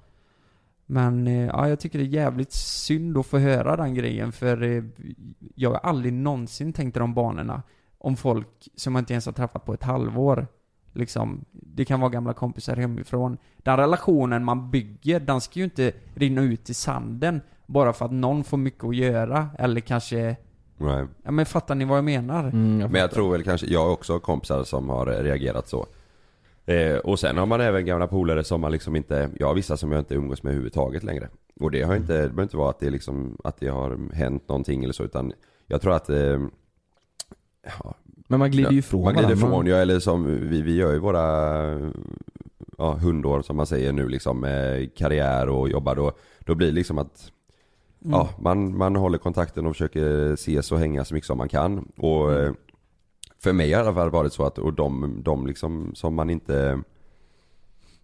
Men 0.90 1.26
eh, 1.26 1.46
ja, 1.46 1.68
jag 1.68 1.80
tycker 1.80 1.98
det 1.98 2.04
är 2.04 2.08
jävligt 2.08 2.52
synd 2.52 3.18
att 3.18 3.26
få 3.26 3.38
höra 3.38 3.76
den 3.76 3.94
grejen 3.94 4.32
för 4.32 4.62
eh, 4.62 4.84
jag 5.54 5.70
har 5.70 5.76
aldrig 5.76 6.12
någonsin 6.12 6.72
tänkt 6.72 6.96
i 6.96 7.00
de 7.00 7.14
banorna 7.14 7.62
om 7.98 8.16
folk 8.16 8.68
som 8.74 8.92
man 8.92 9.00
inte 9.00 9.12
ens 9.12 9.26
har 9.26 9.32
träffat 9.32 9.64
på 9.64 9.74
ett 9.74 9.82
halvår. 9.82 10.46
Liksom, 10.92 11.44
det 11.52 11.84
kan 11.84 12.00
vara 12.00 12.10
gamla 12.10 12.32
kompisar 12.32 12.76
hemifrån. 12.76 13.38
Den 13.56 13.76
relationen 13.76 14.44
man 14.44 14.70
bygger, 14.70 15.20
den 15.20 15.40
ska 15.40 15.58
ju 15.58 15.64
inte 15.64 15.92
rinna 16.14 16.42
ut 16.42 16.70
i 16.70 16.74
sanden 16.74 17.40
bara 17.66 17.92
för 17.92 18.04
att 18.04 18.12
någon 18.12 18.44
får 18.44 18.56
mycket 18.56 18.84
att 18.84 18.96
göra 18.96 19.48
eller 19.58 19.80
kanske, 19.80 20.36
Nej. 20.76 21.06
ja 21.22 21.30
men 21.30 21.46
fattar 21.46 21.74
ni 21.74 21.84
vad 21.84 21.96
jag 21.96 22.04
menar? 22.04 22.44
Mm, 22.44 22.80
jag 22.80 22.90
Men 22.90 23.00
jag 23.00 23.10
tror 23.10 23.32
väl 23.32 23.44
kanske, 23.44 23.66
jag 23.66 23.84
har 23.84 23.90
också 23.90 24.18
kompisar 24.18 24.64
som 24.64 24.88
har 24.88 25.06
eh, 25.06 25.22
reagerat 25.22 25.68
så. 25.68 25.86
Eh, 26.68 26.96
och 26.96 27.18
sen 27.18 27.38
har 27.38 27.46
man 27.46 27.60
även 27.60 27.86
gamla 27.86 28.06
polare 28.06 28.44
som 28.44 28.60
man 28.60 28.72
liksom 28.72 28.96
inte, 28.96 29.30
jag 29.38 29.46
har 29.46 29.54
vissa 29.54 29.76
som 29.76 29.92
jag 29.92 30.00
inte 30.00 30.14
umgås 30.14 30.42
med 30.42 30.50
överhuvudtaget 30.50 31.04
längre. 31.04 31.28
Och 31.60 31.70
det 31.70 31.82
har 31.82 31.96
inte, 31.96 32.12
det 32.12 32.18
behöver 32.18 32.42
inte 32.42 32.56
vara 32.56 32.70
att 32.70 32.80
det 32.80 32.90
liksom, 32.90 33.36
att 33.44 33.60
det 33.60 33.68
har 33.68 34.14
hänt 34.14 34.48
någonting 34.48 34.84
eller 34.84 34.92
så 34.92 35.04
utan 35.04 35.32
jag 35.66 35.80
tror 35.80 35.92
att 35.92 36.10
eh, 36.10 36.40
ja, 37.78 37.94
Men 38.28 38.38
man 38.38 38.50
glider 38.50 38.70
ju 38.70 38.78
ifrån 38.78 39.04
Man 39.04 39.14
glider 39.14 39.32
ifrån, 39.32 39.66
ja 39.66 39.76
eller 39.76 40.00
som, 40.00 40.48
vi, 40.48 40.62
vi 40.62 40.76
gör 40.76 40.92
ju 40.92 40.98
våra 40.98 41.24
ja, 42.78 42.94
hundår 42.94 43.42
som 43.42 43.56
man 43.56 43.66
säger 43.66 43.92
nu 43.92 44.08
liksom 44.08 44.40
med 44.40 44.94
karriär 44.94 45.48
och 45.48 45.68
jobbar 45.68 45.94
då, 45.94 46.12
då 46.40 46.54
blir 46.54 46.66
det 46.66 46.74
liksom 46.74 46.98
att 46.98 47.32
Mm. 48.04 48.18
Ja, 48.18 48.28
man, 48.38 48.76
man 48.76 48.96
håller 48.96 49.18
kontakten 49.18 49.66
och 49.66 49.72
försöker 49.72 50.32
ses 50.32 50.72
och 50.72 50.78
hänga 50.78 51.04
så 51.04 51.14
mycket 51.14 51.26
som 51.26 51.38
man 51.38 51.48
kan. 51.48 51.78
Och 51.96 52.32
Mm. 52.32 52.54
För 53.42 53.52
mig 53.52 53.72
har 53.72 53.78
det 53.82 53.84
i 53.84 53.88
alla 53.88 53.94
fall 53.94 54.10
varit 54.10 54.32
så 54.32 54.44
att, 54.44 54.58
och 54.58 54.72
de, 54.74 55.20
de 55.24 55.46
liksom 55.46 55.94
som 55.94 56.14
man 56.14 56.30
inte 56.30 56.80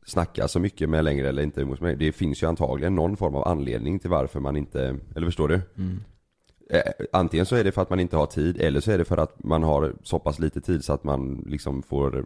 snackar 0.07 0.47
så 0.47 0.61
mycket 0.61 0.89
med 0.89 1.05
längre 1.05 1.29
eller 1.29 1.43
inte 1.43 1.61
umgås 1.61 1.81
med, 1.81 1.99
det 1.99 2.13
finns 2.13 2.43
ju 2.43 2.47
antagligen 2.47 2.95
någon 2.95 3.17
form 3.17 3.35
av 3.35 3.49
anledning 3.49 3.99
till 3.99 4.11
varför 4.11 4.41
man 4.41 4.57
inte, 4.57 4.97
eller 5.17 5.27
förstår 5.27 5.49
du? 5.49 5.61
Mm. 5.77 6.01
Eh, 6.71 6.81
Antingen 7.13 7.47
så 7.47 7.57
är 7.57 7.65
det 7.65 7.73
för 7.73 7.83
att 7.83 7.91
man 7.91 8.01
inte 8.01 8.17
har 8.17 8.27
tid 8.27 8.61
eller 8.61 8.81
så 8.81 8.91
är 8.93 8.99
det 8.99 9.05
för 9.05 9.17
att 9.17 9.45
man 9.45 9.63
har 9.63 9.93
så 10.03 10.19
pass 10.19 10.39
lite 10.39 10.61
tid 10.61 10.85
så 10.85 10.93
att 10.93 11.05
man 11.05 11.45
liksom 11.47 11.83
får 11.83 12.25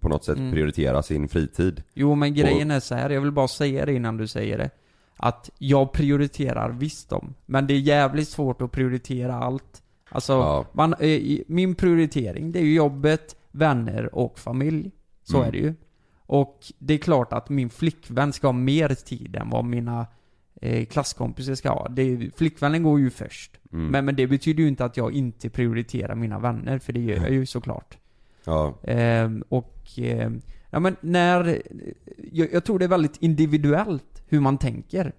på 0.00 0.08
något 0.08 0.24
sätt 0.24 0.36
Mm. 0.38 0.52
prioritera 0.52 1.02
sin 1.02 1.28
fritid. 1.28 1.82
Jo 1.94 2.14
men 2.14 2.34
grejen 2.34 2.70
är 2.70 2.80
så 2.80 2.94
här, 2.94 3.10
jag 3.10 3.20
vill 3.20 3.32
bara 3.32 3.48
säga 3.48 3.86
det 3.86 3.92
innan 3.92 4.16
du 4.16 4.26
säger 4.26 4.58
det. 4.58 4.70
Att 5.16 5.50
jag 5.58 5.92
prioriterar 5.92 6.70
visst 6.70 7.08
dem, 7.10 7.34
men 7.46 7.66
det 7.66 7.74
är 7.74 7.78
jävligt 7.78 8.28
svårt 8.28 8.62
att 8.62 8.72
prioritera 8.72 9.34
allt. 9.34 9.82
Alltså, 10.16 10.32
Ja. 10.32 10.66
man, 10.72 10.94
eh, 11.00 11.38
min 11.46 11.74
prioritering, 11.74 12.52
det 12.52 12.58
är 12.58 12.62
ju 12.64 12.74
jobbet, 12.74 13.36
vänner 13.50 14.14
och 14.14 14.38
familj. 14.38 14.90
Så 15.22 15.36
Mm. 15.36 15.48
är 15.48 15.52
det 15.52 15.58
ju. 15.58 15.74
Och 16.18 16.58
det 16.78 16.94
är 16.94 16.98
klart 16.98 17.32
att 17.32 17.48
min 17.48 17.70
flickvän 17.70 18.32
ska 18.32 18.46
ha 18.46 18.52
mer 18.52 18.88
tid 18.88 19.36
än 19.36 19.50
vad 19.50 19.64
mina 19.64 20.06
eh, 20.60 20.86
klasskompisar 20.86 21.54
ska 21.54 21.68
ha. 21.70 21.88
Det, 21.88 22.30
flickvännen 22.36 22.82
går 22.82 23.00
ju 23.00 23.10
först. 23.10 23.60
Mm. 23.72 23.86
Men, 23.86 24.04
men 24.04 24.16
det 24.16 24.26
betyder 24.26 24.62
ju 24.62 24.68
inte 24.68 24.84
att 24.84 24.96
jag 24.96 25.12
inte 25.12 25.50
prioriterar 25.50 26.14
mina 26.14 26.38
vänner, 26.38 26.78
för 26.78 26.92
det 26.92 27.00
gör 27.00 27.16
jag 27.16 27.30
ju 27.30 27.46
såklart. 27.46 27.98
Ja, 28.44 28.74
Ehm, 28.82 29.44
och, 29.48 29.84
ehm, 29.96 30.40
ja 30.70 30.80
men 30.80 30.96
när, 31.00 31.62
jag, 32.32 32.52
jag 32.52 32.64
tror 32.64 32.78
det 32.78 32.84
är 32.84 32.88
väldigt 32.88 33.16
individuellt 33.22 34.22
hur 34.28 34.40
man 34.40 34.58
tänker. 34.58 35.12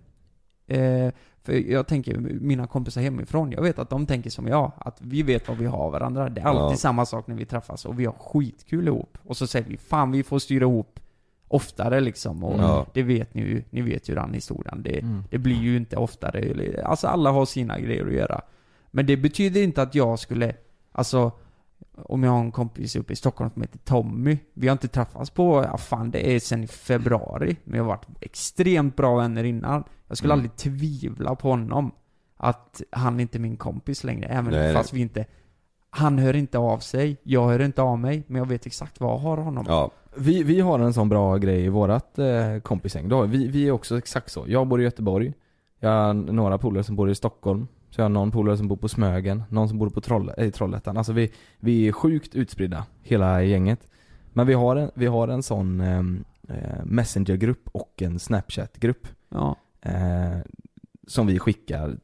Eh, 0.67 1.11
för 1.47 1.71
jag 1.71 1.87
tänker, 1.87 2.17
mina 2.19 2.67
kompisar 2.67 3.01
hemifrån, 3.01 3.51
jag 3.51 3.61
vet 3.61 3.79
att 3.79 3.89
de 3.89 4.05
tänker 4.05 4.29
som 4.29 4.47
jag, 4.47 4.71
att 4.77 4.97
vi 5.01 5.23
vet 5.23 5.47
vad 5.47 5.57
vi 5.57 5.65
har 5.65 5.77
av 5.77 5.91
varandra. 5.91 6.29
Det 6.29 6.41
är 6.41 6.45
alltid 6.45 6.73
Ja. 6.73 6.77
samma 6.77 7.05
sak 7.05 7.27
när 7.27 7.35
vi 7.35 7.45
träffas 7.45 7.85
och 7.85 7.99
vi 7.99 8.05
har 8.05 8.13
skitkul 8.13 8.87
ihop. 8.87 9.17
Och 9.23 9.37
så 9.37 9.47
säger 9.47 9.69
vi, 9.69 9.77
fan 9.77 10.11
vi 10.11 10.23
får 10.23 10.39
styra 10.39 10.63
ihop 10.65 10.99
oftare 11.47 11.99
liksom. 11.99 12.43
Och 12.43 12.59
Ja. 12.59 12.85
det 12.93 13.03
vet 13.03 13.33
ni 13.33 13.41
ju, 13.41 13.63
ni 13.69 13.81
vet 13.81 14.09
ju 14.09 14.15
den 14.15 14.33
historien. 14.33 14.83
Det, 14.83 14.99
Mm. 14.99 15.23
det 15.29 15.37
blir 15.37 15.55
ju 15.61 15.77
inte 15.77 15.97
oftare, 15.97 16.81
alltså 16.85 17.07
alla 17.07 17.31
har 17.31 17.45
sina 17.45 17.79
grejer 17.79 18.05
att 18.07 18.13
göra. 18.13 18.41
Men 18.91 19.05
det 19.05 19.17
betyder 19.17 19.63
inte 19.63 19.81
att 19.81 19.95
jag 19.95 20.19
skulle, 20.19 20.55
alltså 20.91 21.31
om 21.95 22.23
jag 22.23 22.31
har 22.31 22.39
en 22.39 22.51
kompis 22.51 22.95
uppe 22.95 23.13
i 23.13 23.15
Stockholm 23.15 23.49
som 23.53 23.61
heter 23.61 23.79
Tommy. 23.79 24.37
Vi 24.53 24.67
har 24.67 24.71
inte 24.71 24.87
träffats 24.87 25.29
på, 25.29 25.63
ja 25.71 25.77
fan 25.77 26.11
det 26.11 26.35
är 26.35 26.39
sen 26.39 26.63
i 26.63 26.67
februari. 26.67 27.55
Men 27.63 27.77
jag 27.77 27.83
har 27.83 27.89
varit 27.89 28.07
extremt 28.21 28.95
bra 28.95 29.15
vänner 29.15 29.43
innan. 29.43 29.83
Jag 30.07 30.17
skulle 30.17 30.33
Mm. 30.33 30.39
aldrig 30.43 30.55
tvivla 30.55 31.35
på 31.35 31.49
honom. 31.49 31.91
Att 32.37 32.81
han 32.91 33.19
inte 33.19 33.37
är 33.37 33.39
min 33.39 33.57
kompis 33.57 34.03
längre. 34.03 34.27
Även 34.27 34.51
Nej, 34.53 34.73
fast 34.73 34.93
vi 34.93 35.01
inte... 35.01 35.25
Han 35.89 36.17
hör 36.19 36.35
inte 36.35 36.57
av 36.57 36.79
sig, 36.79 37.17
jag 37.23 37.47
hör 37.47 37.59
inte 37.61 37.81
av 37.81 37.99
mig. 37.99 38.23
Men 38.27 38.37
jag 38.39 38.45
vet 38.47 38.65
exakt 38.65 38.99
vad 38.99 39.11
jag 39.13 39.17
har 39.17 39.37
honom. 39.37 39.65
ja, 39.67 39.91
Vi, 40.15 40.43
vi 40.43 40.59
har 40.59 40.79
en 40.79 40.93
sån 40.93 41.09
bra 41.09 41.37
grej 41.37 41.65
i 41.65 41.69
vårat 41.69 42.19
eh, 42.19 42.59
kompisgäng. 42.63 43.09
Då 43.09 43.21
vi, 43.21 43.47
vi 43.47 43.67
är 43.67 43.71
också 43.71 43.97
exakt 43.97 44.31
så. 44.31 44.45
Jag 44.47 44.67
bor 44.67 44.81
i 44.81 44.83
Göteborg. 44.83 45.33
Jag 45.79 45.89
har 45.89 46.13
några 46.13 46.57
polare 46.57 46.83
som 46.83 46.95
bor 46.95 47.09
i 47.09 47.15
Stockholm. 47.15 47.67
Så 47.89 48.01
jag 48.01 48.05
har 48.05 48.09
någon 48.09 48.31
polare 48.31 48.57
som 48.57 48.67
bor 48.67 48.77
på 48.77 48.87
Smögen, 48.87 49.43
någon 49.49 49.69
som 49.69 49.77
bor 49.77 49.89
på 49.89 50.01
Troll, 50.01 50.31
äh, 50.37 50.49
Trollhättan. 50.51 50.97
Alltså 50.97 51.13
vi, 51.13 51.31
vi 51.59 51.87
är 51.87 51.91
sjukt 51.91 52.35
utspridda, 52.35 52.85
hela 53.03 53.43
gänget. 53.43 53.87
Men 54.33 54.47
vi 54.47 54.53
har 54.53 54.75
en, 54.75 54.91
vi 54.93 55.05
har 55.05 55.27
en 55.27 55.43
sån 55.43 55.81
ehm, 55.81 56.23
eh, 56.49 56.85
Messengergrupp 56.85 57.69
och 57.71 58.01
en 58.01 58.19
Snapchat-grupp. 58.19 59.07
Ja. 59.29 59.55
Eh, 59.81 60.37
som 61.07 61.27
vi 61.27 61.39
skickar. 61.39 61.97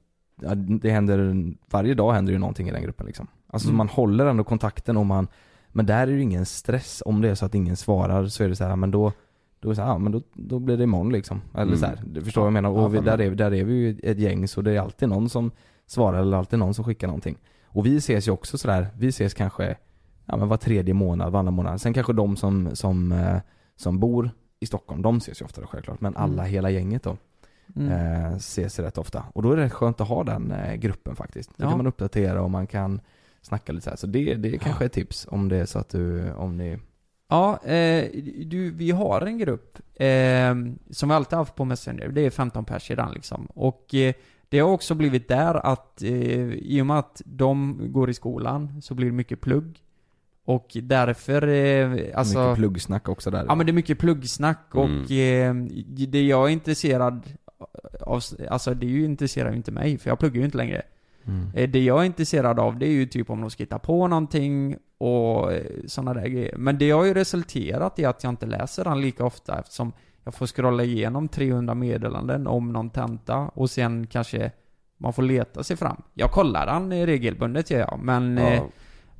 Det 0.82 0.90
händer, 0.92 1.36
varje 1.72 1.94
dag 1.94 2.14
händer 2.14 2.34
ju 2.34 2.40
någonting 2.40 2.68
i 2.68 2.72
den 2.72 2.84
gruppen 2.84 3.06
liksom. 3.08 3.28
Alltså 3.48 3.68
Mm. 3.68 3.78
man 3.78 3.88
håller 3.90 4.26
ändå 4.26 4.44
kontakten 4.44 4.98
och 4.98 5.06
man, 5.06 5.28
men 5.70 5.86
där 5.86 6.02
är 6.02 6.08
det 6.08 6.14
ju 6.14 6.22
ingen 6.22 6.46
stress. 6.46 7.04
Om 7.06 7.22
det 7.22 7.30
är 7.30 7.36
så 7.36 7.46
att 7.46 7.56
ingen 7.56 7.76
svarar 7.76 8.26
så 8.28 8.44
är 8.44 8.50
det 8.50 8.56
så 8.56 8.64
här, 8.64 8.76
men 8.76 8.92
då 8.92 9.12
då 9.60 9.70
är 9.70 9.74
så 9.74 9.82
här, 9.82 9.88
ja, 9.90 9.98
men 9.98 10.12
då, 10.12 10.22
då 10.34 10.60
blir 10.60 10.78
det 10.78 10.84
imorgon 10.84 11.12
liksom. 11.12 11.42
Eller 11.54 11.64
Mm. 11.64 11.78
så 11.78 11.86
här, 11.86 12.00
du 12.06 12.22
förstår 12.22 12.42
vad 12.42 12.48
jag 12.48 12.54
menar? 12.54 12.70
Och 12.70 12.96
vi, 12.96 13.00
där, 13.00 13.22
är, 13.22 13.32
där 13.36 13.54
är 13.54 13.64
vi 13.64 13.74
ju 13.74 14.00
ett 14.04 14.20
gäng 14.20 14.48
så 14.48 14.62
det 14.62 14.72
är 14.72 14.80
alltid 14.80 15.10
någon 15.10 15.30
som 15.30 15.52
svarar 15.88 16.20
eller 16.22 16.38
alltid 16.38 16.60
någon 16.60 16.74
som 16.74 16.84
skickar 16.86 17.08
någonting. 17.08 17.38
Och 17.66 17.86
vi 17.86 17.98
ses 17.98 18.28
ju 18.28 18.32
också 18.32 18.58
sådär, 18.58 18.88
vi 18.98 19.08
ses 19.08 19.34
kanske 19.34 19.76
ja, 20.26 20.38
men 20.38 20.48
var 20.48 20.58
tredje 20.58 20.94
månad, 20.94 21.32
varannan 21.32 21.54
månad. 21.54 21.82
Sen 21.82 21.94
kanske 21.94 22.14
de 22.14 22.36
som, 22.38 22.76
som, 22.76 23.12
eh, 23.12 23.38
som 23.76 24.00
bor 24.00 24.32
i 24.60 24.66
Stockholm, 24.66 25.02
de 25.02 25.18
ses 25.18 25.42
ju 25.42 25.46
oftare 25.46 25.66
självklart. 25.66 26.02
Men 26.02 26.16
alla, 26.16 26.42
Mm. 26.42 26.52
hela 26.54 26.70
gänget 26.70 27.04
då, 27.04 27.18
Mm. 27.76 27.92
eh, 28.26 28.34
ses 28.36 28.80
rätt 28.80 28.98
ofta. 28.98 29.24
Och 29.34 29.42
då 29.44 29.52
är 29.52 29.58
det 29.58 29.64
rätt 29.64 29.74
skönt 29.74 30.02
att 30.02 30.08
ha 30.08 30.24
den 30.24 30.52
eh, 30.52 30.76
gruppen 30.76 31.16
faktiskt. 31.16 31.50
Då 31.58 31.66
Ja. 31.66 31.70
kan 31.70 31.78
man 31.78 31.88
uppdatera 31.88 32.42
och 32.42 32.52
man 32.52 32.68
kan 32.68 33.02
snacka 33.42 33.72
lite 33.72 33.84
så 33.84 33.90
här. 33.90 33.98
Så 33.98 34.08
det, 34.08 34.36
det 34.36 34.50
är 34.54 34.58
kanske 34.58 34.86
ett 34.86 34.94
tips 34.94 35.28
om 35.30 35.50
det 35.50 35.58
är 35.58 35.66
så 35.66 35.80
att 35.80 35.90
du, 35.90 36.32
om 36.34 36.58
ni 36.58 36.80
Ja, 37.30 37.64
eh, 37.64 38.10
du, 38.46 38.72
vi 38.72 38.92
har 38.92 39.22
en 39.22 39.38
grupp 39.38 39.80
eh, 39.96 40.56
som 40.92 41.10
vi 41.10 41.16
alltid 41.16 41.38
haft 41.38 41.56
på 41.56 41.66
Messenger. 41.66 42.08
Det 42.08 42.22
är 42.26 42.30
15 42.30 42.66
pers 42.66 42.92
i 42.92 42.96
den 42.96 43.12
liksom. 43.12 43.46
Och 43.46 43.96
eh, 43.96 44.14
det 44.50 44.60
har 44.60 44.70
också 44.70 44.96
blivit 44.96 45.28
där 45.28 45.66
att 45.66 46.02
eh, 46.04 46.12
i 46.54 46.82
och 46.82 46.86
med 46.86 47.00
att 47.00 47.22
de 47.26 47.80
går 47.92 48.10
i 48.10 48.14
skolan 48.14 48.82
så 48.82 48.94
blir 48.94 49.06
det 49.06 49.12
mycket 49.12 49.42
plugg. 49.42 49.80
Och 50.46 50.72
därför, 50.82 51.48
eh, 51.48 52.18
alltså... 52.18 52.40
mycket 52.40 52.56
pluggsnack 52.58 53.10
också 53.10 53.32
där. 53.32 53.46
Ja 53.48 53.56
men 53.56 53.66
det 53.66 53.72
är 53.72 53.74
mycket 53.74 54.00
pluggsnack 54.00 54.68
och 54.72 55.12
eh, 55.12 55.56
det 56.08 56.24
jag 56.24 56.48
är 56.50 56.54
intresserad 56.54 57.30
av, 58.02 58.22
alltså 58.50 58.74
det 58.74 58.86
är 58.86 58.90
ju 58.90 59.06
intresserar 59.06 59.52
ju 59.52 59.58
inte 59.58 59.72
mig 59.72 59.98
för 59.98 60.10
jag 60.10 60.20
pluggar 60.20 60.40
ju 60.40 60.46
inte 60.46 60.58
längre. 60.58 60.82
Mm. 61.26 61.52
Eh, 61.56 61.70
Det 61.70 61.84
jag 61.84 62.02
är 62.02 62.06
intresserad 62.06 62.60
av 62.60 62.80
det 62.80 62.86
är 62.86 62.92
ju 62.92 63.06
typ 63.06 63.30
om 63.30 63.42
de 63.42 63.50
ska 63.50 63.64
hitta 63.64 63.80
på 63.80 64.08
någonting 64.08 64.78
och 64.98 65.52
sådana 65.88 66.14
där 66.14 66.28
grejer. 66.28 66.58
Men 66.58 66.78
det 66.78 66.92
har 66.92 67.06
ju 67.06 67.14
resulterat 67.14 68.00
i 68.00 68.06
att 68.06 68.24
jag 68.24 68.32
inte 68.32 68.46
läser 68.46 68.84
den 68.84 69.02
lika 69.02 69.26
ofta 69.26 69.60
eftersom 69.60 69.94
jag 70.24 70.34
får 70.34 70.48
scrolla 70.48 70.84
igenom 70.84 71.28
300 71.28 71.74
meddelanden 71.74 72.48
om 72.48 72.74
någon 72.74 72.90
tenta 72.90 73.38
och 73.38 73.70
sen 73.70 74.08
kanske 74.08 74.52
man 74.98 75.14
får 75.14 75.24
leta 75.24 75.64
sig 75.64 75.78
fram. 75.78 76.02
Jag 76.14 76.32
kollar 76.32 76.66
den 76.66 76.92
eh, 76.92 77.06
regelbundet 77.06 77.72
gör 77.72 77.80
jag, 77.80 78.00
men, 78.04 78.38
eh, 78.38 78.54
ja. 78.54 78.68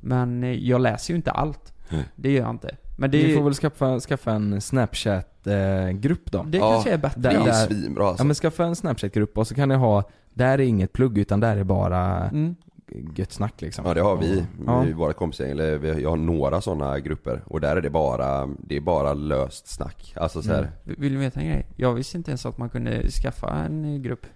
men 0.00 0.44
eh, 0.44 0.50
jag 0.50 0.80
läser 0.80 1.12
ju 1.12 1.16
inte 1.16 1.30
allt. 1.30 1.74
Det 2.16 2.30
gör 2.30 2.40
jag 2.42 2.50
inte. 2.50 2.76
Men 2.96 3.10
det, 3.10 3.26
Ni 3.26 3.34
får 3.34 3.42
väl 3.42 3.54
skaffa, 3.54 4.00
skaffa 4.00 4.32
en 4.32 4.60
Snapchat-grupp 4.60 6.30
då? 6.32 6.42
det 6.42 6.58
Ja, 6.58 6.70
kanske 6.72 6.90
är 6.90 6.98
bättre. 6.98 7.20
där- 7.20 7.30
Det 7.30 7.36
är 7.36 7.44
där- 7.44 7.52
svinbra 7.66 8.06
alltså. 8.08 8.20
Ja 8.22 8.24
men 8.26 8.34
skaffa 8.34 8.64
en 8.64 8.76
Snapchat-grupp 8.76 9.38
och 9.38 9.46
så 9.46 9.54
kan 9.54 9.68
ni 9.68 9.74
ha, 9.74 10.02
där 10.34 10.52
är 10.52 10.58
inget 10.58 10.92
plugg 10.92 11.18
utan 11.18 11.40
där 11.40 11.56
är 11.56 11.64
bara 11.64 12.28
Mm. 12.28 12.54
gött 13.16 13.32
snack 13.32 13.60
liksom. 13.62 13.84
Ja 13.86 13.94
det 13.94 14.00
har 14.00 14.16
vi, 14.16 14.44
Ja. 14.66 14.80
vi 14.80 14.92
våra 14.92 15.12
kompisgäng, 15.12 15.50
eller 15.50 15.78
vi- 15.78 16.02
jag 16.02 16.10
har 16.10 16.16
några 16.16 16.60
sådana 16.60 16.98
grupper 17.00 17.42
och 17.46 17.60
där 17.60 17.76
är 17.76 17.80
det 17.80 17.90
bara, 17.90 18.48
det 18.58 18.76
är 18.76 18.80
bara 18.80 19.14
löst 19.14 19.66
snack. 19.66 20.14
Alltså 20.16 20.42
så 20.42 20.52
här, 20.52 20.58
Mm. 20.58 20.96
Vill 20.98 21.12
du 21.12 21.18
veta 21.18 21.40
en 21.40 21.46
grej? 21.48 21.66
Jag 21.76 21.94
visste 21.94 22.16
inte 22.16 22.30
ens 22.30 22.46
att 22.46 22.58
man 22.58 22.68
kunde 22.68 23.08
skaffa 23.10 23.50
en 23.54 24.02
grupp 24.02 24.26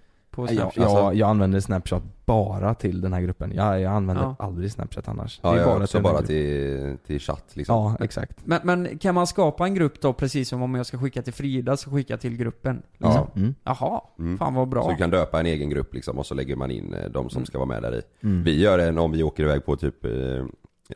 på 0.41 0.47
på 0.47 0.53
Jag, 0.53 0.73
Snapchat? 0.73 0.91
jag, 0.93 1.15
jag 1.15 1.29
använder 1.29 1.59
Snapchat 1.59 2.03
bara 2.25 2.73
till 2.75 3.01
den 3.01 3.13
här 3.13 3.21
gruppen. 3.21 3.51
Jag, 3.55 3.81
jag 3.81 3.93
använder 3.93 4.23
Ja. 4.23 4.35
aldrig 4.39 4.71
Snapchat 4.71 5.07
annars. 5.07 5.39
Ja, 5.43 5.57
jag 5.57 5.65
bara 5.65 5.83
också 5.83 5.97
till 5.97 6.03
bara 6.03 6.21
till, 6.21 6.97
till 7.07 7.19
chatt 7.19 7.45
liksom. 7.53 7.75
Ja, 7.75 8.05
exakt. 8.05 8.37
Men, 8.45 8.59
men 8.63 8.97
kan 8.97 9.15
man 9.15 9.27
skapa 9.27 9.65
en 9.65 9.75
grupp 9.75 10.01
då 10.01 10.13
precis 10.13 10.49
som 10.49 10.61
om 10.61 10.75
jag 10.75 10.85
ska 10.85 10.97
skicka 10.97 11.21
till 11.21 11.33
Frida 11.33 11.77
så 11.77 11.89
skicka 11.91 12.17
till 12.17 12.37
gruppen? 12.37 12.81
Ja. 12.97 13.07
Liksom? 13.07 13.27
Mm. 13.41 13.55
Jaha, 13.63 14.01
Mm. 14.19 14.37
fan 14.37 14.53
vad 14.53 14.67
bra. 14.67 14.83
Så 14.83 14.89
du 14.91 14.95
kan 14.97 15.09
döpa 15.09 15.39
en 15.39 15.45
egen 15.45 15.69
grupp 15.69 15.93
liksom 15.93 16.17
och 16.19 16.25
så 16.25 16.35
lägger 16.35 16.55
man 16.55 16.71
in 16.71 16.93
eh, 16.93 17.09
de 17.09 17.29
som 17.29 17.37
Mm. 17.37 17.45
ska 17.45 17.57
vara 17.57 17.67
med 17.67 17.81
där 17.81 17.95
i. 17.95 18.01
Mm. 18.23 18.43
Vi 18.43 18.61
gör 18.61 18.79
en 18.79 18.97
om 18.97 19.11
vi 19.11 19.23
åker 19.23 19.43
iväg 19.43 19.65
på 19.65 19.75
typ, 19.75 20.05
eh, 20.05 20.11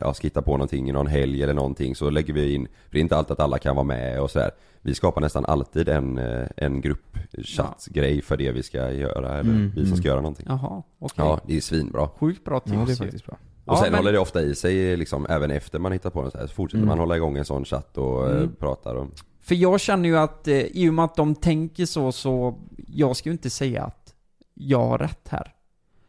ja 0.00 0.14
ska 0.14 0.26
hitta 0.26 0.42
på 0.42 0.50
någonting 0.52 0.88
i 0.88 0.92
någon 0.92 1.06
helg 1.06 1.42
eller 1.42 1.54
någonting 1.54 1.94
så 1.94 2.10
lägger 2.10 2.32
vi 2.34 2.54
in, 2.54 2.66
för 2.66 2.92
det 2.92 2.98
är 2.98 3.00
inte 3.02 3.16
alltid 3.16 3.32
att 3.32 3.40
alla 3.40 3.58
kan 3.58 3.76
vara 3.76 3.86
med 3.86 4.20
och 4.20 4.30
sådär. 4.30 4.50
Vi 4.80 4.94
skapar 4.94 5.20
nästan 5.20 5.44
alltid 5.44 5.88
en, 5.88 6.18
eh, 6.18 6.46
en 6.56 6.80
gruppchattgrej 6.80 8.22
för 8.22 8.36
det 8.36 8.52
vi 8.52 8.62
ska 8.62 8.92
göra 8.92 9.38
eller 9.38 9.40
Mm, 9.50 9.68
vi 9.68 9.74
som 9.80 9.84
mm. 9.86 9.96
ska 9.96 10.08
göra 10.08 10.20
någonting. 10.20 10.46
Jaha, 10.48 10.82
okej. 10.98 11.24
Ja, 11.24 11.40
det 11.46 11.56
är 11.56 11.60
svinbra. 11.60 12.08
Sjukt 12.08 12.44
bra 12.44 12.60
Ja, 12.64 12.72
det 12.72 12.80
är 12.82 12.86
tips. 12.86 12.98
faktiskt 12.98 13.26
bra. 13.26 13.36
Och 13.64 13.78
sen 13.78 13.86
men- 13.90 13.98
håller 13.98 14.12
det 14.12 14.18
ofta 14.18 14.42
i 14.42 14.54
sig 14.54 14.96
liksom 14.96 15.26
även 15.30 15.50
efter 15.50 15.78
man 15.78 15.92
hittar 15.92 16.10
på 16.10 16.22
något 16.22 16.32
så 16.32 16.38
här. 16.38 16.46
Så 16.46 16.54
fortsätter 16.54 16.78
Mm. 16.78 16.88
man 16.88 16.98
hålla 16.98 17.16
igång 17.16 17.36
en 17.36 17.44
sån 17.44 17.64
chatt 17.64 17.98
och 17.98 18.30
eh, 18.30 18.36
Mm. 18.36 18.54
pratar 18.58 18.94
och 18.94 19.08
För 19.40 19.54
jag 19.54 19.80
känner 19.80 20.08
ju 20.08 20.16
att, 20.18 20.48
eh, 20.48 20.58
i 20.60 20.88
och 20.90 20.94
med 20.94 21.04
att 21.04 21.16
de 21.16 21.34
tänker 21.34 21.86
så, 21.86 22.12
så 22.12 22.54
jag 22.88 23.16
ska 23.16 23.28
ju 23.28 23.32
inte 23.32 23.50
säga 23.50 23.82
att 23.84 24.14
jag 24.54 24.86
har 24.86 24.98
rätt 24.98 25.28
här. 25.28 25.53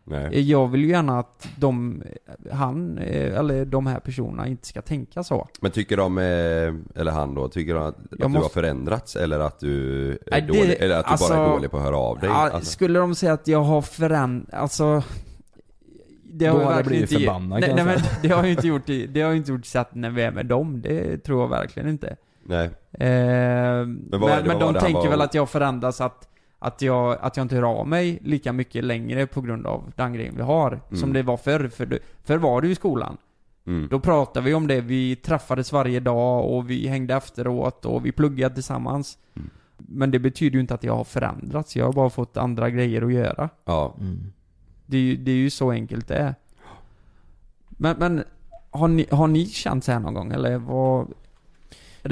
Nej. 0.06 0.26
Eh, 0.26 0.40
Jag 0.42 0.68
vill 0.68 0.82
ju 0.84 0.90
gärna 0.90 1.20
att 1.20 1.48
de, 1.58 2.04
han, 2.52 2.98
eh, 2.98 3.40
eller 3.40 3.66
de 3.66 3.88
här 3.88 4.00
personerna 4.00 4.48
inte 4.48 4.68
ska 4.68 4.82
tänka 4.82 5.24
så. 5.24 5.48
Men 5.62 5.72
tycker 5.72 5.98
de, 5.98 6.18
eh, 6.18 6.24
eller 7.02 7.12
han 7.12 7.36
då, 7.36 7.48
tycker 7.50 7.74
de 7.74 7.84
att, 7.84 7.96
att 7.98 8.06
du 8.12 8.28
måste- 8.28 8.40
har 8.46 8.50
förändrats 8.50 9.16
eller 9.16 9.40
att 9.40 9.60
du 9.60 10.10
är 10.12 10.18
Nej, 10.32 10.42
det- 10.42 10.48
dålig, 10.48 10.76
eller 10.80 10.96
att 10.98 11.06
du 11.06 11.12
alltså- 11.12 11.34
bara 11.34 11.46
är 11.46 11.50
dålig 11.52 11.72
på 11.72 11.78
att 11.78 11.84
höra 11.84 11.98
av 11.98 12.20
dig? 12.20 12.30
Ja, 12.30 12.50
Alltså. 12.50 12.72
Skulle 12.72 13.00
de 13.00 13.16
säga 13.16 13.34
att 13.34 13.48
jag 13.48 13.62
har 13.64 13.82
förändrats, 13.82 14.54
alltså 14.54 15.04
det 16.24 16.48
Då 16.50 16.56
jag 16.58 16.64
hade 16.66 16.76
jag 16.76 16.86
blivit 16.86 17.12
inte- 17.12 17.24
förbannad, 17.24 17.60
nej, 17.62 17.74
nej, 17.76 17.86
men 17.86 18.00
det 18.22 18.28
har 18.30 18.36
jag 18.38 18.46
ju 18.46 18.52
inte 18.52 18.68
gjort 18.68 18.90
i, 18.90 19.08
det 19.08 19.22
har 19.22 19.34
inte 19.34 19.52
gjort 19.52 19.66
så 19.66 19.80
att 19.80 19.96
när 19.96 20.10
vi 20.10 20.22
är 20.22 20.32
med 20.32 20.46
dem, 20.46 20.82
det 20.82 21.18
tror 21.18 21.42
jag 21.42 21.48
verkligen 21.50 21.90
inte. 21.90 22.16
Nej. 22.44 22.66
Eh, 22.66 23.08
men 23.08 24.10
men, 24.12 24.20
var 24.22 24.60
de 24.60 24.74
tänker 24.74 25.00
var- 25.02 25.10
väl 25.10 25.22
att 25.22 25.34
jag 25.34 25.50
förändras 25.50 26.02
att, 26.02 26.28
att 26.60 26.82
jag, 26.82 27.18
att 27.22 27.38
jag 27.38 27.44
inte 27.44 27.56
hör 27.56 27.64
av 27.80 27.88
mig 27.88 28.20
lika 28.22 28.54
mycket 28.54 28.84
längre 28.84 29.28
på 29.28 29.42
grund 29.42 29.68
av 29.68 29.92
den 29.96 30.14
grejen 30.14 30.36
vi 30.38 30.42
har. 30.44 30.80
Som 30.90 30.98
Mm. 30.98 31.14
det 31.14 31.24
var 31.24 31.38
förr. 31.38 31.68
För 31.68 31.86
det- 31.86 32.00
förr 32.24 32.38
var 32.38 32.62
det 32.62 32.68
ju 32.68 32.74
i 32.74 32.76
skolan. 32.76 33.18
Mm. 33.68 33.88
Då 33.92 34.00
pratade 34.00 34.46
vi 34.46 34.54
om 34.54 34.68
det, 34.68 34.82
vi 34.82 35.16
träffades 35.16 35.72
varje 35.72 36.00
dag 36.00 36.50
och 36.54 36.70
vi 36.70 36.88
hängde 36.88 37.14
efteråt 37.16 37.86
och 37.86 38.06
vi 38.06 38.12
pluggade 38.12 38.56
tillsammans. 38.56 39.18
Mm. 39.36 39.50
Men 39.78 40.12
det 40.12 40.20
betyder 40.20 40.54
ju 40.54 40.60
inte 40.62 40.74
att 40.74 40.84
jag 40.84 40.96
har 40.96 41.04
förändrats, 41.04 41.76
jag 41.76 41.86
har 41.86 41.94
bara 41.94 42.10
fått 42.10 42.38
andra 42.38 42.70
grejer 42.70 43.02
att 43.02 43.14
göra. 43.14 43.50
Ja. 43.66 43.96
Mm. 44.00 44.34
Det 44.86 44.98
är 44.98 45.02
ju, 45.02 45.16
det 45.18 45.32
är 45.32 45.36
ju 45.36 45.50
så 45.50 45.72
enkelt 45.72 46.08
det 46.08 46.16
är. 46.18 46.36
Men, 47.70 47.96
men 48.00 48.24
har, 48.72 48.88
ni, 48.88 49.06
har 49.12 49.28
ni 49.28 49.46
känt 49.46 49.84
så 49.84 49.92
här 49.92 50.00
någon 50.00 50.14
gång 50.14 50.32
eller 50.32 50.58
vad? 50.58 51.08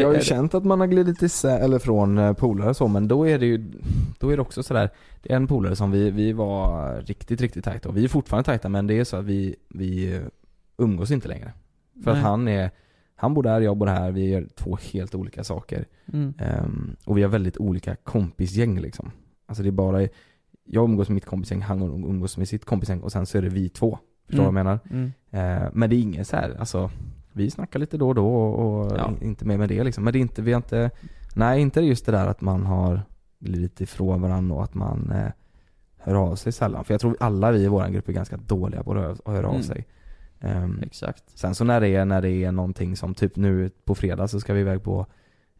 Jag 0.02 0.08
har 0.08 0.16
ju 0.16 0.22
känt 0.22 0.54
att 0.54 0.66
man 0.66 0.80
har 0.80 0.88
glidit 0.88 1.22
isär, 1.22 1.60
eller 1.60 1.80
från 1.80 2.18
eh, 2.18 2.34
polare 2.34 2.74
så, 2.74 2.88
men 2.88 3.08
då 3.08 3.28
är 3.28 3.40
det 3.40 3.46
ju, 3.46 3.72
då 4.20 4.30
är 4.30 4.36
det 4.36 4.42
också 4.42 4.64
sådär 4.64 4.90
Det 5.22 5.32
är 5.32 5.36
en 5.36 5.48
polare 5.48 5.76
som 5.76 5.92
vi, 5.92 6.12
vi 6.12 6.34
var 6.34 6.96
riktigt, 7.02 7.42
riktigt 7.42 7.64
tajta 7.66 7.90
och 7.90 7.98
vi 7.98 8.04
är 8.04 8.08
fortfarande 8.08 8.46
tajta 8.46 8.70
men 8.70 8.88
det 8.88 9.00
är 9.00 9.04
så 9.04 9.18
att 9.18 9.26
vi, 9.26 9.56
vi 9.70 10.16
eh, 10.16 10.22
umgås 10.78 11.12
inte 11.12 11.28
längre. 11.28 11.52
För 12.04 12.12
Nej. 12.12 12.20
att 12.22 12.28
han 12.28 12.48
är, 12.48 12.72
han 13.16 13.34
bor 13.34 13.44
där, 13.44 13.62
jag 13.62 13.78
bor 13.78 13.88
här, 13.88 14.12
vi 14.12 14.30
gör 14.30 14.48
två 14.56 14.78
helt 14.94 15.16
olika 15.16 15.44
saker. 15.44 15.86
Mm. 16.14 16.34
Ehm, 16.40 16.96
och 17.06 17.18
vi 17.18 17.22
har 17.24 17.30
väldigt 17.30 17.58
olika 17.58 17.96
kompisgäng 17.96 18.80
liksom. 18.80 19.12
Alltså 19.46 19.64
det 19.64 19.70
är 19.70 19.72
bara, 19.72 20.02
jag 20.66 20.84
umgås 20.84 21.10
med 21.10 21.16
mitt 21.16 21.26
kompisgäng, 21.26 21.62
han 21.62 21.82
umgås 21.82 22.38
med 22.38 22.48
sitt 22.48 22.66
kompisgäng 22.66 23.02
och 23.02 23.12
sen 23.12 23.26
så 23.26 23.38
är 23.38 23.42
det 23.42 23.50
vi 23.50 23.70
två. 23.70 24.00
Förstår 24.26 24.44
du 24.44 24.50
Mm. 24.50 24.54
vad 24.56 24.60
jag 24.60 24.66
menar? 24.66 24.80
Mm. 25.32 25.64
Eh, 25.64 25.70
men 25.74 25.90
det 25.90 25.96
är 25.96 26.00
inget 26.00 26.28
så 26.28 26.36
här, 26.36 26.56
alltså 26.60 26.92
vi 27.34 27.52
snackar 27.52 27.80
lite 27.80 27.98
då 27.98 28.08
och 28.10 28.16
då 28.16 28.28
och, 28.36 28.92
Ja. 28.98 29.10
in- 29.10 29.28
inte 29.28 29.46
mer 29.46 29.58
med 29.58 29.70
det 29.70 29.84
liksom. 29.84 30.04
Men 30.04 30.14
det 30.14 30.20
är 30.20 30.22
inte, 30.22 30.42
vi 30.42 30.52
har 30.54 30.58
inte, 30.58 30.92
nej 31.36 31.62
inte 31.62 31.82
just 31.82 32.06
det 32.06 32.12
där 32.12 32.28
att 32.28 32.42
man 32.42 32.66
har 32.66 33.02
glidit 33.40 33.82
ifrån 33.82 34.22
varandra 34.22 34.56
och 34.56 34.64
att 34.64 34.74
man 34.74 35.12
eh, 35.12 35.32
hör 35.98 36.16
av 36.16 36.36
sig 36.36 36.52
sällan. 36.52 36.84
För 36.84 36.94
jag 36.94 37.02
tror 37.02 37.18
alla 37.20 37.52
vi 37.52 37.60
i 37.64 37.68
vår 37.68 37.88
grupp 37.88 38.10
är 38.10 38.14
ganska 38.14 38.38
dåliga 38.38 38.84
på 38.84 38.92
att 38.92 38.98
höra, 38.98 39.12
att 39.12 39.28
höra 39.34 39.48
av 39.48 39.54
Mm. 39.54 39.64
sig. 39.64 39.86
Ehm, 40.40 40.80
Exakt. 40.84 41.24
sen 41.40 41.56
så 41.56 41.64
när 41.64 41.82
det 41.82 41.88
är, 41.96 42.06
när 42.06 42.22
det 42.22 42.30
är 42.44 42.52
någonting 42.52 42.96
som 42.96 43.14
typ 43.14 43.36
nu 43.36 43.70
på 43.86 43.96
fredag 43.96 44.28
så 44.28 44.40
ska 44.40 44.54
vi 44.54 44.60
iväg 44.62 44.84
på 44.84 45.06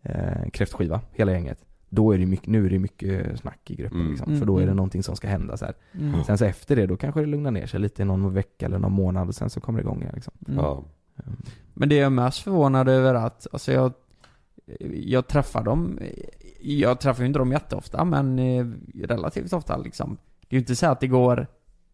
eh, 0.02 0.50
kräftskiva, 0.54 1.02
hela 1.12 1.32
gänget. 1.32 1.66
Då 1.90 2.12
är 2.14 2.18
det 2.18 2.26
mycket, 2.26 2.48
nu 2.48 2.66
är 2.66 2.70
det 2.70 2.80
mycket 2.80 3.40
snack 3.40 3.72
i 3.72 3.76
gruppen 3.76 4.00
Mm. 4.00 4.10
liksom, 4.12 4.28
Mm, 4.28 4.40
för 4.40 4.46
då 4.48 4.56
är 4.56 4.60
det 4.62 4.64
mm. 4.64 4.76
någonting 4.76 5.04
som 5.04 5.16
ska 5.16 5.28
hända 5.28 5.58
så 5.58 5.66
här. 5.66 5.74
Mm. 6.00 6.24
Sen 6.24 6.38
så 6.38 6.46
efter 6.46 6.76
det, 6.76 6.86
då 6.88 6.98
kanske 6.98 7.20
det 7.20 7.26
lugnar 7.26 7.52
ner 7.52 7.66
sig 7.68 7.80
lite 7.80 8.02
i 8.02 8.06
någon 8.06 8.34
vecka 8.34 8.66
eller 8.66 8.80
någon 8.80 8.92
månad 8.92 9.28
och 9.28 9.36
sen 9.36 9.50
så 9.50 9.62
kommer 9.62 9.80
det 9.80 9.84
igång 9.84 10.02
igen 10.02 10.12
liksom. 10.16 10.34
Mm. 10.48 10.60
Ja. 10.60 10.84
Men 11.74 11.90
det 11.90 11.96
jag 11.96 12.06
är 12.06 12.10
mest 12.10 12.40
förvånad 12.44 12.90
över 12.90 13.10
är 13.16 13.26
att, 13.26 13.48
alltså 13.52 13.72
jag, 13.72 13.94
jag 14.94 15.28
träffar 15.28 15.64
dem, 15.64 16.00
jag 16.62 17.00
träffar 17.00 17.22
ju 17.24 17.28
inte 17.28 17.40
dem 17.40 17.52
jätteofta 17.52 18.06
men 18.06 18.40
eh, 18.40 18.66
relativt 19.08 19.54
ofta 19.54 19.78
liksom. 19.78 20.18
Det 20.42 20.56
är 20.56 20.58
ju 20.58 20.60
inte 20.60 20.76
så 20.76 20.86
att 20.88 21.00
det 21.00 21.08
går 21.08 21.48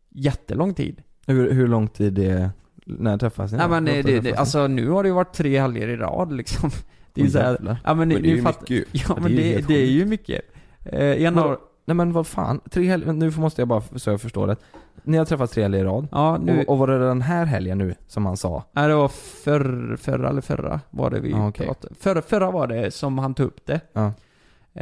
jättelång 0.09 0.73
tid. 0.73 1.01
Hur, 1.27 1.51
hur 1.51 1.67
lång 1.67 1.87
tid 1.87 2.13
det, 2.13 2.49
när 2.85 3.17
träffas 3.17 3.51
ni? 3.51 3.57
Nej 3.57 3.69
men 3.69 3.87
Hur 3.87 4.03
det, 4.03 4.19
det, 4.19 4.35
alltså 4.35 4.67
nu 4.67 4.89
har 4.89 5.03
det 5.03 5.09
ju 5.09 5.15
varit 5.15 5.33
tre 5.33 5.59
helger 5.59 5.87
i 5.87 5.97
rad 5.97 6.33
liksom. 6.33 6.69
Det 7.13 7.21
är 7.21 7.25
ju 7.25 7.27
Oj, 7.27 7.31
så 7.33 7.39
här, 7.39 7.51
jävlar. 7.51 7.77
ja 7.83 7.93
men, 7.93 8.07
Men 8.07 8.21
det 8.21 8.29
är 8.29 8.35
ju 8.35 8.41
fatt- 8.41 8.69
mycket. 8.69 9.07
Ja 9.07 9.17
men 9.21 9.35
det 9.35 9.55
är 9.55 9.61
det, 9.61 9.73
är 9.77 9.85
ju 9.85 10.05
mycket. 10.05 10.41
Eh, 10.85 11.37
av, 11.37 11.57
Nej 11.85 11.95
men 11.95 12.11
vad 12.13 12.27
fan, 12.27 12.59
tre 12.71 12.87
helger, 12.87 13.13
nu 13.13 13.31
måste 13.31 13.61
jag 13.61 13.67
bara 13.67 13.81
så 13.95 14.09
jag 14.09 14.21
förstår 14.21 14.47
det. 14.47 14.55
Ni 15.03 15.17
har 15.17 15.25
träffats 15.25 15.53
tre 15.53 15.63
helger 15.63 15.79
i 15.79 15.83
rad. 15.83 16.07
ja 16.11 16.37
nu, 16.37 16.59
Och, 16.61 16.69
och 16.69 16.77
var 16.77 16.87
det 16.87 16.99
den 16.99 17.21
här 17.21 17.45
helgen 17.45 17.77
nu 17.77 17.95
som 18.07 18.25
han 18.25 18.37
sa? 18.37 18.63
nej 18.71 18.87
det 18.87 18.95
var 18.95 19.07
förr, 19.07 19.97
förra 19.99 20.29
eller 20.29 20.41
förra 20.41 20.79
var 20.89 21.09
det 21.09 21.19
vi 21.19 21.31
Ja, 21.31 21.47
okej. 21.47 21.65
pratade. 21.67 21.95
Förra, 21.99 22.21
förra 22.21 22.51
var 22.51 22.67
det 22.67 22.91
som 22.93 23.17
han 23.17 23.33
tog 23.33 23.47
upp 23.47 23.65
det. 23.65 23.81
Ja. 23.93 24.13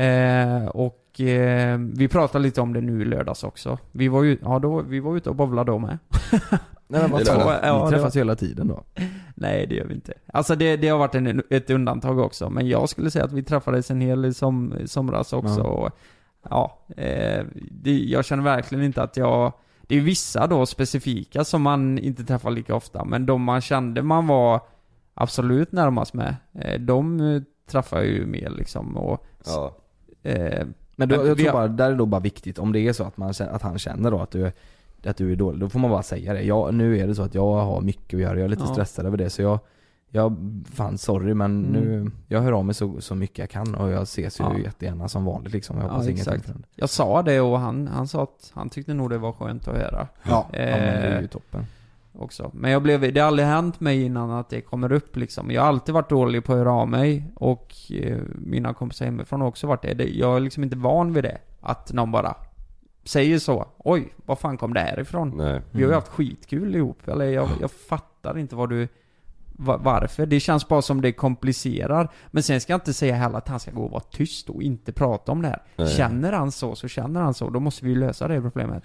Eh, 0.02 0.66
och 0.66 1.22
eh, 1.22 1.78
vi 1.78 2.08
pratade 2.08 2.44
lite 2.44 2.62
om 2.62 2.74
det 2.74 2.82
nu 2.82 3.02
i 3.02 3.06
lördags 3.06 3.44
också. 3.44 3.78
Vi 3.92 4.08
var 4.08 4.24
ju, 4.24 4.38
ja 4.44 4.60
då, 4.60 4.82
vi 4.82 5.00
var 5.00 5.18
ute 5.18 5.30
och 5.30 5.36
bowlade 5.36 5.72
då 5.72 5.80
med. 5.80 5.98
Nej 6.90 7.02
men 7.02 7.12
vad 7.12 7.26
sa 7.26 7.60
ja, 7.64 7.86
Ni 7.86 7.92
träffas 7.92 8.16
ju 8.16 8.20
hela 8.20 8.36
tiden 8.36 8.68
då? 8.68 8.84
Nej 9.36 9.68
det 9.68 9.76
gör 9.76 9.86
vi 9.86 9.94
inte. 9.94 10.14
Alltså 10.34 10.56
det, 10.56 10.78
det 10.78 10.88
har 10.88 10.98
varit 10.98 11.16
en, 11.16 11.44
ett 11.50 11.70
undantag 11.70 12.20
också. 12.20 12.50
Men 12.50 12.68
jag 12.68 12.90
skulle 12.90 13.12
säga 13.12 13.26
att 13.26 13.32
vi 13.32 13.44
träffades 13.44 13.92
en 13.92 14.02
hel 14.02 14.34
som, 14.34 14.74
somras 14.86 15.34
också. 15.34 15.60
Ja. 15.60 15.64
Och, 15.64 15.92
ja, 16.50 16.78
eh, 16.98 17.46
det, 17.72 17.98
jag 18.00 18.26
känner 18.26 18.44
verkligen 18.44 18.84
inte 18.84 19.04
att 19.04 19.18
jag... 19.18 19.54
Det 19.88 19.96
är 19.98 20.02
vissa 20.02 20.48
då 20.48 20.66
specifika 20.66 21.44
som 21.44 21.62
man 21.62 21.98
inte 22.00 22.24
träffar 22.24 22.52
lika 22.52 22.76
ofta. 22.76 23.06
Men 23.06 23.26
de 23.26 23.42
man 23.44 23.62
kände 23.62 24.02
man 24.02 24.28
var 24.28 24.62
absolut 25.14 25.72
närmast 25.72 26.14
med, 26.14 26.36
eh, 26.62 26.80
de 26.80 27.20
eh, 27.20 27.42
träffar 27.72 27.98
jag 27.98 28.06
ju 28.08 28.26
mer 28.26 28.50
liksom. 28.50 28.98
Och, 28.98 29.26
Ja. 29.46 29.76
eh, 30.24 30.66
Men, 30.96 31.10
då, 31.10 31.18
Men 31.18 31.28
jag 31.28 31.38
tror 31.38 31.52
bara, 31.52 31.68
där 31.68 31.86
är 31.86 31.90
det 31.92 31.96
då 31.98 32.06
bara 32.06 32.22
viktigt, 32.22 32.60
om 32.60 32.74
det 32.74 32.80
är 32.80 32.94
så 32.94 33.04
att, 33.04 33.18
man, 33.18 33.34
att 33.52 33.62
han 33.62 33.80
känner 33.80 34.12
då 34.12 34.20
att 34.20 34.32
du, 34.32 34.52
att 35.06 35.18
du 35.18 35.32
är 35.32 35.36
dålig, 35.36 35.60
då 35.60 35.70
får 35.70 35.80
man 35.80 35.92
bara 35.92 36.04
säga 36.04 36.34
det. 36.34 36.42
Jag, 36.42 36.74
nu 36.74 37.00
är 37.00 37.08
det 37.08 37.16
så 37.16 37.22
att 37.22 37.36
jag 37.36 37.54
har 37.54 37.82
mycket 37.82 38.14
att 38.14 38.22
göra, 38.22 38.34
jag 38.38 38.46
är 38.46 38.50
lite 38.50 38.64
Ja. 38.68 38.74
stressad 38.74 39.06
över 39.06 39.18
det 39.18 39.30
så 39.30 39.42
jag 39.42 39.60
jag, 40.12 40.36
fan 40.74 40.98
sorry 40.98 41.34
men 41.34 41.66
Mm. 41.66 41.72
nu, 41.82 42.12
jag 42.28 42.42
hör 42.42 42.52
av 42.52 42.66
mig 42.66 42.76
så, 42.76 43.02
så 43.02 43.16
mycket 43.16 43.38
jag 43.38 43.50
kan 43.50 43.76
och 43.76 43.90
jag 43.92 44.02
ses 44.04 44.40
ju 44.40 44.44
Ja. 44.44 44.58
jättegärna 44.58 45.08
som 45.08 45.26
vanligt 45.26 45.54
liksom. 45.54 45.76
Jag 45.78 45.86
Ja, 45.86 45.90
hoppas 45.90 46.04
ingenting 46.08 46.34
exakt. 46.34 46.46
förändras. 46.46 46.70
jag 46.76 46.90
sa 46.90 47.22
det 47.22 47.42
och 47.42 47.60
han, 47.60 47.88
han 47.88 48.08
sa 48.08 48.24
att 48.24 48.52
han 48.54 48.70
tyckte 48.70 48.94
nog 48.94 49.10
det 49.10 49.18
var 49.18 49.32
skönt 49.32 49.68
att 49.68 49.76
höra. 49.76 50.08
Ja, 50.24 50.48
ja 50.52 50.60
men 50.60 50.60
det 50.80 51.08
är 51.08 51.16
Eh, 51.16 51.22
ju 51.22 51.28
toppen. 51.28 51.66
också. 52.14 52.52
Men 52.54 52.72
jag 52.72 52.82
blev, 52.84 53.14
det 53.14 53.20
har 53.20 53.28
aldrig 53.28 53.48
hänt 53.48 53.80
mig 53.80 54.04
innan 54.04 54.32
att 54.32 54.50
det 54.50 54.62
kommer 54.62 54.92
upp 54.92 55.16
liksom. 55.18 55.52
Jag 55.52 55.62
har 55.62 55.68
alltid 55.68 55.94
varit 55.96 56.10
dålig 56.10 56.44
på 56.44 56.54
att 56.54 56.58
höra 56.60 56.72
av 56.72 56.88
mig 56.90 57.32
och 57.36 57.76
eh, 57.92 58.18
mina 58.36 58.74
kompisar 58.74 59.06
hemifrån 59.06 59.42
har 59.42 59.48
också 59.48 59.68
varit 59.68 59.82
det. 59.82 59.94
det. 59.94 60.10
Jag 60.10 60.36
är 60.36 60.40
liksom 60.40 60.64
inte 60.64 60.78
van 60.78 61.14
vid 61.14 61.24
det. 61.24 61.38
Att 61.62 61.94
någon 61.94 62.12
bara 62.12 62.36
säger 63.04 63.40
så. 63.40 63.66
Oj, 63.78 64.14
var 64.26 64.36
fan 64.36 64.58
kom 64.58 64.74
det 64.74 64.80
här 64.80 65.00
ifrån? 65.00 65.34
Nej. 65.38 65.62
Vi 65.72 65.78
har 65.78 65.80
ju 65.80 65.86
Mm. 65.86 65.96
haft 65.96 66.08
skitkul 66.08 66.76
ihop. 66.76 67.08
Eller 67.08 67.26
jag, 67.26 67.50
jag 67.62 67.72
fattar 67.72 68.38
inte 68.38 68.56
vad 68.56 68.70
du... 68.70 68.88
va- 69.58 69.78
Varför? 69.84 70.26
Det 70.26 70.40
känns 70.40 70.68
bara 70.68 70.82
som 70.82 71.02
det 71.02 71.12
komplicerar. 71.12 72.12
Men 72.32 72.44
sen 72.44 72.62
ska 72.62 72.74
jag 72.74 72.78
inte 72.78 72.94
säga 72.94 73.16
heller 73.16 73.38
att 73.38 73.48
han 73.48 73.60
ska 73.60 73.72
gå 73.72 73.84
och 73.84 73.92
vara 73.92 74.04
tyst 74.12 74.50
och 74.50 74.64
inte 74.64 74.92
prata 74.92 75.32
om 75.32 75.42
det 75.42 75.48
här. 75.48 75.62
Nej. 75.76 75.88
Känner 75.88 76.32
han 76.34 76.52
så, 76.52 76.76
så 76.76 76.88
känner 76.88 77.22
han 77.22 77.34
så. 77.34 77.50
Då 77.50 77.60
måste 77.60 77.86
vi 77.86 77.92
ju 77.92 78.00
lösa 78.00 78.28
det 78.28 78.42
problemet. 78.42 78.84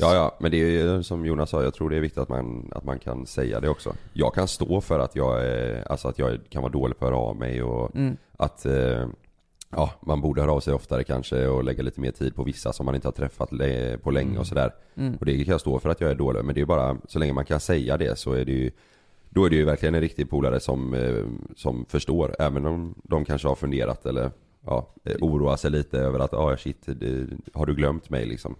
Ja, 0.00 0.14
ja, 0.14 0.36
men 0.40 0.50
det 0.50 0.56
är 0.56 0.70
ju 0.70 1.02
som 1.02 1.26
Jonas 1.26 1.50
sa, 1.50 1.62
jag 1.62 1.74
tror 1.74 1.90
det 1.90 1.96
är 1.96 2.00
viktigt 2.00 2.18
att 2.22 2.28
man, 2.28 2.72
att 2.74 2.84
man 2.84 2.98
kan 2.98 3.26
säga 3.26 3.60
det 3.60 3.68
också. 3.68 3.92
Jag 4.12 4.34
kan 4.34 4.48
stå 4.48 4.80
för 4.80 4.98
att 4.98 5.16
jag 5.16 5.46
är, 5.46 5.92
alltså 5.92 6.08
att 6.08 6.18
jag 6.18 6.38
kan 6.50 6.62
vara 6.62 6.72
dålig 6.72 6.98
på 6.98 7.04
att 7.06 7.10
höra 7.12 7.20
av 7.20 7.36
mig 7.36 7.62
och 7.62 7.96
Mm. 7.96 8.16
att 8.36 8.66
eh, 8.66 9.06
Ja, 9.70 9.90
man 10.00 10.20
borde 10.20 10.40
höra 10.40 10.52
av 10.52 10.60
sig 10.60 10.74
oftare 10.74 11.04
kanske 11.04 11.46
och 11.46 11.64
lägga 11.64 11.82
lite 11.82 12.00
mer 12.00 12.10
tid 12.10 12.34
på 12.34 12.42
vissa 12.42 12.72
som 12.72 12.86
man 12.86 12.94
inte 12.94 13.06
har 13.08 13.12
träffat 13.12 13.50
på 14.02 14.10
länge 14.10 14.38
och 14.38 14.46
sådär. 14.46 14.70
Mm. 14.96 15.14
Och 15.20 15.26
det 15.26 15.44
kan 15.44 15.52
jag 15.52 15.60
stå 15.60 15.78
för 15.78 15.88
att 15.90 16.00
jag 16.00 16.10
är 16.10 16.14
dålig, 16.14 16.44
men 16.44 16.54
det 16.54 16.60
är 16.60 16.64
bara, 16.64 16.96
så 17.08 17.18
länge 17.18 17.32
man 17.32 17.44
kan 17.44 17.60
säga 17.60 17.96
det 17.96 18.18
så 18.18 18.32
är 18.32 18.44
det 18.44 18.52
ju 18.52 18.70
Då 19.30 19.44
är 19.44 19.50
det 19.50 19.56
ju 19.56 19.64
verkligen 19.64 19.94
en 19.94 20.00
riktig 20.00 20.30
polare 20.30 20.60
som, 20.60 20.94
eh, 20.94 21.24
som 21.56 21.84
förstår, 21.88 22.36
även 22.38 22.66
om 22.66 22.94
de 23.04 23.24
kanske 23.24 23.48
har 23.48 23.54
funderat 23.54 24.06
eller 24.06 24.30
ja, 24.66 24.88
eh, 25.04 25.16
oroar 25.20 25.56
sig 25.56 25.70
lite 25.70 25.98
över 25.98 26.18
att, 26.18 26.32
ja 26.32 26.38
ah, 26.52 26.56
shit, 26.56 26.82
det, 26.86 27.26
har 27.54 27.66
du 27.66 27.74
glömt 27.74 28.10
mig 28.10 28.26
liksom? 28.26 28.54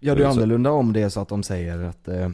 Ja 0.00 0.14
det 0.14 0.24
är 0.24 0.30
Så- 0.30 0.36
annorlunda 0.36 0.70
om 0.70 0.92
det 0.92 1.02
är 1.02 1.08
så 1.08 1.20
att 1.20 1.28
de 1.28 1.42
säger 1.42 1.78
att 1.78 2.08
eh, 2.08 2.28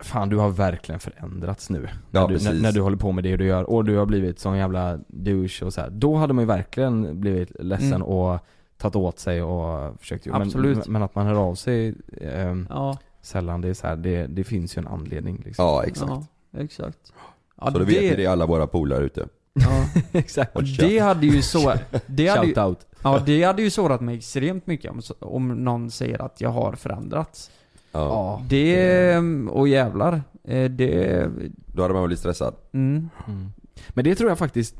Fan 0.00 0.28
du 0.28 0.36
har 0.36 0.48
verkligen 0.48 0.98
förändrats 1.00 1.70
nu. 1.70 1.88
Ja, 2.10 2.20
när, 2.20 2.28
du, 2.38 2.44
när, 2.44 2.62
när 2.62 2.72
du 2.72 2.80
håller 2.80 2.96
på 2.96 3.12
med 3.12 3.24
det 3.24 3.36
du 3.36 3.46
gör 3.46 3.70
och 3.70 3.84
du 3.84 3.96
har 3.96 4.06
blivit 4.06 4.38
sån 4.38 4.58
jävla 4.58 4.98
douche 5.08 5.62
och 5.64 5.72
så 5.74 5.80
här. 5.80 5.90
Då 5.90 6.14
hade 6.16 6.32
man 6.32 6.42
ju 6.42 6.46
verkligen 6.46 7.20
blivit 7.20 7.50
ledsen 7.60 7.92
Mm. 7.92 8.02
och 8.02 8.38
tagit 8.76 8.96
åt 8.96 9.18
sig 9.18 9.42
och 9.42 10.00
försökt 10.00 10.26
men, 10.26 10.42
Absolut. 10.42 10.88
men 10.88 11.02
att 11.02 11.14
man 11.14 11.26
hör 11.26 11.34
av 11.34 11.54
sig 11.54 11.94
ehm, 12.20 12.66
Ja, 12.70 12.98
sällan, 13.22 13.60
det 13.60 13.68
är 13.68 13.74
så 13.74 13.86
här, 13.86 13.96
det, 13.96 14.26
det 14.26 14.44
finns 14.44 14.76
ju 14.76 14.80
en 14.80 14.86
anledning 14.88 15.42
liksom. 15.44 15.64
Ja 15.64 15.84
exakt. 15.84 16.10
ja 16.50 16.60
exakt. 16.60 17.12
Ja, 17.60 17.66
så 17.72 17.78
då 17.78 17.84
vet 17.84 18.02
ni 18.02 18.14
det 18.16 18.26
alla 18.26 18.46
våra 18.46 18.66
polare 18.66 19.04
ute. 19.04 19.28
Ja. 19.52 19.86
Exakt. 20.18 20.56
Och 20.56 20.62
det 20.78 20.98
hade 20.98 21.26
ju 21.26 21.42
så... 21.42 21.74
Det 22.06 22.28
hade 22.28 22.46
ju, 22.46 22.54
Shout 22.54 22.66
out. 22.68 22.86
ja, 23.02 23.22
det 23.26 23.42
hade 23.42 23.62
ju 23.62 23.70
sårat 23.70 24.00
mig 24.00 24.16
extremt 24.16 24.66
mycket 24.66 24.90
om, 24.90 25.00
om 25.18 25.48
någon 25.48 25.90
säger 25.90 26.22
att 26.22 26.40
jag 26.40 26.50
har 26.50 26.72
förändrats. 26.72 27.50
Ja. 27.92 28.42
Det... 28.48 29.16
Och 29.50 29.68
jävlar. 29.68 30.22
eh, 30.44 30.70
Det... 30.70 31.28
Då 31.66 31.82
hade 31.82 31.94
man 31.94 32.06
blivit 32.06 32.18
stressad. 32.20 32.54
Mm. 32.72 33.08
Mm. 33.28 33.48
Men 33.88 34.04
det 34.04 34.14
tror 34.14 34.30
jag 34.30 34.38
faktiskt, 34.38 34.74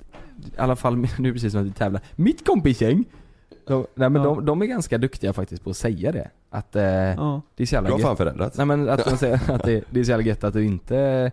i 0.57 0.59
alla 0.59 0.77
fall 0.77 0.97
nu 1.19 1.33
precis 1.33 1.53
som 1.53 1.61
att 1.61 1.67
vi 1.67 1.73
tävlar, 1.73 2.03
mitt 2.17 2.47
kompisgäng 2.47 3.05
de, 3.67 3.87
nej 3.95 4.11
men 4.11 4.23
Ja. 4.23 4.29
de, 4.29 4.45
de 4.45 4.63
är 4.63 4.67
ganska 4.67 4.99
duktiga 4.99 5.33
faktiskt 5.33 5.65
på 5.65 5.71
att 5.71 5.77
säga 5.77 6.13
det. 6.13 6.31
Att 6.51 6.77
eh, 6.77 6.83
Ja. 6.85 7.43
det 7.57 7.63
är 7.63 7.67
så 7.67 7.75
jävla 7.75 7.89
Du 7.89 7.93
har 7.95 8.01
fan 8.01 8.17
förändrats. 8.17 8.57
Nej 8.57 8.67
men 8.67 8.89
att 8.89 9.05
de 9.05 9.17
säger 9.17 9.51
att 9.51 9.63
det, 9.63 9.85
det 9.91 10.01
är 10.01 10.05
så 10.05 10.11
jävla 10.11 10.27
gött 10.27 10.45
att 10.45 10.53
du 10.55 10.65
inte 10.65 11.31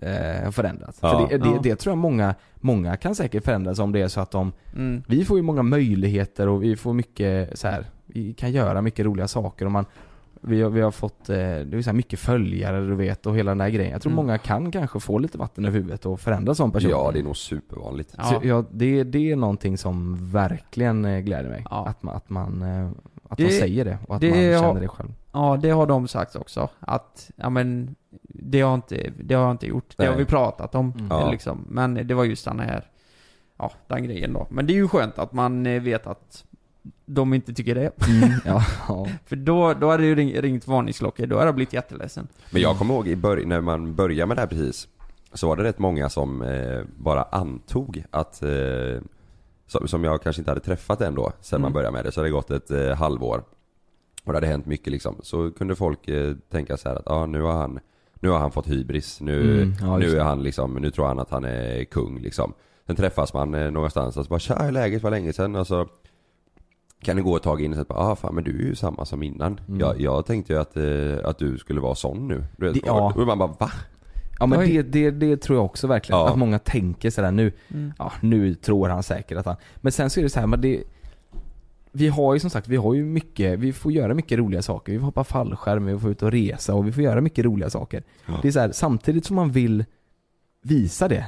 eh, 0.00 0.50
förändrats. 0.50 0.98
Ja. 1.02 1.08
För 1.28 1.38
det, 1.38 1.44
det, 1.44 1.58
det 1.62 1.76
tror 1.76 1.90
jag 1.90 1.98
många, 1.98 2.34
många 2.56 2.96
kan 2.96 3.14
säkert 3.14 3.44
förändras 3.44 3.78
om 3.78 3.92
det 3.92 4.00
är 4.00 4.08
så 4.08 4.20
att 4.20 4.30
de, 4.30 4.52
Mm. 4.74 5.02
vi 5.06 5.24
får 5.24 5.36
ju 5.36 5.42
många 5.42 5.62
möjligheter 5.62 6.48
och 6.48 6.62
vi 6.62 6.76
får 6.76 6.92
mycket 6.92 7.58
så 7.58 7.68
här, 7.68 7.84
vi 8.06 8.34
kan 8.34 8.52
göra 8.52 8.82
mycket 8.82 9.06
roliga 9.06 9.28
saker 9.28 9.64
och 9.64 9.72
man 9.72 9.84
vi 10.46 10.62
har, 10.62 10.70
vi 10.70 10.80
har 10.80 10.90
fått, 10.90 11.28
eh, 11.28 11.36
det 11.36 11.76
är 11.76 11.82
så 11.82 11.92
mycket 11.92 12.18
följare 12.18 12.86
du 12.86 12.94
vet 12.94 13.26
och 13.26 13.36
hela 13.36 13.50
den 13.50 13.58
där 13.58 13.68
grejen. 13.68 13.92
Jag 13.92 14.02
tror 14.02 14.12
Mm. 14.12 14.26
många 14.26 14.38
kan 14.38 14.70
kanske 14.70 15.00
få 15.00 15.18
lite 15.18 15.38
vatten 15.38 15.64
över 15.64 15.76
huvudet 15.78 16.06
och 16.06 16.20
förändras 16.20 16.56
som 16.56 16.72
person. 16.72 16.90
Ja 16.90 17.10
det 17.12 17.18
är 17.18 17.22
nog 17.22 17.36
supervanligt. 17.36 18.14
Ja. 18.18 18.24
Så 18.24 18.40
ja, 18.42 18.64
det, 18.70 19.04
det 19.04 19.30
är 19.32 19.36
någonting 19.36 19.78
som 19.78 20.16
verkligen 20.32 21.04
eh, 21.04 21.18
gläder 21.20 21.48
mig. 21.50 21.64
Ja. 21.70 21.86
Att 21.88 22.02
man, 22.02 22.16
att 22.16 22.30
man, 22.30 22.62
eh, 22.62 22.88
att 23.28 23.36
Det- 23.38 23.42
man 23.42 23.52
säger 23.52 23.84
det 23.84 23.98
och 24.08 24.14
att 24.14 24.20
det 24.20 24.30
man 24.30 24.38
har- 24.38 24.60
känner 24.68 24.80
det 24.80 24.88
själv. 24.88 25.12
Ja, 25.32 25.58
det 25.62 25.70
har 25.70 25.86
de 25.86 26.08
sagt 26.08 26.36
också. 26.36 26.68
Att, 26.80 27.30
ja 27.36 27.50
men, 27.50 27.94
det 28.22 28.60
har 28.60 28.74
inte, 28.74 29.12
det 29.20 29.34
har 29.34 29.42
jag 29.42 29.50
inte 29.50 29.66
gjort. 29.66 29.94
Det 29.96 30.02
Nej. 30.02 30.12
har 30.12 30.18
vi 30.18 30.24
pratat 30.24 30.74
om. 30.74 30.92
Mm. 30.92 31.06
Ja. 31.10 31.30
Liksom. 31.30 31.66
Men 31.68 32.06
det 32.06 32.14
var 32.14 32.24
just 32.24 32.44
den 32.44 32.60
här, 32.60 32.84
ja, 33.58 33.72
den 33.86 34.04
grejen 34.04 34.32
då. 34.32 34.46
Men 34.50 34.66
det 34.66 34.72
är 34.72 34.74
ju 34.74 34.88
skönt 34.88 35.18
att 35.18 35.32
man 35.32 35.66
eh, 35.66 35.82
vet 35.82 36.06
att 36.06 36.44
de 37.06 37.34
inte 37.34 37.54
tycker 37.54 37.74
det. 37.74 37.90
ja, 38.44 38.64
ja. 38.88 39.06
För 39.26 39.36
då, 39.36 39.74
då 39.74 39.90
hade 39.90 40.02
det 40.02 40.06
ju 40.06 40.14
ring, 40.14 40.40
ringt 40.40 40.66
varningsklockor, 40.66 41.26
då 41.26 41.36
hade 41.36 41.48
jag 41.48 41.54
blivit 41.54 41.72
jätteledsen. 41.72 42.28
Men 42.50 42.62
jag 42.62 42.78
kommer 42.78 42.94
ihåg 42.94 43.08
i 43.08 43.16
början, 43.16 43.48
när 43.48 43.60
man 43.60 43.94
började 43.94 44.26
med 44.26 44.36
det 44.36 44.40
här 44.40 44.48
precis 44.48 44.88
Så 45.32 45.48
var 45.48 45.56
det 45.56 45.62
rätt 45.64 45.78
många 45.78 46.08
som 46.08 46.42
eh, 46.42 46.82
bara 46.96 47.22
antog 47.22 48.04
att 48.10 48.42
eh, 48.42 48.50
som, 49.66 49.88
som 49.88 50.04
jag 50.04 50.22
kanske 50.22 50.40
inte 50.40 50.50
hade 50.50 50.60
träffat 50.60 51.00
än 51.00 51.14
då, 51.14 51.32
sen 51.40 51.60
man 51.60 51.68
Mm. 51.68 51.72
började 51.72 51.92
med 51.92 52.04
det. 52.04 52.12
Så 52.12 52.20
hade 52.20 52.28
det 52.28 52.32
gått 52.32 52.50
ett 52.50 52.70
eh, 52.70 52.94
halvår 52.96 53.44
Och 54.24 54.32
det 54.32 54.36
hade 54.36 54.46
hänt 54.46 54.66
mycket 54.66 54.92
liksom. 54.92 55.16
Så 55.22 55.50
kunde 55.50 55.74
folk 55.74 56.08
eh, 56.08 56.34
tänka 56.50 56.76
så 56.76 56.88
här 56.88 56.96
att 56.96 57.02
ja 57.06 57.14
ah, 57.14 57.26
nu 57.26 57.42
har 57.42 57.52
han 57.52 57.80
Nu 58.24 58.30
har 58.30 58.38
han 58.38 58.50
fått 58.50 58.68
hybris, 58.70 59.20
nu, 59.20 59.62
Mm, 59.62 59.74
ja, 59.80 59.98
nu 59.98 60.18
är 60.18 60.24
han 60.24 60.42
liksom, 60.42 60.74
nu 60.74 60.90
tror 60.90 61.06
han 61.06 61.18
att 61.18 61.30
han 61.30 61.44
är 61.44 61.84
kung 61.84 62.18
liksom 62.20 62.52
Sen 62.86 62.96
träffas 62.96 63.34
man 63.34 63.54
eh, 63.54 63.70
någonstans 63.70 64.16
och 64.16 64.24
så 64.24 64.28
bara 64.30 64.38
tja, 64.38 64.62
hur 64.62 64.72
läget 64.72 65.02
var 65.02 65.10
länge 65.10 65.32
sedan 65.32 65.56
och 65.56 65.66
så 65.66 65.86
kan 67.02 67.16
det 67.16 67.22
gå 67.22 67.36
ett 67.36 67.42
tag 67.42 67.62
in 67.62 67.78
och 67.78 67.86
bara, 67.86 67.98
ah 67.98 68.16
fan 68.16 68.34
men 68.34 68.44
du 68.44 68.50
är 68.50 68.62
ju 68.66 68.74
samma 68.74 69.04
som 69.04 69.22
innan. 69.22 69.60
Mm. 69.68 69.80
Jag, 69.80 70.00
jag 70.00 70.26
tänkte 70.26 70.52
ju 70.52 70.58
att, 70.58 70.76
eh, 70.76 71.28
att 71.28 71.38
du 71.38 71.58
skulle 71.58 71.80
vara 71.80 71.94
sån 71.94 72.28
nu. 72.28 72.44
Du 72.56 72.66
vet, 72.66 72.74
Det- 72.74 72.80
ja. 72.86 73.12
Och 73.16 73.26
man 73.26 73.38
bara 73.38 73.54
va? 73.58 73.70
ja 74.38 74.46
men 74.46 74.58
det, 74.60 74.82
det, 74.82 75.10
det 75.10 75.36
tror 75.36 75.58
jag 75.58 75.64
också 75.64 75.86
verkligen. 75.86 76.20
Ja. 76.20 76.28
Att 76.30 76.38
många 76.38 76.58
tänker 76.58 77.10
sådär 77.10 77.30
nu, 77.30 77.52
Mm. 77.70 77.92
ja 77.98 78.12
nu 78.20 78.54
tror 78.54 78.88
han 78.88 79.02
säkert 79.02 79.38
att 79.38 79.46
han, 79.46 79.56
men 79.76 79.92
sen 79.92 80.10
så 80.10 80.20
är 80.20 80.24
det 80.24 80.30
så 80.30 80.40
här, 80.40 80.46
men 80.46 80.60
det 80.60 80.82
vi 81.96 82.08
har 82.08 82.34
ju 82.34 82.40
som 82.40 82.50
sagt, 82.50 82.68
vi 82.68 82.76
har 82.76 82.94
ju 82.94 83.04
mycket, 83.04 83.58
vi 83.58 83.72
får 83.72 83.92
göra 83.92 84.14
mycket 84.14 84.38
roliga 84.38 84.62
saker. 84.62 84.92
Vi 84.92 84.98
får 84.98 85.04
hoppa 85.06 85.24
fallskärm, 85.24 85.86
vi 85.86 85.98
får 85.98 86.10
ut 86.10 86.22
och 86.22 86.30
resa 86.32 86.74
och 86.74 86.86
vi 86.86 86.92
får 86.92 87.02
göra 87.02 87.20
mycket 87.20 87.44
roliga 87.44 87.70
saker. 87.70 88.02
Ja. 88.26 88.38
Det 88.42 88.48
är 88.48 88.52
så 88.52 88.60
här, 88.60 88.72
samtidigt 88.72 89.24
som 89.26 89.36
man 89.36 89.50
vill 89.52 89.84
visa 90.62 91.08
det. 91.08 91.26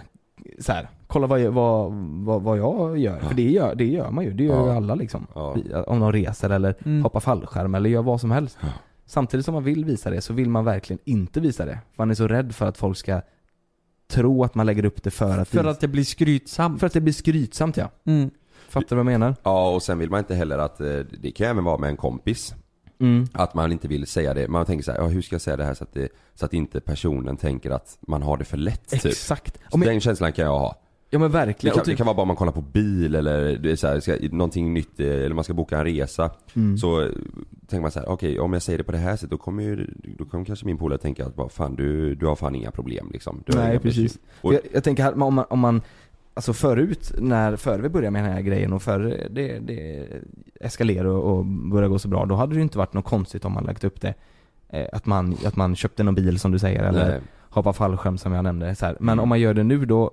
Så 0.61 0.73
här, 0.73 0.89
kolla 1.07 1.27
vad, 1.27 1.41
jag- 1.41 1.51
vad, 1.53 1.93
vad, 2.25 2.43
vad 2.43 2.59
jag 2.59 2.99
gör. 2.99 3.19
För 3.21 3.35
det 3.35 3.51
gör, 3.51 3.75
det 3.75 3.85
gör 3.87 4.11
man 4.11 4.25
ju, 4.25 4.33
det 4.33 4.45
gör 4.45 4.57
Ja. 4.57 4.65
ju 4.67 4.73
alla 4.77 4.95
liksom. 4.95 5.27
Ja. 5.35 5.57
Om 5.87 6.01
de 6.01 6.13
reser 6.13 6.51
eller 6.51 6.75
Mm. 6.85 7.03
hoppar 7.03 7.21
fallskärm 7.21 7.75
eller 7.75 7.91
gör 7.91 8.03
vad 8.03 8.21
som 8.21 8.31
helst. 8.31 8.59
Ja. 8.61 8.69
Samtidigt 9.07 9.45
som 9.47 9.55
man 9.55 9.65
vill 9.65 9.85
visa 9.85 10.11
det 10.11 10.21
så 10.21 10.33
vill 10.33 10.51
man 10.51 10.65
verkligen 10.65 11.01
inte 11.05 11.41
visa 11.41 11.65
det. 11.65 11.73
För 11.73 12.03
man 12.03 12.11
är 12.11 12.15
så 12.15 12.29
rädd 12.29 12.55
för 12.55 12.67
att 12.67 12.79
folk 12.79 12.97
ska 12.97 13.21
tro 14.09 14.45
att 14.45 14.55
man 14.55 14.67
lägger 14.67 14.85
upp 14.85 15.03
det 15.03 15.11
för 15.11 15.39
att, 15.39 15.49
För 15.49 15.65
att 15.65 15.81
det 15.81 15.89
blir 15.89 16.05
skrytsamt. 16.05 16.81
för 16.81 16.87
att 16.87 16.93
det 16.93 17.01
blir 17.01 17.13
skrytsamt 17.13 17.77
ja. 17.77 17.91
Mm. 18.05 18.31
Fattar 18.69 18.97
du 18.97 19.03
vad 19.03 19.13
jag 19.13 19.21
menar? 19.21 19.35
Ja 19.43 19.71
och 19.75 19.83
sen 19.83 19.99
vill 19.99 20.11
man 20.11 20.19
inte 20.19 20.35
heller 20.35 20.59
att, 20.59 20.81
eh, 20.81 20.99
det 21.21 21.31
kan 21.31 21.47
ju 21.47 21.51
även 21.51 21.65
vara 21.65 21.79
med 21.79 21.91
en 21.91 21.97
kompis 21.97 22.55
Mm. 23.01 23.27
Att 23.33 23.55
man 23.55 23.73
inte 23.73 23.89
vill 23.89 24.07
säga 24.07 24.35
det, 24.35 24.49
man 24.49 24.67
tänker 24.67 24.85
så 24.85 24.93
här, 24.93 24.99
ja, 24.99 25.07
hur 25.07 25.23
ska 25.23 25.35
jag 25.35 25.41
säga 25.43 25.57
det 25.57 25.65
här 25.65 25.75
så 25.75 25.85
att, 25.85 25.93
det, 25.95 26.09
så 26.35 26.45
att 26.45 26.53
inte 26.55 26.81
personen 26.81 27.37
tänker 27.37 27.71
att 27.71 27.99
man 28.01 28.23
har 28.23 28.37
det 28.37 28.45
för 28.45 28.57
lätt 28.57 28.89
typ 28.89 29.05
Exakt. 29.05 29.59
Så 29.71 29.79
men, 29.79 29.89
Den 29.89 30.01
känslan 30.01 30.33
kan 30.33 30.45
jag 30.45 30.59
ha 30.59 30.77
ja 31.11 31.19
men 31.19 31.31
det 31.31 31.39
verkligen. 31.39 31.75
kan, 31.75 31.81
Och 31.81 31.87
det 31.87 31.91
typ- 31.93 31.97
kan 31.99 32.07
vara 32.07 32.17
bara 32.17 32.27
man 32.27 32.37
kollar 32.37 32.53
på 32.53 32.61
bil 32.61 33.15
eller 33.15 33.57
det 33.59 33.71
är 33.71 33.77
så 33.77 33.87
här, 33.87 34.01
ska, 34.01 34.17
någonting 34.31 34.75
nytt 34.75 35.01
eh, 35.01 35.07
eller 35.07 35.35
man 35.35 35.45
ska 35.45 35.55
boka 35.55 35.79
en 35.79 35.85
resa 35.85 36.31
Mm. 36.55 36.79
Så 36.79 37.03
eh, 37.03 37.09
tänker 37.69 37.81
man 37.83 37.91
så 37.91 37.99
här, 37.99 38.09
okej 38.09 38.41
om 38.41 38.53
jag 38.53 38.63
säger 38.63 38.79
det 38.79 38.85
på 38.85 38.93
det 38.93 38.99
här 38.99 39.17
sättet 39.17 39.31
då 39.31 39.39
kommer 39.39 39.63
ju, 39.63 39.87
då 40.19 40.25
kommer 40.25 40.45
kanske 40.45 40.67
min 40.67 40.79
polare 40.79 40.99
tänka 40.99 41.27
att 41.27 41.37
vad 41.37 41.53
fan 41.53 41.77
du, 41.77 42.15
du 42.15 42.27
har 42.27 42.37
fan 42.37 42.55
inga 42.55 42.71
problem 42.71 43.11
liksom 43.13 43.43
Nej 43.47 43.79
precis. 43.79 44.19
Och, 44.41 44.55
jag, 44.55 44.61
jag 44.73 44.85
tänker 44.85 45.03
här, 45.03 45.23
om 45.23 45.35
man, 45.35 45.45
om 45.51 45.59
man 45.59 45.83
Alltså 46.37 46.53
förut, 46.53 47.13
när, 47.19 47.57
före 47.57 47.83
vi 47.83 47.89
började 47.89 48.11
med 48.11 48.25
den 48.25 48.33
här 48.33 48.41
grejen 48.41 48.73
och 48.73 48.83
före 48.83 49.29
det, 49.31 49.59
det 49.59 50.07
eskalerade 50.61 51.09
och, 51.11 51.37
och 51.39 51.45
började 51.47 51.89
gå 51.89 51.99
så 51.99 52.09
bra, 52.09 52.27
då 52.27 52.35
hade 52.35 52.53
det 52.53 52.57
ju 52.57 52.63
inte 52.63 52.79
varit 52.79 52.93
något 52.93 53.05
konstigt 53.05 53.45
om 53.45 53.53
man 53.53 53.65
lagt 53.65 53.85
upp 53.85 54.01
det 54.01 54.15
eh, 54.69 54.87
att, 54.93 55.07
man, 55.07 55.37
att 55.45 55.57
man 55.57 55.77
köpte 55.77 56.03
någon 56.03 56.15
bil 56.15 56.39
som 56.39 56.53
du 56.53 56.59
säger, 56.59 56.83
eller 56.83 57.09
nej, 57.09 57.21
hoppa 57.41 57.73
fallskärm 57.73 58.19
som 58.19 58.33
jag 58.33 58.45
nämnde 58.45 58.75
så 58.75 58.87
här. 58.87 58.97
Men 59.01 59.13
Mm. 59.13 59.23
om 59.23 59.29
man 59.29 59.41
gör 59.41 59.55
det 59.55 59.63
nu 59.63 59.85
då 59.85 60.11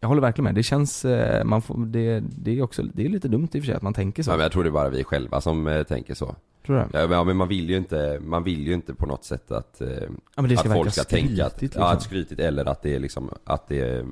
Jag 0.00 0.08
håller 0.08 0.20
verkligen 0.22 0.44
med, 0.44 0.54
det 0.54 0.62
känns, 0.62 1.04
eh, 1.04 1.44
man 1.44 1.62
får, 1.62 1.86
det, 1.86 2.20
det 2.20 2.58
är 2.58 2.62
också, 2.62 2.82
det 2.82 3.04
är 3.04 3.08
lite 3.08 3.28
dumt 3.28 3.48
i 3.52 3.58
och 3.58 3.62
för 3.62 3.66
sig 3.66 3.74
att 3.74 3.82
man 3.82 3.94
tänker 3.94 4.22
så 4.22 4.30
ja, 4.30 4.36
men 4.36 4.42
jag 4.42 4.52
tror 4.52 4.62
det 4.64 4.68
är 4.68 4.72
bara 4.72 4.88
vi 4.88 5.04
själva 5.04 5.40
som 5.40 5.66
eh, 5.66 5.82
tänker 5.82 6.14
så 6.14 6.36
Tror 6.66 6.76
du? 6.76 6.82
ja, 6.82 7.06
men- 7.06 7.10
ja 7.10 7.24
men 7.24 7.36
man 7.36 7.48
vill 7.48 7.70
ju 7.70 7.76
inte, 7.76 8.20
man 8.24 8.42
vill 8.44 8.66
ju 8.66 8.74
inte 8.74 8.94
på 8.94 9.06
något 9.06 9.24
sätt 9.24 9.50
att 9.50 9.76
Ja 9.80 10.42
men 10.42 10.48
det 10.50 10.56
ska 10.56 10.68
att 10.68 10.74
folk 10.74 10.92
ska 10.92 11.04
tänka 11.04 11.46
att, 11.46 11.52
skrytigt, 11.52 11.74
ja, 11.76 11.80
liksom. 11.80 11.96
att 11.96 12.02
skrytigt 12.02 12.40
eller 12.40 12.64
att 12.68 12.82
det 12.82 12.94
är 12.94 12.98
liksom, 12.98 13.30
att 13.44 13.68
det 13.68 13.80
är, 13.80 14.06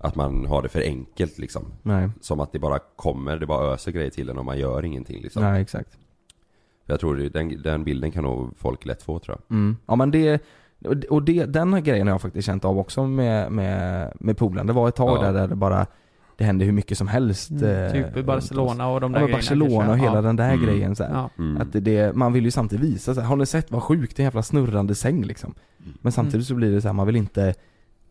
att 0.00 0.14
man 0.16 0.46
har 0.46 0.62
det 0.62 0.68
för 0.68 0.80
enkelt 0.80 1.38
liksom. 1.38 1.64
Nej, 1.82 2.08
Som 2.20 2.40
att 2.40 2.52
det 2.52 2.58
bara 2.58 2.78
kommer, 2.96 3.36
det 3.38 3.46
bara 3.46 3.74
öser 3.74 3.92
grejer 3.92 4.10
till 4.10 4.28
en 4.30 4.38
och 4.38 4.44
man 4.44 4.58
gör 4.58 4.84
ingenting 4.84 5.22
liksom. 5.22 5.42
nej 5.42 5.62
exakt 5.62 5.98
Jag 6.86 7.00
tror 7.00 7.16
det, 7.16 7.28
den, 7.28 7.62
den 7.62 7.84
bilden 7.84 8.10
kan 8.10 8.24
nog 8.24 8.50
folk 8.56 8.84
lätt 8.86 9.02
få 9.02 9.18
tror 9.18 9.38
jag. 9.48 9.56
Mm. 9.56 9.76
Ja 9.86 9.96
men 9.96 10.10
det, 10.10 10.42
och 11.10 11.22
det- 11.22 11.44
den 11.46 11.72
här 11.72 11.80
grejen 11.80 12.06
har 12.06 12.14
jag 12.14 12.20
faktiskt 12.22 12.46
känt 12.46 12.64
av 12.64 12.78
också 12.78 13.06
med, 13.06 13.52
med, 13.52 14.12
med 14.20 14.36
poolen. 14.36 14.66
Det 14.66 14.72
var 14.72 14.88
ett 14.88 14.96
tag 14.96 15.18
Ja. 15.18 15.22
där, 15.22 15.32
där 15.32 15.48
det 15.48 15.54
bara 15.56 15.86
Det 16.36 16.44
hände 16.44 16.64
hur 16.64 16.72
mycket 16.72 16.98
som 16.98 17.08
helst 17.08 17.50
Mm. 17.50 17.84
eh, 17.84 17.92
Typ 17.92 18.16
i. 18.16 18.22
Barcelona 18.22 18.88
och 18.88 19.00
de 19.00 19.12
där 19.12 19.20
Ja 19.20 19.26
grejerna 19.26 19.36
Barcelona 19.38 19.90
och 19.90 19.98
hela 19.98 20.14
ja. 20.14 20.22
den 20.22 20.36
där 20.36 20.52
Mm. 20.52 20.64
grejen 20.66 20.96
så 20.96 21.04
här. 21.04 21.10
Ja. 21.12 21.30
Mm. 21.38 21.60
Att 21.62 21.72
det, 21.72 21.80
det, 21.80 22.16
man 22.16 22.32
vill 22.32 22.44
ju 22.44 22.50
samtidigt 22.50 22.84
visa 22.90 23.14
så 23.14 23.20
här, 23.20 23.28
har 23.28 23.36
ni 23.36 23.46
sett 23.46 23.70
vad 23.70 23.82
sjukt, 23.82 24.16
det 24.16 24.20
är 24.20 24.24
en 24.24 24.26
jävla 24.26 24.42
snurrande 24.42 24.94
säng 24.94 25.24
liksom. 25.24 25.54
Men 26.02 26.12
samtidigt 26.12 26.46
så 26.46 26.54
blir 26.54 26.72
det 26.72 26.80
så 26.80 26.88
här, 26.88 26.92
man 26.92 27.06
vill 27.06 27.16
inte 27.16 27.54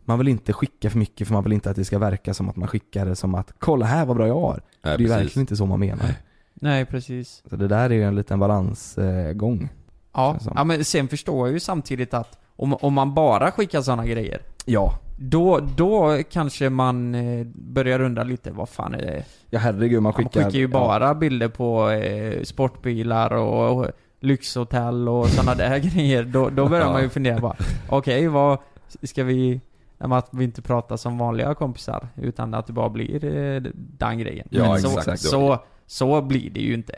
Man 0.04 0.18
vill 0.18 0.28
inte 0.28 0.52
skicka 0.52 0.90
för 0.90 0.98
mycket 0.98 1.26
för 1.26 1.34
man 1.34 1.44
vill 1.44 1.52
inte 1.52 1.70
att 1.70 1.76
det 1.76 1.84
ska 1.84 1.98
verka 1.98 2.34
som 2.34 2.48
att 2.48 2.56
man 2.56 2.68
skickar 2.68 3.06
det 3.06 3.16
som 3.16 3.34
att 3.34 3.52
Kolla 3.58 3.86
här 3.86 4.06
vad 4.06 4.16
bra 4.16 4.26
jag 4.26 4.40
har! 4.40 4.62
Nej, 4.82 4.98
det 4.98 5.04
är 5.04 5.08
verkligen 5.08 5.40
inte 5.40 5.56
så 5.56 5.66
man 5.66 5.80
menar. 5.80 6.14
Nej, 6.54 6.84
precis. 6.84 7.42
Så 7.50 7.56
det 7.56 7.68
där 7.68 7.90
är 7.90 7.94
ju 7.94 8.02
en 8.04 8.16
liten 8.16 8.38
balansgång. 8.38 9.68
Ja. 10.14 10.38
Ja, 10.54 10.64
men 10.64 10.84
sen 10.84 11.08
förstår 11.08 11.46
jag 11.46 11.54
ju 11.54 11.60
samtidigt 11.60 12.14
att 12.14 12.38
om, 12.56 12.74
om 12.74 12.94
man 12.94 13.14
bara 13.14 13.50
skickar 13.50 13.82
sådana 13.82 14.06
grejer, 14.06 14.40
Ja. 14.64 14.98
då, 15.18 15.60
då 15.76 16.18
kanske 16.30 16.70
man 16.70 17.14
eh, 17.14 17.46
börjar 17.54 18.00
undra 18.00 18.22
lite, 18.22 18.50
vad 18.50 18.68
fan 18.68 18.94
är 18.94 18.98
det? 18.98 19.24
Ja 19.50 19.58
herregud 19.58 20.02
man 20.02 20.02
Man 20.02 20.12
skickar 20.12 20.44
skickar 20.44 20.58
ju 20.58 20.66
bara 20.68 21.14
bilder 21.14 21.48
på 21.48 21.90
eh, 21.90 22.42
sportbilar 22.42 23.32
och, 23.32 23.78
och 23.78 23.86
lyxhotell 24.20 25.08
och 25.08 25.26
sådana 25.28 25.54
där 25.54 25.78
grejer. 25.94 26.24
Då, 26.24 26.48
då 26.50 26.68
börjar 26.68 26.92
man 26.92 27.02
ju 27.02 27.08
fundera 27.08 27.38
bara, 27.40 27.56
okej 27.88 28.28
vad, 28.28 28.58
ska 29.02 29.24
vi, 29.24 29.60
att 30.00 30.28
vi 30.32 30.44
inte 30.44 30.62
pratar 30.62 30.96
som 30.96 31.18
vanliga 31.18 31.54
kompisar, 31.54 32.08
utan 32.16 32.54
att 32.54 32.66
det 32.66 32.72
bara 32.72 32.88
blir 32.88 33.24
eh, 33.24 33.62
den 33.74 34.18
grejen. 34.18 34.48
Ja, 34.50 34.72
Men 34.72 34.80
så, 34.82 34.98
exakt. 34.98 35.22
Så, 35.22 35.58
så 35.86 36.22
blir 36.22 36.50
det 36.50 36.60
ju 36.60 36.74
inte. 36.74 36.92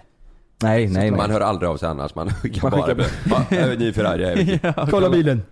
Nej 0.62 0.86
nej 0.88 1.11
nej. 1.11 1.11
Man 1.11 1.30
hör 1.30 1.40
aldrig 1.40 1.70
av 1.70 1.76
sig 1.76 1.88
annars, 1.88 2.14
man 2.14 2.30
skickar 2.34 2.62
Man 2.62 2.70
bara 2.80 2.94
skickar- 3.05 3.68
Ja, 3.70 3.74
ny 3.78 3.92
Ferrari, 3.92 4.22
jag. 4.62 4.74
Ja, 4.76 4.86
Kolla 4.90 5.11
bilen! 5.11 5.42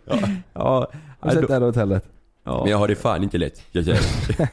Ja, 0.53 0.91
Har 1.21 1.31
du 1.31 1.37
sett 1.37 1.49
det 1.49 1.55
här 1.55 1.61
hotellet? 1.61 2.05
ja. 2.45 2.61
Men 2.63 2.71
jag 2.71 2.79
har 2.79 2.89
det 2.89 2.95
fan 2.97 3.23
inte 3.23 3.39
lätt, 3.39 3.63
jag 3.73 3.85
säger. 3.85 4.01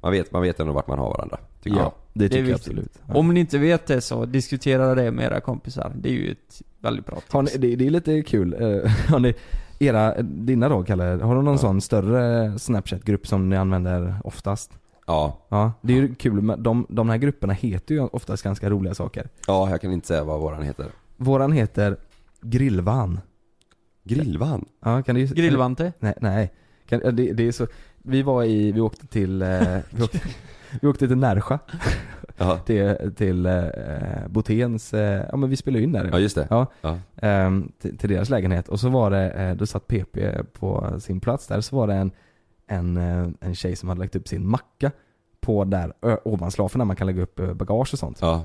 Man 0.00 0.12
vet, 0.12 0.32
man 0.32 0.42
vet 0.42 0.60
ändå 0.60 0.72
vart 0.72 0.86
man 0.88 0.98
har 0.98 1.10
varandra, 1.10 1.38
tycker 1.62 1.76
jag. 1.78 1.92
det 2.12 2.28
tycker 2.28 2.38
jag 2.38 2.44
viktigt. 2.46 2.66
absolut. 2.66 2.92
Ja. 3.08 3.14
Om 3.14 3.34
ni 3.34 3.40
inte 3.40 3.58
vet 3.58 3.86
det 3.86 4.00
så, 4.00 4.24
diskutera 4.24 4.94
det 4.94 5.10
med 5.10 5.24
era 5.26 5.40
kompisar. 5.40 5.92
Det 5.96 6.08
är 6.08 6.12
ju 6.12 6.30
ett 6.30 6.62
Väldigt 6.80 7.06
bra 7.06 7.14
tips. 7.20 7.54
Ni, 7.54 7.58
det, 7.68 7.76
det 7.76 7.86
är 7.86 7.90
lite 7.90 8.22
kul. 8.22 8.52
Eh, 8.54 8.90
har 9.08 9.18
ni, 9.18 9.34
era, 9.78 10.22
dina 10.22 10.68
då 10.68 10.82
Kalle, 10.84 11.04
har 11.04 11.36
du 11.36 11.42
någon 11.42 11.58
sån 11.58 11.80
större 11.80 12.58
Snapchat-grupp 12.58 13.26
som 13.26 13.48
ni 13.48 13.56
använder 13.56 14.14
oftast? 14.24 14.72
Ja, 15.06 15.38
Ja, 15.48 15.72
det 15.82 15.92
är 15.92 15.96
ju 15.96 16.14
kul. 16.14 16.42
men 16.42 16.62
De, 16.62 16.86
de 16.88 17.08
här 17.08 17.16
grupperna 17.16 17.52
heter 17.52 17.94
ju 17.94 18.00
oftast 18.00 18.42
ganska 18.42 18.70
roliga 18.70 18.94
saker. 18.94 19.28
ja 19.46 19.70
jag 19.70 19.80
kan 19.80 19.92
inte 19.92 20.06
säga 20.06 20.24
vad 20.24 20.40
våran 20.40 20.62
heter. 20.62 20.86
Våran 21.16 21.52
heter 21.52 21.96
Grillvan. 22.40 23.20
Grillvan? 24.04 24.64
Ja, 24.84 25.02
kan 25.02 25.14
du 25.14 25.26
Grillvante? 25.26 25.92
Nej, 25.98 26.14
nej. 26.20 26.52
Kan, 26.88 27.00
ja, 27.04 27.10
det, 27.10 27.32
det 27.32 27.48
är 27.48 27.52
så, 27.52 27.66
vi 27.98 28.22
var 28.22 28.44
i, 28.44 28.72
vi 28.72 28.80
åkte 28.80 29.06
till, 29.06 29.42
eh, 29.42 29.48
vi, 29.90 30.02
åkte, 30.02 30.20
vi 30.82 30.88
åkte 30.88 31.08
till 31.08 31.16
Närsjö. 31.16 31.58
Till, 32.64 33.12
till 33.16 33.46
eh, 33.46 33.62
Botens, 34.28 34.94
eh, 34.94 35.24
ja 35.30 35.36
men 35.36 35.50
vi 35.50 35.56
spelade 35.56 35.84
in 35.84 35.92
där. 35.92 36.08
Ja 36.12 36.18
just 36.18 36.34
det. 36.34 36.46
Ja. 36.50 36.66
Ja. 36.80 36.98
Ehm, 37.16 37.72
till, 37.78 37.98
till 37.98 38.10
deras 38.10 38.30
lägenhet 38.30 38.68
och 38.68 38.80
så 38.80 38.88
var 38.88 39.10
det, 39.10 39.30
eh, 39.30 39.56
då 39.56 39.66
satt 39.66 39.86
PP 39.86 40.18
på 40.52 41.00
sin 41.00 41.20
plats 41.20 41.46
där, 41.46 41.60
så 41.60 41.76
var 41.76 41.86
det 41.86 41.94
en, 41.94 42.10
en, 42.66 42.96
eh, 42.96 43.28
en 43.40 43.54
tjej 43.54 43.76
som 43.76 43.88
hade 43.88 44.00
lagt 44.00 44.16
upp 44.16 44.28
sin 44.28 44.48
macka 44.48 44.90
på 45.40 45.64
där 45.64 45.92
ö, 46.02 46.16
ovanslafen 46.24 46.78
där 46.78 46.84
man 46.84 46.96
kan 46.96 47.06
lägga 47.06 47.22
upp 47.22 47.40
eh, 47.40 47.54
bagage 47.54 47.92
och 47.92 47.98
sånt. 47.98 48.18
Ja. 48.20 48.44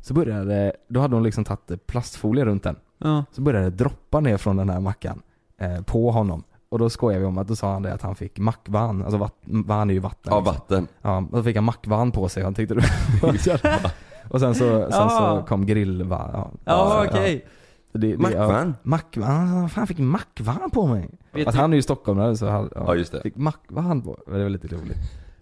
Så 0.00 0.14
började, 0.14 0.72
då 0.88 1.00
hade 1.00 1.16
hon 1.16 1.22
liksom 1.22 1.44
tagit 1.44 1.86
plastfolie 1.86 2.44
runt 2.44 2.62
den. 2.62 2.76
Ja. 2.98 3.24
Så 3.32 3.42
började 3.42 3.70
det 3.70 3.76
droppa 3.76 4.20
ner 4.20 4.36
från 4.36 4.56
den 4.56 4.70
här 4.70 4.80
mackan 4.80 5.22
eh, 5.58 5.82
på 5.82 6.10
honom. 6.10 6.44
Och 6.70 6.78
då 6.78 6.90
skojade 6.90 7.20
vi 7.20 7.26
om 7.26 7.38
att 7.38 7.48
då 7.48 7.56
sa 7.56 7.72
han 7.72 7.82
det 7.82 7.94
att 7.94 8.02
han 8.02 8.14
fick 8.14 8.38
mackvann, 8.38 9.02
alltså 9.02 9.18
vatt, 9.18 9.34
vann 9.42 9.90
är 9.90 9.94
ju 9.94 10.00
vatten. 10.00 10.32
Ja, 10.32 10.38
liksom. 10.38 10.54
vatten. 10.54 10.88
Ja, 11.02 11.16
och 11.16 11.36
då 11.36 11.42
fick 11.42 11.56
han 11.56 11.64
mackvann 11.64 12.12
på 12.12 12.28
sig, 12.28 12.42
han 12.42 12.54
tyckte 12.54 12.74
det 12.74 12.80
var 13.22 13.32
så 13.38 13.50
jävla- 13.50 13.90
Och 14.30 14.40
sen 14.40 14.54
så, 14.54 14.64
sen 14.82 14.92
så 14.92 14.98
Ja. 15.16 15.44
kom 15.48 15.66
grillvann. 15.66 16.30
Ja, 16.32 16.50
Ja, 16.64 17.04
okej. 17.08 17.46
Så 17.92 17.98
det- 17.98 18.06
det- 18.12 18.18
Mackvann? 18.18 18.66
Ja, 18.68 18.74
mackvann, 18.82 19.68
fan 19.68 19.86
fick 19.86 19.98
mackvann 19.98 20.70
på 20.70 20.86
mig. 20.86 21.10
Vet 21.32 21.46
Att 21.48 21.54
du- 21.54 21.60
han 21.60 21.72
är 21.72 21.76
ju 21.76 21.82
stockholmare 21.82 22.36
så 22.36 22.46
han 22.48 22.70
Ja, 22.74 22.94
just 22.94 23.12
det. 23.12 23.20
fick 23.22 23.36
mackvann 23.36 24.02
på 24.02 24.18
Det 24.26 24.42
var 24.42 24.48
lite 24.48 24.68
roligt. 24.68 24.98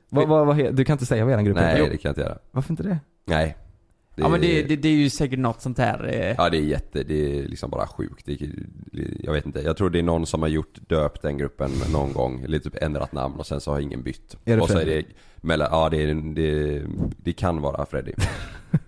Vad, 0.09 0.29
vad, 0.29 0.57
he- 0.57 0.73
du 0.73 0.85
kan 0.85 0.95
inte 0.95 1.07
säga 1.07 1.25
vad 1.25 1.35
er 1.35 1.43
grupp 1.43 1.57
Nej 1.57 1.77
heter? 1.77 1.91
det 1.91 1.97
kan 1.97 2.09
jag 2.09 2.11
inte 2.11 2.21
göra. 2.21 2.39
Varför 2.51 2.73
inte 2.73 2.83
det? 2.83 2.99
Nej. 3.25 3.57
Det, 4.17 4.23
Ja 4.23 4.29
men 4.29 4.41
det, 4.41 4.63
det, 4.63 4.77
det 4.77 4.89
är 4.89 4.93
ju 4.93 5.11
säkert 5.11 5.39
något 5.39 5.63
sånt 5.63 5.79
här 5.79 6.09
eh, 6.09 6.35
Ja 6.39 6.51
det 6.51 6.57
är 6.57 6.63
jätte, 6.63 7.03
det 7.03 7.39
är 7.39 7.49
liksom 7.49 7.71
bara 7.71 7.87
sjukt. 7.87 8.27
Det, 8.27 8.39
jag 9.21 9.33
vet 9.33 9.47
inte, 9.47 9.61
jag 9.61 9.77
tror 9.77 9.91
det 9.91 9.99
är 9.99 10.03
någon 10.03 10.27
som 10.27 10.43
har 10.43 10.49
gjort, 10.49 10.79
döpt 10.89 11.23
den 11.23 11.39
gruppen 11.39 11.71
någon 11.93 12.13
gång, 12.13 12.41
eller 12.45 12.59
typ 12.59 12.83
ändrat 12.83 13.13
namn 13.13 13.35
och 13.35 13.47
sen 13.47 13.61
så 13.61 13.73
har 13.73 13.81
ingen 13.81 14.03
bytt. 14.03 14.37
Är 14.45 14.57
det 14.57 14.63
och 14.63 14.69
så 14.69 14.79
är 14.79 14.85
Freddy? 14.85 15.03
det, 15.03 15.07
mellan, 15.47 15.69
ja 15.71 15.89
det, 15.89 16.03
är, 16.03 16.35
det, 16.35 16.83
det 17.17 17.33
kan 17.33 17.61
vara 17.61 17.87
Freddy. 17.87 18.13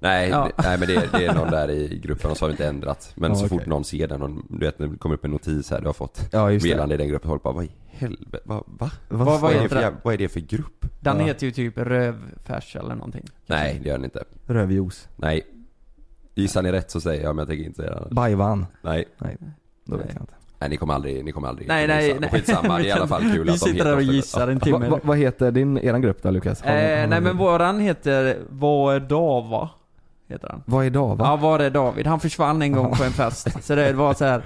nej, 0.00 0.28
Ja. 0.28 0.50
nej 0.62 0.78
men 0.78 0.88
det, 0.88 0.94
är- 0.96 1.08
det 1.18 1.26
är 1.26 1.34
någon 1.34 1.50
där 1.50 1.70
i 1.70 1.98
gruppen 2.04 2.30
och 2.30 2.36
så 2.36 2.44
har 2.44 2.48
vi 2.48 2.52
inte 2.52 2.66
ändrat. 2.66 3.12
Men 3.14 3.30
Ja, 3.30 3.34
så 3.36 3.46
okej. 3.46 3.58
fort 3.58 3.66
någon 3.66 3.84
ser 3.84 4.08
den 4.08 4.22
och 4.22 4.30
du 4.48 4.58
vet 4.66 4.78
när 4.78 4.86
det 4.86 4.96
kommer 4.98 5.14
upp 5.14 5.24
en 5.24 5.30
notis 5.30 5.70
här, 5.70 5.80
du 5.80 5.86
har 5.86 5.92
fått 5.92 6.28
Ja 6.32 6.46
meddelande 6.48 6.94
i 6.94 6.98
den 6.98 7.08
gruppen, 7.08 7.28
folk 7.28 7.42
bara 7.42 7.54
vad 7.54 7.64
i 7.64 7.70
helvete, 7.90 8.38
vad, 8.44 8.62
va? 8.66 8.90
Vad- 9.08 9.26
vad 9.26 9.40
Vad 9.40 9.52
är, 9.54 9.62
det 9.62 9.68
för, 9.68 9.80
jävla- 9.80 9.98
vad 10.02 10.14
är 10.14 10.18
det 10.18 10.28
för 10.28 10.40
grupp? 10.40 10.86
Den 11.00 11.18
Ja. 11.18 11.24
heter 11.24 11.46
ju 11.46 11.52
typ 11.52 11.78
rövfärs 11.78 12.76
eller 12.76 12.94
någonting. 12.94 13.24
Nej 13.46 13.80
det 13.82 13.88
gör 13.88 13.96
den 13.96 14.04
inte. 14.04 14.24
Rövjuice. 14.46 15.08
Nej. 15.16 15.42
Gissar 16.34 16.62
ni 16.62 16.72
rätt 16.72 16.90
så 16.90 17.00
säger 17.00 17.22
jag 17.22 17.36
men 17.36 17.42
jag 17.42 17.48
tänker 17.48 17.64
inte 17.64 17.82
säga 17.82 18.00
det. 18.08 18.14
Bajvann. 18.14 18.66
Nej. 18.82 19.04
Nej, 19.18 19.36
då 19.84 19.96
vet 19.96 20.06
Nej. 20.06 20.14
jag 20.14 20.22
inte. 20.22 20.32
Nej 20.58 20.70
ni 20.70 20.76
kommer 20.76 20.94
aldrig, 20.94 21.24
ni 21.24 21.32
kommer 21.32 21.48
aldrig 21.48 21.68
Nej, 21.68 21.86
nej, 21.86 22.16
nej. 22.20 22.30
Skitsamma, 22.30 22.78
det 22.78 22.84
är 22.84 22.86
i 22.86 22.90
alla 22.90 23.06
fall 23.06 23.22
kul 23.32 23.32
Vi 23.32 23.40
att 23.40 23.46
de 23.46 23.58
sitter 23.58 23.84
där 23.84 23.96
och 23.96 24.02
gissar 24.02 24.48
en 24.48 24.58
Va, 24.58 24.64
timme. 24.64 24.88
va, 24.88 25.00
vad 25.02 25.18
heter 25.18 25.50
din, 25.50 25.78
eran 25.78 26.00
grupp 26.02 26.22
då 26.22 26.30
Lukas? 26.30 26.62
Eh, 26.62 27.08
nej 27.08 27.20
men 27.20 27.36
våran 27.36 27.80
heter 27.80 28.38
Vardava, 28.50 29.70
heter 30.30 30.48
han. 30.48 30.62
Vad 30.66 30.86
är 30.86 30.90
Dava? 30.90 31.24
Ja, 31.24 31.36
var 31.36 31.58
är 31.58 31.70
David? 31.70 32.06
Han 32.06 32.20
försvann 32.20 32.62
en 32.62 32.72
gång 32.72 32.96
på 32.96 33.04
en 33.04 33.12
fest. 33.12 33.64
Så 33.64 33.74
det 33.74 33.92
var 33.92 34.14
så 34.14 34.24
här. 34.24 34.42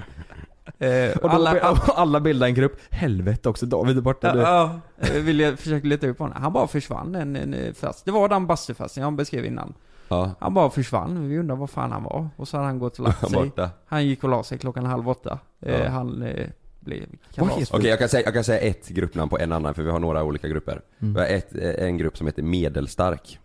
Eh, 0.79 1.17
Och 1.17 1.31
alla, 1.35 1.51
alla, 1.61 1.81
alla, 1.97 2.21
bildar 2.21 2.47
en 2.47 2.55
grupp. 2.55 2.81
Helvete 2.91 3.49
också, 3.49 3.67
David 3.67 3.97
är 3.99 4.03
borta 4.03 4.35
nu. 4.35 4.41
ja, 4.41 4.81
ja, 5.01 5.07
jag 5.15 5.21
ville 5.21 5.57
försöka 5.57 5.87
leta 5.87 6.07
upp 6.07 6.19
honom. 6.19 6.43
Han 6.43 6.53
bara 6.53 6.67
försvann 6.67 7.15
en, 7.15 7.37
en 7.37 7.55
eh, 7.55 7.73
fest. 7.73 8.05
Det 8.05 8.11
var 8.11 8.29
den 8.29 8.47
bastufesten 8.47 9.03
jag 9.03 9.13
beskrev 9.13 9.45
innan. 9.45 9.75
Ja, 10.09 10.31
Han 10.39 10.55
bara 10.55 10.71
försvann, 10.71 11.29
vi 11.29 11.39
undrar 11.39 11.57
var 11.57 11.67
fan 11.67 11.93
han 11.93 12.03
var. 12.05 12.29
Och 12.37 12.49
så 12.49 12.57
hade 12.57 12.67
han 12.69 12.79
gått 12.79 12.99
och 12.99 13.05
lagt 13.05 13.21
han 13.21 13.31
sig. 13.31 13.39
borta. 13.45 13.71
Han 13.87 14.07
gick 14.07 14.25
och 14.25 14.31
la 14.31 14.43
sig 14.43 14.59
klockan 14.59 14.87
halv 14.87 15.09
åtta. 15.09 15.39
Eh, 15.63 15.81
Ja. 15.81 15.89
Han 15.89 16.23
eh, 16.23 16.47
blev 16.81 17.05
kalas. 17.35 17.71
Okej 17.73 17.91
jag, 17.91 17.99
kan 17.99 18.09
säga, 18.09 18.23
jag 18.25 18.35
kan 18.35 18.45
säga 18.45 18.59
ett 18.61 18.89
gruppnamn 18.89 19.29
på 19.31 19.39
en 19.39 19.53
annan 19.53 19.75
för 19.75 19.83
vi 19.83 19.91
har 19.91 19.99
några 19.99 20.25
olika 20.25 20.49
grupper. 20.49 20.81
Mm. 21.03 21.15
Vi 21.15 21.21
har 21.21 21.27
ett, 21.27 21.55
eh, 21.55 21.87
en 21.89 21.99
grupp 21.99 22.17
som 22.17 22.27
heter 22.27 22.43
Medelstark. 22.43 23.39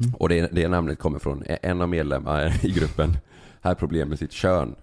Mm. 0.00 0.14
Och 0.14 0.28
det, 0.28 0.48
det 0.52 0.68
namnet 0.68 0.98
kommer 0.98 1.18
från 1.18 1.42
en 1.62 1.80
av 1.82 1.88
medlemmarna 1.88 2.50
i 2.62 2.70
gruppen. 2.72 3.10
Här 3.60 3.74
problem 3.74 4.08
med 4.08 4.18
sitt 4.18 4.32
kön. 4.32 4.74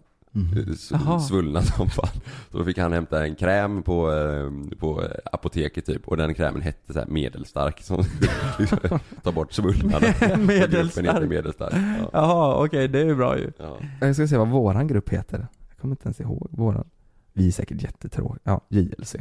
S- 0.73 0.89
Jaha. 0.91 1.19
Svullna 1.19 1.61
som 1.61 1.89
fan. 1.89 2.07
Så 2.51 2.57
då 2.57 2.65
fick 2.65 2.77
han 2.77 2.93
hämta 2.93 3.25
en 3.25 3.35
kräm 3.35 3.83
på, 3.83 4.11
eh, 4.11 4.77
på 4.79 5.03
eh, 5.03 5.09
apoteket 5.31 5.85
typ. 5.85 6.07
Och 6.07 6.17
den 6.17 6.33
krämen 6.33 6.61
hette 6.61 6.93
så 6.93 6.99
här 6.99 7.05
medelstark. 7.07 7.81
Som 7.81 8.03
tar 9.23 9.31
bort 9.31 9.53
svullnaden. 9.53 10.13
Medelstark. 10.45 11.29
medelstark. 11.29 11.73
Ja. 11.73 12.09
Jaha, 12.13 12.65
okej, 12.65 12.87
det 12.87 12.99
är 13.01 13.05
ju 13.05 13.15
bra 13.15 13.37
ju. 13.37 13.51
Ja. 13.57 13.77
Jag 14.01 14.15
ska 14.15 14.27
se 14.27 14.37
vad 14.37 14.47
våran 14.47 14.87
grupp 14.87 15.09
heter. 15.09 15.47
Jag 15.69 15.77
kommer 15.77 15.91
inte 15.91 16.05
ens 16.05 16.19
ihåg 16.21 16.47
våran. 16.51 16.87
Vi 17.33 17.47
är 17.47 17.51
säkert 17.51 17.81
jättetråkiga. 17.83 18.39
Ja, 18.43 18.61
JLC. 18.69 19.15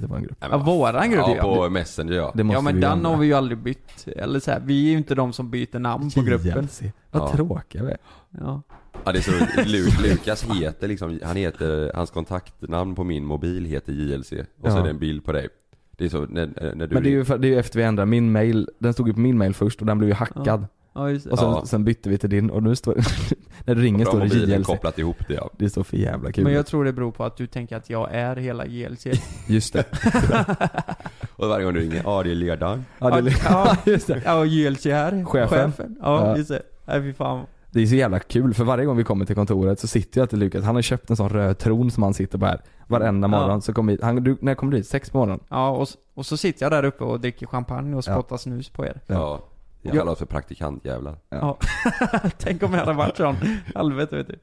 Heter 0.00 0.08
våran 0.08 0.22
grupp. 0.22 0.36
Nej, 0.40 0.48
Ja, 0.52 0.56
men 0.56 0.66
våran 0.66 1.10
grupp 1.10 1.24
Ja, 1.28 1.36
ja. 1.36 1.42
på 1.42 1.70
Messenger 1.70 2.12
ja. 2.12 2.32
Det 2.34 2.44
måste 2.44 2.56
Ja 2.56 2.60
men 2.62 2.74
vi 2.74 2.80
den 2.80 2.92
ändra. 2.92 3.08
har 3.10 3.16
vi 3.16 3.26
ju 3.26 3.34
aldrig 3.34 3.58
bytt. 3.58 4.08
Eller 4.16 4.40
så 4.40 4.50
här, 4.50 4.62
vi 4.64 4.86
är 4.86 4.90
ju 4.90 4.96
inte 4.98 5.14
de 5.14 5.32
som 5.32 5.50
byter 5.50 5.78
namn 5.78 6.10
på 6.10 6.20
gruppen. 6.22 6.62
JLC. 6.62 6.82
Vad 7.10 7.22
Ja. 7.22 7.32
tråkiga 7.32 7.84
vi 7.84 7.90
är. 7.90 7.98
Ja. 8.30 8.62
Ja 9.04 9.12
det 9.12 9.18
är 9.18 9.22
så 9.22 9.30
roligt. 9.32 9.68
Lu- 9.68 10.02
Lukas 10.02 10.44
heter 10.44 10.88
liksom, 10.88 11.20
han 11.24 11.36
heter, 11.36 11.92
hans 11.94 12.10
kontaktnamn 12.10 12.94
på 12.94 13.04
min 13.04 13.24
mobil 13.24 13.64
heter 13.64 13.92
JLC. 13.92 14.32
Och 14.32 14.70
så 14.70 14.76
Ja. 14.76 14.78
är 14.80 14.84
det 14.84 14.90
en 14.90 14.98
bild 14.98 15.24
på 15.24 15.32
dig. 15.32 15.48
Det 15.90 16.04
är 16.04 16.08
så 16.08 16.20
när, 16.20 16.74
när 16.74 16.86
du 16.86 16.94
Men 16.94 17.02
det 17.02 17.08
är 17.08 17.10
ju 17.12 17.24
för, 17.24 17.38
det 17.38 17.46
är 17.48 17.50
ju 17.50 17.58
efter 17.58 17.78
vi 17.78 17.84
ändrade 17.84 18.06
min 18.10 18.32
mail. 18.32 18.68
Den 18.78 18.92
stod 18.92 19.08
ju 19.08 19.14
på 19.14 19.20
min 19.20 19.38
mail 19.38 19.54
först 19.54 19.80
och 19.80 19.86
den 19.86 19.98
blev 19.98 20.08
ju 20.08 20.14
hackad. 20.14 20.46
Ja, 20.46 20.66
just 21.10 21.24
det. 21.24 21.30
Och 21.30 21.38
sen, 21.38 21.50
Ja. 21.50 21.66
sen 21.66 21.84
bytte 21.84 22.08
vi 22.08 22.18
till 22.18 22.30
din 22.30 22.50
och 22.50 22.62
nu 22.62 22.76
står 22.76 22.94
När 23.64 23.74
du 23.74 23.82
ringer 23.82 24.04
står 24.04 24.20
det 24.20 24.26
JLC. 24.26 24.66
kopplat 24.66 24.98
ihop 24.98 25.16
det 25.28 25.34
ja. 25.34 25.50
Det 25.58 25.70
står 25.70 25.82
för 25.82 25.96
jävla 25.96 26.32
kul. 26.32 26.44
Men 26.44 26.52
jag 26.52 26.66
tror 26.66 26.84
det 26.84 26.92
beror 26.92 27.12
på 27.12 27.24
att 27.24 27.36
du 27.36 27.46
tänker 27.46 27.76
att 27.76 27.90
jag 27.90 28.08
är 28.14 28.36
hela 28.36 28.66
JLC. 28.66 29.06
Just 29.46 29.72
det. 29.72 29.84
Och 31.36 31.48
varje 31.48 31.64
gång 31.64 31.74
du 31.74 31.80
ringer, 31.80 32.02
ja 32.04 32.22
det 32.22 32.30
är 32.30 32.34
ledaren. 32.34 32.84
Ja, 32.98 33.20
det, 33.20 33.32
Ja. 33.44 33.76
just 33.86 34.06
det. 34.06 34.22
Ja, 34.24 34.38
och 34.38 34.46
JLC 34.46 34.84
här. 34.86 35.24
Chefen. 35.24 35.72
Ja, 36.02 36.26
Ja. 36.26 36.36
just 36.36 36.48
det. 36.48 36.62
Nej 36.84 37.02
fy 37.02 37.12
fan. 37.12 37.46
Det 37.70 37.82
är 37.82 37.86
så 37.86 37.94
jävla 37.94 38.18
kul 38.18 38.54
för 38.54 38.64
varje 38.64 38.84
gång 38.84 38.96
vi 38.96 39.04
kommer 39.04 39.24
till 39.24 39.34
kontoret 39.34 39.80
så 39.80 39.86
sitter 39.86 40.20
jag 40.20 40.24
alltid 40.24 40.38
Lukas, 40.38 40.64
han 40.64 40.74
har 40.74 40.82
köpt 40.82 41.10
en 41.10 41.16
sån 41.16 41.28
röd 41.28 41.58
tron 41.58 41.90
som 41.90 42.02
han 42.02 42.14
sitter 42.14 42.38
på 42.38 42.46
här 42.46 42.60
Varenda 42.86 43.24
Ja. 43.28 43.40
morgon 43.40 43.62
så 43.62 43.72
kommer 43.72 43.92
hit, 43.92 44.02
han, 44.02 44.16
du, 44.24 44.36
när 44.40 44.54
kommer 44.54 44.72
du 44.72 44.78
dit? 44.78 44.86
Sex 44.86 45.10
på 45.10 45.18
morgonen? 45.18 45.40
Ja, 45.48 45.70
och, 45.70 45.88
och 46.14 46.26
så 46.26 46.36
sitter 46.36 46.64
jag 46.64 46.72
där 46.72 46.84
uppe 46.84 47.04
och 47.04 47.20
dricker 47.20 47.46
champagne 47.46 47.96
och 47.96 48.04
Ja. 48.06 48.12
spottar 48.12 48.36
snus 48.36 48.68
på 48.68 48.86
er. 48.86 49.00
Ja. 49.06 49.40
Ja. 49.82 49.88
Jag 49.90 49.94
Ja. 49.94 50.00
kallar 50.00 50.12
oss 50.12 50.18
för 50.18 50.26
praktikantjävlar. 50.26 51.16
Ja. 51.28 51.58
Tänk 52.38 52.62
om 52.62 52.72
jag 52.72 52.80
hade 52.80 52.92
varit 52.92 53.16
sån. 53.16 53.36
Helvete 53.74 54.16
vet 54.16 54.26
du. 54.26 54.38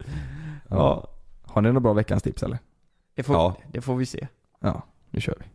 Ja. 0.70 1.08
Har 1.44 1.62
ni 1.62 1.68
några 1.70 1.80
bra 1.80 1.94
veckans 1.94 2.24
tips 2.24 2.44
eller? 2.44 2.60
Det 3.16 3.24
får, 3.24 3.36
Ja. 3.36 3.56
det 3.72 3.82
får 3.82 3.96
vi 3.96 4.06
se. 4.06 4.28
Ja, 4.60 4.82
nu 5.10 5.22
kör 5.22 5.36
vi. 5.40 5.46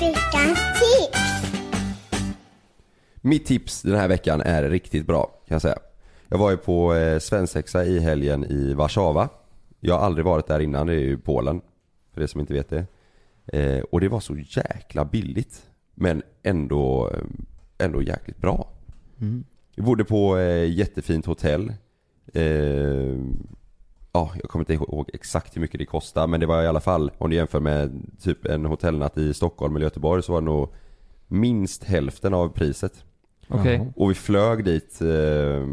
Veckans 0.00 0.58
tips. 0.80 1.54
Mitt 3.20 3.46
tips 3.46 3.82
den 3.82 3.94
här 3.96 4.08
veckan 4.08 4.40
är 4.40 4.62
riktigt 4.62 5.06
bra 5.06 5.22
kan 5.26 5.54
jag 5.54 5.62
säga. 5.62 5.78
Jag 6.28 6.38
var 6.38 6.50
ju 6.50 6.56
på 6.56 6.94
eh, 6.94 7.18
svensexa 7.18 7.84
i 7.84 7.98
helgen 7.98 8.44
i 8.44 8.74
Warszawa. 8.74 9.28
Jag 9.80 9.94
har 9.98 10.06
aldrig 10.06 10.24
varit 10.24 10.46
där 10.46 10.60
innan, 10.60 10.86
det 10.86 10.92
är 10.94 10.98
ju 10.98 11.18
Polen. 11.18 11.60
För 12.14 12.20
det 12.20 12.28
som 12.28 12.40
inte 12.40 12.52
vet 12.54 12.68
det. 12.70 12.86
Eh, 13.46 13.80
och 13.80 14.00
det 14.00 14.08
var 14.08 14.20
så 14.20 14.36
jäkla 14.36 15.04
billigt. 15.04 15.62
Men 15.94 16.22
ändå, 16.42 17.10
ändå 17.78 18.02
jäkligt 18.02 18.38
bra. 18.38 18.68
Vi 19.76 19.82
bodde 19.82 20.04
på 20.04 20.38
eh, 20.38 20.70
jättefint 20.70 21.26
hotell. 21.26 21.72
Eh, 22.34 23.18
ja, 24.12 24.32
jag 24.34 24.50
kommer 24.50 24.62
inte 24.62 24.72
ihåg 24.74 25.10
exakt 25.12 25.56
hur 25.56 25.60
mycket 25.60 25.78
det 25.78 25.86
kostade 25.86 26.26
men 26.26 26.40
det 26.40 26.46
var 26.46 26.62
i 26.62 26.66
alla 26.66 26.80
fall 26.80 27.10
om 27.18 27.30
du 27.30 27.36
jämför 27.36 27.60
med 27.60 28.06
typ 28.20 28.46
en 28.46 28.64
hotellnatt 28.64 29.18
i 29.18 29.34
Stockholm 29.34 29.76
eller 29.76 29.86
Göteborg 29.86 30.22
så 30.22 30.32
var 30.32 30.40
det 30.40 30.44
nog 30.44 30.68
minst 31.26 31.84
hälften 31.84 32.34
av 32.34 32.48
priset. 32.48 33.04
Okej. 33.48 33.74
Jaha. 33.74 33.92
Och 33.96 34.10
vi 34.10 34.14
flög 34.14 34.64
dit, 34.64 35.00
eh, 35.00 35.66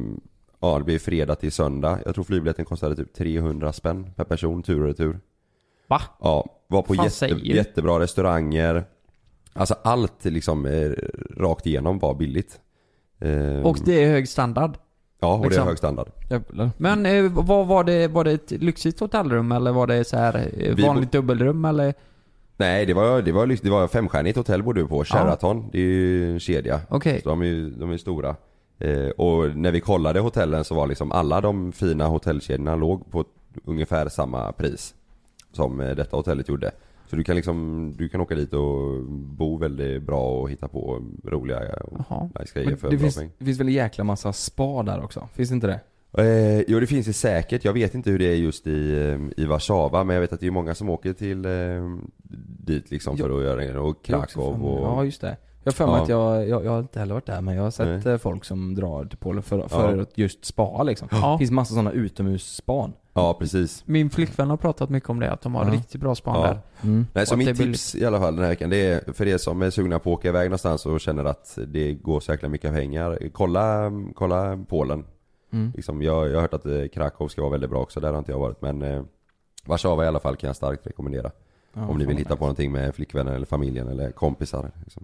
ja 0.59 0.77
det 0.77 0.83
blev 0.83 0.99
fredag 0.99 1.35
till 1.35 1.51
söndag. 1.51 1.99
Jag 2.05 2.15
tror 2.15 2.23
flygbiljetten 2.23 2.65
kostade 2.65 2.95
typ 2.95 3.13
300 3.13 3.73
spänn 3.73 4.11
per 4.15 4.23
person 4.23 4.63
tur 4.63 4.81
och 4.81 4.87
retur. 4.87 5.19
Va? 5.87 6.01
Ja, 6.19 6.45
var 6.71 6.81
på 6.81 6.95
jätte, 6.95 7.25
jättebra 7.43 7.99
restauranger. 7.99 8.83
Alltså 9.53 9.75
allt 9.83 10.25
liksom 10.25 10.65
eh, 10.65 10.91
rakt 11.37 11.65
igenom 11.65 11.99
var 11.99 12.13
billigt. 12.15 12.59
Eh, 13.19 13.61
Och 13.65 13.77
det 13.85 14.03
är 14.03 14.09
hög 14.11 14.27
standard. 14.29 14.77
Ja, 15.19 15.33
och 15.33 15.41
det 15.41 15.45
är 15.45 15.49
liksom. 15.49 15.67
hög 15.67 15.77
standard. 15.77 16.07
Jävlar. 16.29 16.69
Men 16.77 17.05
eh, 17.05 17.31
vad 17.31 17.67
var 17.67 17.83
det, 17.83 18.07
var 18.07 18.23
det 18.23 18.31
ett 18.31 18.51
lyxigt 18.51 18.99
hotellrum 18.99 19.51
eller 19.51 19.71
var 19.71 19.87
det 19.87 20.03
så 20.03 20.17
här 20.17 20.49
eh, 20.57 20.85
vanligt 20.85 21.11
dubbelrum 21.11 21.65
eller? 21.65 21.93
Nej, 22.57 22.85
det 22.85 22.93
var, 22.93 23.21
det 23.21 23.31
var, 23.31 23.47
det 23.63 23.69
var 23.69 23.87
femstjärnigt 23.87 24.37
hotell 24.37 24.63
bodde 24.63 24.81
vi 24.81 24.87
på, 24.87 25.03
Sheraton. 25.03 25.69
Det 25.71 25.77
är 25.77 25.81
ju 25.81 26.31
en 26.33 26.39
kedja. 26.39 26.81
Okej. 26.89 27.21
Så 27.23 27.29
de 27.29 27.41
är 27.41 27.45
ju 27.45 27.69
de 27.69 27.91
är 27.91 27.97
stora. 27.97 28.35
Eh, 28.79 29.09
och 29.09 29.55
när 29.57 29.71
vi 29.71 29.79
kollade 29.79 30.19
hotellen 30.19 30.63
så 30.63 30.75
var 30.75 30.87
liksom 30.87 31.11
alla 31.11 31.41
de 31.41 31.71
fina 31.71 32.07
hotellkedjorna 32.07 32.75
låg 32.75 33.11
på 33.11 33.25
ungefär 33.65 34.09
samma 34.09 34.51
pris 34.51 34.93
som 35.51 35.79
eh, 35.79 35.95
detta 35.95 36.17
hotellet 36.17 36.49
gjorde. 36.49 36.71
Så 37.09 37.15
du 37.15 37.23
kan 37.23 37.35
liksom, 37.35 37.93
du 37.97 38.09
kan 38.09 38.21
åka 38.21 38.35
dit 38.35 38.53
och 38.53 39.03
bo 39.09 39.57
väldigt 39.57 40.03
bra 40.03 40.41
och 40.41 40.49
hitta 40.49 40.67
på 40.67 41.01
roliga 41.23 41.59
och 41.83 42.21
nice 42.39 42.53
grejer 42.53 42.69
Men 42.69 42.77
för 42.77 42.89
det, 42.89 42.97
bra 42.97 43.11
finns, 43.11 43.31
det 43.37 43.45
finns 43.45 43.59
väl 43.59 43.67
en 43.67 43.73
jäkla 43.73 44.03
massa 44.03 44.33
spa 44.33 44.83
där 44.83 45.03
också? 45.03 45.27
Finns 45.33 45.51
inte 45.51 45.67
det? 45.67 45.79
Eh, 46.17 46.63
jo 46.67 46.79
det 46.79 46.87
finns 46.87 47.05
det 47.05 47.13
säkert, 47.13 47.65
jag 47.65 47.73
vet 47.73 47.95
inte 47.95 48.11
hur 48.11 48.19
det 48.19 48.25
är 48.25 48.35
just 48.35 48.67
i, 48.67 48.91
eh, 48.91 49.43
i 49.43 49.45
Warszawa 49.45 50.03
men 50.03 50.13
jag 50.13 50.21
vet 50.21 50.33
att 50.33 50.39
det 50.39 50.47
är 50.47 50.51
många 50.51 50.75
som 50.75 50.89
åker 50.89 51.13
till 51.13 51.45
eh, 51.45 51.51
dit 52.65 52.91
liksom 52.91 53.17
för 53.17 53.37
att 53.37 53.43
göra 53.43 53.61
det 53.61 53.79
och 53.79 54.05
Krakow 54.05 54.65
och... 54.65 54.87
Ja 54.87 55.05
just 55.05 55.21
det. 55.21 55.37
Jag 55.63 55.71
har 55.71 55.75
för 55.75 55.85
mig 55.87 55.95
Ja. 55.95 56.03
att 56.03 56.09
jag, 56.09 56.47
jag, 56.47 56.65
jag 56.65 56.71
har 56.71 56.79
inte 56.79 56.99
heller 56.99 57.13
varit 57.13 57.25
där 57.25 57.41
men 57.41 57.55
jag 57.55 57.63
har 57.63 57.71
sett 57.71 58.05
Nej. 58.05 58.13
eh, 58.13 58.17
folk 58.19 58.45
som 58.45 58.75
drar 58.75 59.05
till 59.05 59.17
Polen 59.17 59.43
för, 59.43 59.67
för 59.67 59.95
Ja. 59.95 60.01
att 60.01 60.17
just 60.17 60.45
spa 60.45 60.83
liksom. 60.83 61.07
Ja. 61.11 61.31
Det 61.31 61.37
finns 61.37 61.51
massa 61.51 61.73
sådana 61.73 61.91
utomhusspan. 61.91 62.93
Ja 63.13 63.33
precis. 63.39 63.83
Min 63.85 64.09
flickvän 64.09 64.49
har 64.49 64.57
pratat 64.57 64.89
mycket 64.89 65.09
om 65.09 65.19
det, 65.19 65.31
att 65.31 65.41
de 65.41 65.55
har 65.55 65.65
Ja. 65.65 65.71
riktigt 65.73 66.01
bra 66.01 66.15
span 66.15 66.35
Ja. 66.41 66.47
där. 66.47 66.59
Mm. 66.83 67.07
Nej 67.13 67.25
så 67.25 67.37
mitt 67.37 67.57
tips 67.57 67.95
i 67.95 68.05
alla 68.05 68.19
fall 68.19 68.35
den 68.35 68.43
här 68.43 68.49
veckan 68.51 68.69
det 68.69 68.85
är 68.87 69.13
för 69.13 69.27
er 69.27 69.37
som 69.37 69.61
är 69.61 69.69
sugna 69.69 69.99
på 69.99 70.13
att 70.13 70.19
åka 70.19 70.27
iväg 70.27 70.49
någonstans 70.49 70.85
och 70.85 70.99
känner 71.01 71.25
att 71.25 71.57
det 71.67 71.93
går 71.93 72.19
så 72.19 72.31
jäkla 72.31 72.49
mycket 72.49 72.73
pengar. 72.73 73.19
Kolla, 73.33 73.91
kolla 74.15 74.59
Polen. 74.69 75.03
Mm. 75.53 75.71
Liksom, 75.75 76.01
jag, 76.01 76.27
jag 76.29 76.33
har 76.35 76.41
hört 76.41 76.53
att 76.53 76.65
eh, 76.65 76.87
Krakow 76.93 77.27
ska 77.27 77.41
vara 77.41 77.51
väldigt 77.51 77.69
bra 77.69 77.79
också, 77.81 77.99
där 77.99 78.11
har 78.11 78.19
inte 78.19 78.31
jag 78.31 78.39
varit 78.39 78.61
men 78.61 78.81
eh, 78.81 79.03
Warszawa 79.65 80.05
i 80.05 80.07
alla 80.07 80.19
fall 80.19 80.35
kan 80.35 80.47
jag 80.47 80.55
starkt 80.55 80.87
rekommendera. 80.87 81.31
Ja, 81.73 81.87
om 81.87 81.97
ni 81.97 82.05
vill 82.05 82.17
hitta 82.17 82.29
nice. 82.29 82.37
på 82.37 82.43
någonting 82.43 82.71
med 82.71 82.95
flickvänner 82.95 83.33
eller 83.35 83.45
familjen 83.45 83.87
eller 83.87 84.11
kompisar. 84.11 84.71
Liksom. 84.83 85.03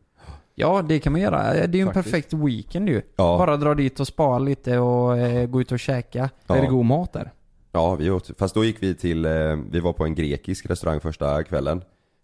Ja, 0.60 0.82
det 0.82 1.00
kan 1.00 1.12
man 1.12 1.22
göra. 1.22 1.54
Det 1.54 1.60
är 1.60 1.74
ju 1.76 1.80
en 1.80 1.94
Faktiskt. 1.94 2.06
perfekt 2.12 2.34
weekend 2.34 2.90
ju. 2.90 3.02
Ja. 3.16 3.38
Bara 3.38 3.58
dra 3.58 3.74
dit 3.74 4.00
och 4.00 4.08
spara 4.08 4.40
lite 4.40 4.80
och 4.80 5.18
eh, 5.18 5.48
gå 5.48 5.62
ut 5.62 5.72
och 5.72 5.80
käka. 5.80 6.30
Ja. 6.48 6.56
Är 6.56 6.62
det 6.62 6.68
god 6.68 6.86
mat 6.86 7.14
där? 7.14 7.32
Ja, 7.72 7.96
vi 7.96 8.10
åt, 8.10 8.32
fast 8.38 8.56
då 8.56 8.66
gick 8.66 8.84
vi 8.84 8.96
till, 8.96 9.26
eh, 9.26 9.32
vi 9.72 9.80
var 9.80 9.94
på 9.94 10.04
en 10.06 10.16
grekisk 10.16 10.70
restaurang 10.70 11.00
första 11.00 11.44
kvällen. 11.44 11.82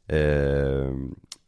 Eh, 0.07 0.93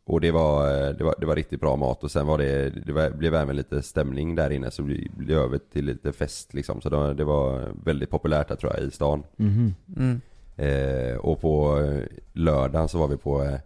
och 0.08 0.22
det 0.22 0.32
var, 0.32 0.68
eh, 0.68 0.90
det 0.90 1.04
var, 1.04 1.16
det 1.20 1.26
var 1.26 1.36
riktigt 1.36 1.60
bra 1.62 1.76
mat 1.76 2.04
och 2.04 2.12
sen 2.12 2.28
var 2.28 2.38
det, 2.38 2.70
det 2.86 2.94
var, 2.94 3.10
blev 3.10 3.36
även 3.36 3.56
lite 3.56 3.82
stämning 3.82 4.36
där 4.36 4.50
inne 4.50 4.72
så 4.72 4.84
vi 4.84 5.12
blev 5.18 5.38
över 5.38 5.60
till 5.74 5.86
lite 5.86 6.14
fest 6.14 6.54
liksom. 6.54 6.82
Så 6.82 6.90
det, 6.90 7.14
det 7.14 7.24
var 7.24 7.72
väldigt 7.86 8.10
populärt 8.10 8.48
där 8.48 8.56
tror 8.56 8.74
jag 8.74 8.84
i 8.84 8.92
stan. 8.92 9.24
Mhm. 9.36 9.76
Mm. 9.98 10.22
Eh, 10.58 11.18
och 11.18 11.42
på 11.42 11.80
eh, 11.80 12.04
lördagen 12.34 12.88
så 12.88 12.98
var 12.98 13.08
vi 13.08 13.18
på 13.18 13.44
eh, 13.44 13.60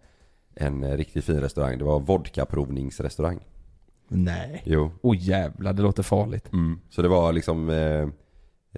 en 0.60 0.84
eh, 0.84 0.96
riktigt 0.96 1.24
fin 1.24 1.40
restaurang. 1.40 1.78
Det 1.78 1.84
var 1.84 2.00
vodkaprovningsrestaurang. 2.00 3.38
Nej. 4.08 4.62
Jo. 4.64 4.90
Åh 5.02 5.16
jävlar, 5.18 5.72
det 5.72 5.82
låter 5.82 6.02
farligt. 6.02 6.50
Så 6.90 7.02
det 7.02 7.08
var 7.08 7.32
liksom 7.32 7.68
eh, 7.70 8.08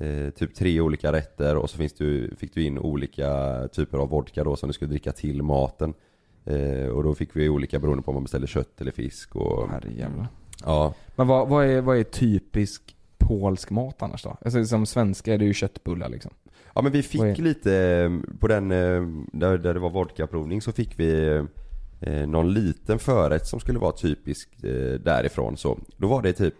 eh, 0.06 0.30
typ 0.30 0.54
tre 0.54 0.80
olika 0.80 1.12
rätter 1.12 1.56
och 1.56 1.70
så 1.70 1.76
finns 1.76 1.92
du, 1.92 2.34
fick 2.38 2.54
du 2.54 2.62
in 2.64 2.78
olika 2.78 3.28
typer 3.72 3.98
av 3.98 4.08
vodka 4.08 4.44
då 4.44 4.56
som 4.56 4.66
du 4.68 4.72
skulle 4.72 4.88
dricka 4.90 5.12
till 5.12 5.42
maten. 5.42 5.94
Eh, 6.44 6.86
och 6.86 7.02
då 7.02 7.14
fick 7.14 7.36
vi 7.36 7.48
olika 7.48 7.78
beroende 7.78 8.02
på 8.02 8.10
om 8.10 8.14
man 8.14 8.22
beställde 8.24 8.46
kött 8.46 8.80
eller 8.80 8.90
fisk 8.92 9.36
och 9.36 9.68
Herrejävlar. 9.70 10.28
ja. 10.64 10.94
Men 11.16 11.26
vad, 11.26 11.48
vad, 11.48 11.64
är, 11.66 11.80
vad 11.80 11.96
är 11.98 12.02
typisk 12.04 12.96
polsk 13.18 13.70
mat 13.70 14.02
annars 14.02 14.22
då? 14.22 14.36
Alltså 14.44 14.64
som 14.64 14.86
svenska 14.86 15.34
är 15.34 15.38
det 15.38 15.44
ju 15.44 15.54
köttbullar 15.54 16.08
liksom. 16.08 16.30
Ja 16.74 16.82
men 16.82 16.92
vi 16.92 17.02
fick 17.02 17.20
är- 17.20 17.36
lite, 17.42 17.74
eh, 17.76 18.36
på 18.38 18.48
den 18.48 18.70
eh, 18.70 19.02
där, 19.32 19.58
där 19.58 19.74
det 19.74 19.80
var 19.80 19.90
vodkaprovning 19.90 20.62
så 20.62 20.72
fick 20.72 20.98
vi 20.98 21.42
eh, 22.02 22.26
någon 22.28 22.52
liten 22.54 22.98
förrätt 22.98 23.46
som 23.46 23.60
skulle 23.60 23.78
vara 23.78 23.92
typisk 23.92 24.64
eh, 24.64 25.00
därifrån 25.00 25.56
så. 25.56 25.78
Då 25.96 26.08
var 26.08 26.22
det 26.22 26.32
typ 26.32 26.54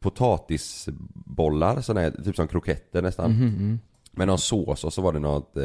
potatisbollar, 0.00 1.80
sådana 1.80 2.00
här, 2.00 2.10
typ 2.24 2.36
som 2.36 2.48
kroketter 2.48 3.02
nästan. 3.02 3.30
Mhm, 3.30 3.42
mm. 3.48 3.78
Med 4.12 4.26
någon 4.26 4.38
sås 4.38 4.84
och 4.84 4.92
så 4.92 5.02
var 5.02 5.12
det 5.12 5.18
något 5.18 5.56
eh, 5.56 5.64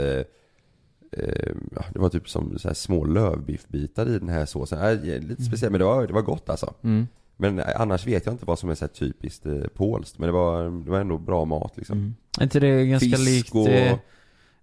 eh, 1.11 1.55
Det 1.93 1.99
var 1.99 2.09
typ 2.09 2.29
som 2.29 2.59
så 2.59 2.73
små 2.75 3.03
lövbiffbitar 3.05 4.09
i 4.09 4.19
den 4.19 4.29
här 4.29 4.45
såsen. 4.45 4.79
Eh, 4.79 5.19
lite 5.19 5.43
speciellt 5.43 5.71
men 5.71 5.79
det 5.79 5.85
var, 5.85 6.07
det 6.07 6.13
var 6.13 6.21
gott 6.21 6.49
alltså. 6.49 6.73
Mm. 6.83 7.07
Men 7.37 7.61
annars 7.75 8.07
vet 8.07 8.25
jag 8.25 8.33
inte 8.33 8.45
vad 8.45 8.59
som 8.59 8.69
är 8.69 8.75
så 8.75 8.87
typiskt 8.87 9.45
eh, 9.45 9.61
polskt. 9.73 10.19
Men 10.19 10.27
det 10.27 10.33
var, 10.33 10.63
det 10.85 10.91
var 10.91 10.99
ändå 10.99 11.17
bra 11.17 11.45
mat 11.45 11.73
liksom. 11.77 11.97
Mm. 11.97 12.15
Är 12.39 12.43
inte 12.43 12.59
det 12.59 12.85
ganska 12.85 13.09
Fisk 13.09 13.25
likt... 13.25 13.55
och- 13.55 13.99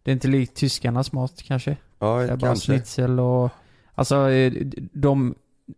det 0.05 0.11
är 0.11 0.13
inte 0.13 0.29
likt 0.29 0.55
tyskarnas 0.57 1.13
mat 1.13 1.43
kanske? 1.43 1.77
Ja, 1.99 2.19
Det 2.19 2.23
är 2.25 2.29
bara 2.29 2.39
kanske. 2.47 2.73
schnitzel 2.73 3.21
och... 3.21 3.51
Alltså, 3.95 4.31
eh, 4.31 4.53
de... 4.93 5.35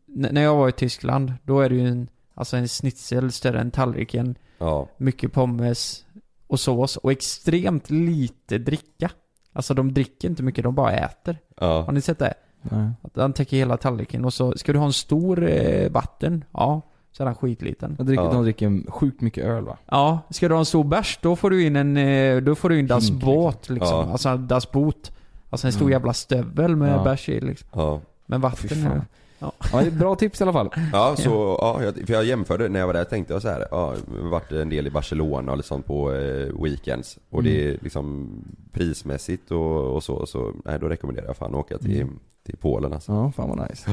När 0.06 0.42
jag 0.42 0.56
var 0.56 0.68
i 0.68 0.72
Tyskland, 0.72 1.32
då 1.42 1.60
är 1.60 1.68
det 1.68 1.74
ju 1.74 1.88
en... 1.88 2.08
Alltså 2.34 2.56
en 2.56 2.68
schnitzel 2.68 3.32
större 3.32 3.60
än 3.60 3.70
tallriken. 3.70 4.34
Ja. 4.58 4.88
Mycket 4.96 5.32
pommes 5.32 6.04
och 6.46 6.60
sås 6.60 6.96
och 6.96 7.12
extremt 7.12 7.90
lite 7.90 8.58
dricka. 8.58 9.10
Alltså 9.52 9.74
de 9.74 9.92
dricker 9.94 10.28
inte 10.28 10.42
mycket, 10.42 10.64
de 10.64 10.74
bara 10.74 10.92
äter. 10.92 11.38
Har 11.56 11.68
Ja. 11.86 11.90
ni 11.92 12.00
sett 12.00 12.18
det? 12.18 12.34
Nej. 12.62 12.88
Att 13.02 13.16
han 13.16 13.32
täcker 13.32 13.56
hela 13.56 13.76
tallriken 13.76 14.24
och 14.24 14.34
så 14.34 14.52
ska 14.56 14.72
du 14.72 14.78
ha 14.78 14.86
en 14.86 14.92
stor 14.92 15.48
eh, 15.48 15.90
vatten, 15.90 16.44
ja, 16.52 16.80
så 17.12 17.22
är 17.22 17.24
den 17.26 17.34
skitliten. 17.34 17.94
De 17.98 18.06
dricker, 18.06 18.24
Ja. 18.24 18.32
de 18.32 18.42
dricker 18.42 18.90
sjukt 18.90 19.20
mycket 19.20 19.44
öl 19.44 19.64
va? 19.64 19.78
Ja, 19.86 20.18
ska 20.30 20.48
du 20.48 20.54
ha 20.54 20.58
en 20.58 20.64
stor 20.64 20.84
bärs, 20.84 21.18
då 21.22 21.36
får 21.36 21.50
du 21.50 21.64
in 21.66 21.76
en, 21.76 21.96
eh, 21.96 22.36
då 22.40 22.54
får 22.54 22.68
du 22.68 22.78
in 22.78 22.86
Das 22.86 23.08
Hink, 23.10 23.22
Båt 23.24 23.68
liksom. 23.68 24.06
Ja. 24.06 24.12
Alltså 24.12 24.36
Das 24.36 24.72
Boot. 24.72 25.12
Alltså 25.54 25.66
en 25.66 25.72
stor 25.72 25.82
Mm. 25.82 25.92
jävla 25.92 26.12
stövel 26.12 26.76
med 26.76 26.92
Ja. 26.98 27.04
bärs 27.04 27.28
i 27.28 27.40
liksom. 27.40 27.68
Ja. 27.72 28.00
Men 28.26 28.40
vatten 28.40 28.68
fan. 28.68 28.92
är 28.92 29.02
Ja, 29.38 29.52
det 29.72 29.86
är 29.86 29.90
bra 29.90 30.14
tips 30.14 30.40
i 30.40 30.44
alla 30.44 30.52
fall. 30.52 30.70
Ja, 30.92 31.16
så, 31.18 31.58
ja, 31.60 31.82
jag, 31.82 31.94
för 32.06 32.12
jag 32.14 32.24
jämförde, 32.24 32.68
när 32.68 32.80
jag 32.80 32.86
var 32.86 32.94
där 32.94 33.04
tänkte 33.04 33.32
jag 33.32 33.42
så 33.42 33.48
här, 33.48 33.66
ja, 33.70 33.94
varit 34.06 34.52
en 34.52 34.68
del 34.68 34.86
i 34.86 34.90
Barcelona 34.90 35.50
och 35.52 35.56
liksom 35.58 35.82
på 35.82 36.12
eh, 36.12 36.62
weekends. 36.62 37.18
Och 37.30 37.42
det 37.42 37.68
är 37.68 37.78
liksom 37.82 38.28
prismässigt 38.72 39.50
och, 39.50 39.94
och 39.94 40.02
så, 40.02 40.26
så 40.26 40.52
nej 40.64 40.78
då 40.78 40.88
rekommenderar 40.88 41.26
jag 41.26 41.36
fan 41.36 41.54
att 41.54 41.60
åka 41.60 41.78
till, 41.78 42.00
Mm. 42.00 42.18
till 42.46 42.56
Polen 42.56 42.92
alltså. 42.92 43.12
Ja, 43.12 43.32
fan 43.36 43.48
vad 43.48 43.70
nice. 43.70 43.90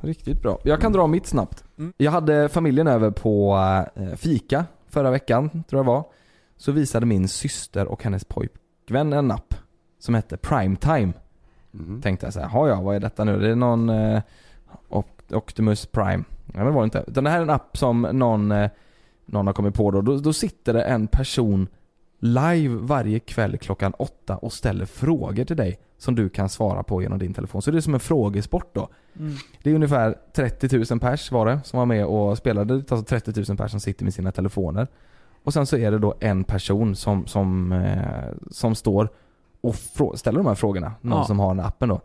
Riktigt 0.00 0.42
bra. 0.42 0.58
Jag 0.64 0.80
kan 0.80 0.92
dra 0.92 1.06
mitt 1.06 1.26
snabbt. 1.26 1.64
Mm. 1.78 1.92
Jag 1.96 2.12
hade 2.12 2.48
familjen 2.48 2.86
över 2.86 3.10
på 3.10 3.56
eh, 3.94 4.14
fika 4.16 4.64
förra 4.88 5.10
veckan, 5.10 5.50
tror 5.68 5.78
jag 5.78 5.84
var. 5.84 6.04
Så 6.56 6.72
visade 6.72 7.06
min 7.06 7.28
syster 7.28 7.86
och 7.86 8.02
hennes 8.04 8.24
pojkvän 8.24 9.12
en 9.12 9.30
app 9.30 9.54
som 9.98 10.14
hette 10.14 10.36
Primetime. 10.36 11.12
Mhm. 11.70 12.02
Tänkte 12.02 12.26
jag 12.26 12.32
så 12.32 12.40
här, 12.40 12.48
"Ha, 12.48 12.68
ja 12.68 12.80
vad 12.80 12.96
är 12.96 13.00
detta 13.00 13.24
nu? 13.24 13.40
Det 13.40 13.48
är 13.50 13.54
någon 13.56 13.88
eh, 13.88 14.22
Opt- 14.88 15.32
Optimus 15.32 15.86
Prime. 15.86 16.24
Nej 16.44 16.64
det 16.64 16.70
var 16.70 16.80
det 16.80 16.84
inte. 16.84 17.04
Utan 17.06 17.24
det 17.24 17.30
här 17.30 17.38
är 17.38 17.42
en 17.42 17.50
app 17.50 17.76
som 17.76 18.02
någon, 18.02 18.52
eh, 18.52 18.70
någon 19.26 19.46
har 19.46 19.54
kommit 19.54 19.74
på 19.74 19.90
då. 19.90 20.00
då. 20.00 20.16
Då 20.16 20.32
sitter 20.32 20.72
det 20.74 20.82
en 20.82 21.06
person 21.06 21.68
live 22.20 22.74
varje 22.80 23.18
kväll 23.20 23.58
klockan 23.58 23.94
åtta 23.98 24.36
och 24.36 24.52
ställer 24.52 24.84
frågor 24.86 25.44
till 25.44 25.56
dig 25.56 25.78
som 25.98 26.14
du 26.14 26.28
kan 26.28 26.48
svara 26.48 26.82
på 26.82 27.02
genom 27.02 27.18
din 27.18 27.34
telefon. 27.34 27.62
Så 27.62 27.70
det 27.70 27.76
är 27.76 27.80
som 27.80 27.94
en 27.94 28.00
frågesport 28.00 28.74
då. 28.74 28.88
Mm. 29.18 29.34
Det 29.62 29.70
är 29.70 29.74
ungefär 29.74 30.16
30 30.34 30.84
000 30.90 31.00
pers 31.00 31.32
var 31.32 31.46
det 31.46 31.60
som 31.64 31.78
var 31.78 31.86
med 31.86 32.06
och 32.06 32.38
spelade. 32.38 32.74
Det 32.74 32.90
är 32.92 32.94
alltså 32.96 33.04
30 33.04 33.44
000 33.48 33.56
pers 33.58 33.70
som 33.70 33.80
sitter 33.80 34.04
med 34.04 34.14
sina 34.14 34.32
telefoner. 34.32 34.86
Och 35.44 35.52
sen 35.52 35.66
så 35.66 35.76
är 35.76 35.90
det 35.90 35.98
då 35.98 36.14
en 36.20 36.44
person 36.44 36.96
som, 36.96 37.26
som, 37.26 37.72
eh, 37.72 38.32
som 38.50 38.74
står 38.74 39.08
och 39.60 39.74
ställer 40.18 40.38
de 40.38 40.46
här 40.46 40.54
frågorna. 40.54 40.92
Någon 41.00 41.18
Ja. 41.18 41.24
som 41.24 41.38
har 41.38 41.54
den 41.54 41.64
appen 41.64 41.88
då. 41.88 42.00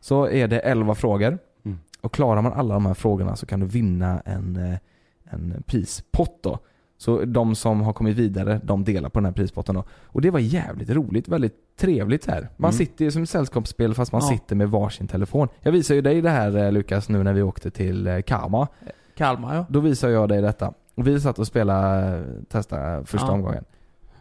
Så 0.00 0.28
är 0.28 0.48
det 0.48 0.58
11 0.60 0.94
frågor. 0.94 1.38
Mm. 1.64 1.78
Och 2.00 2.12
klarar 2.12 2.42
man 2.42 2.52
alla 2.52 2.74
de 2.74 2.86
här 2.86 2.94
frågorna 2.94 3.36
så 3.36 3.46
kan 3.46 3.60
du 3.60 3.66
vinna 3.66 4.20
en, 4.24 4.56
eh, 4.56 4.78
en 5.24 5.62
prispott 5.66 6.38
då. 6.42 6.58
Så 7.00 7.24
de 7.24 7.54
som 7.54 7.80
har 7.80 7.92
kommit 7.92 8.16
vidare, 8.16 8.60
de 8.64 8.84
delar 8.84 9.08
på 9.08 9.18
den 9.18 9.24
här 9.24 9.32
prispotten 9.32 9.74
då. 9.74 9.84
Och 10.04 10.20
det 10.20 10.30
var 10.30 10.38
jävligt 10.40 10.90
roligt, 10.90 11.28
väldigt 11.28 11.76
trevligt 11.76 12.26
här. 12.26 12.48
Man 12.56 12.68
Mm. 12.70 12.78
sitter 12.78 13.04
ju 13.04 13.10
som 13.10 13.22
ett 13.22 13.30
sällskapsspel 13.30 13.94
fast 13.94 14.12
man 14.12 14.20
Ja. 14.24 14.28
sitter 14.28 14.56
med 14.56 14.70
varsin 14.70 15.06
telefon. 15.06 15.48
Jag 15.60 15.72
visade 15.72 15.94
ju 15.94 16.02
dig 16.02 16.20
det 16.22 16.30
här 16.30 16.56
eh, 16.56 16.72
Lukas 16.72 17.08
nu 17.08 17.22
när 17.22 17.32
vi 17.32 17.42
åkte 17.42 17.70
till 17.70 18.06
eh, 18.06 18.20
Kama. 18.20 18.68
Kalmar 19.16 19.54
ja. 19.56 19.66
Då 19.68 19.80
visade 19.80 20.12
jag 20.12 20.28
dig 20.28 20.42
detta. 20.42 20.72
Och 20.94 21.06
vi 21.06 21.20
satt 21.20 21.38
och 21.38 21.46
spelade, 21.46 22.24
testade 22.48 23.04
första 23.04 23.26
Ja. 23.26 23.32
omgången. 23.32 23.64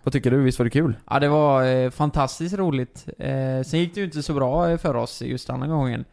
Vad 0.08 0.12
tycker 0.14 0.32
du? 0.32 0.38
Visst 0.38 0.60
var 0.60 0.64
det 0.64 0.70
kul? 0.70 0.96
Ja 1.10 1.20
det 1.20 1.28
var 1.30 1.64
eh, 1.66 1.90
fantastiskt 1.90 2.56
roligt. 2.58 3.06
Eh, 3.20 3.62
sen 3.66 3.80
gick 3.80 3.94
det 3.94 4.00
ju 4.00 4.06
inte 4.06 4.24
så 4.24 4.34
bra 4.34 4.70
eh, 4.70 4.78
för 4.78 4.96
oss 4.96 5.22
just 5.22 5.48
denna 5.48 5.68
gången. 5.68 6.06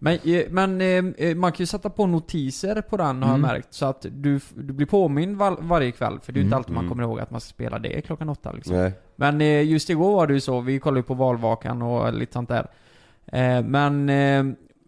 Men, 0.00 0.18
eh, 0.24 0.42
men 0.50 0.80
eh, 1.16 1.34
man 1.36 1.52
kan 1.52 1.58
ju 1.62 1.66
sätta 1.66 1.90
på 1.90 2.06
notiser 2.06 2.80
på 2.80 2.96
den 2.96 3.06
har 3.22 3.30
jag 3.30 3.38
Mm. 3.38 3.40
märkt. 3.40 3.74
Så 3.74 3.86
att 3.86 4.06
du, 4.10 4.40
du 4.54 4.72
blir 4.72 4.86
påmind 4.86 5.36
var, 5.36 5.56
varje 5.60 5.92
kväll. 5.92 6.18
För 6.22 6.32
det 6.32 6.36
är 6.38 6.40
ju 6.40 6.44
inte 6.44 6.54
Mm. 6.54 6.58
alltid 6.58 6.74
man 6.74 6.84
Mm. 6.84 6.88
kommer 6.90 7.02
ihåg 7.02 7.20
att 7.20 7.30
man 7.30 7.40
ska 7.40 7.48
spela 7.48 7.78
det 7.78 8.00
klockan 8.00 8.28
åtta 8.28 8.52
liksom. 8.52 8.76
Nej. 8.76 8.92
Men 9.16 9.40
just 9.68 9.90
igår 9.90 10.12
var 10.16 10.26
det 10.26 10.34
ju 10.34 10.40
så, 10.40 10.60
vi 10.60 10.78
kollade 10.78 10.98
ju 10.98 11.04
på 11.04 11.14
valvakan 11.14 11.82
och 11.82 12.12
lite 12.12 12.32
sånt 12.32 12.48
där. 12.48 12.66
Men, 13.62 14.04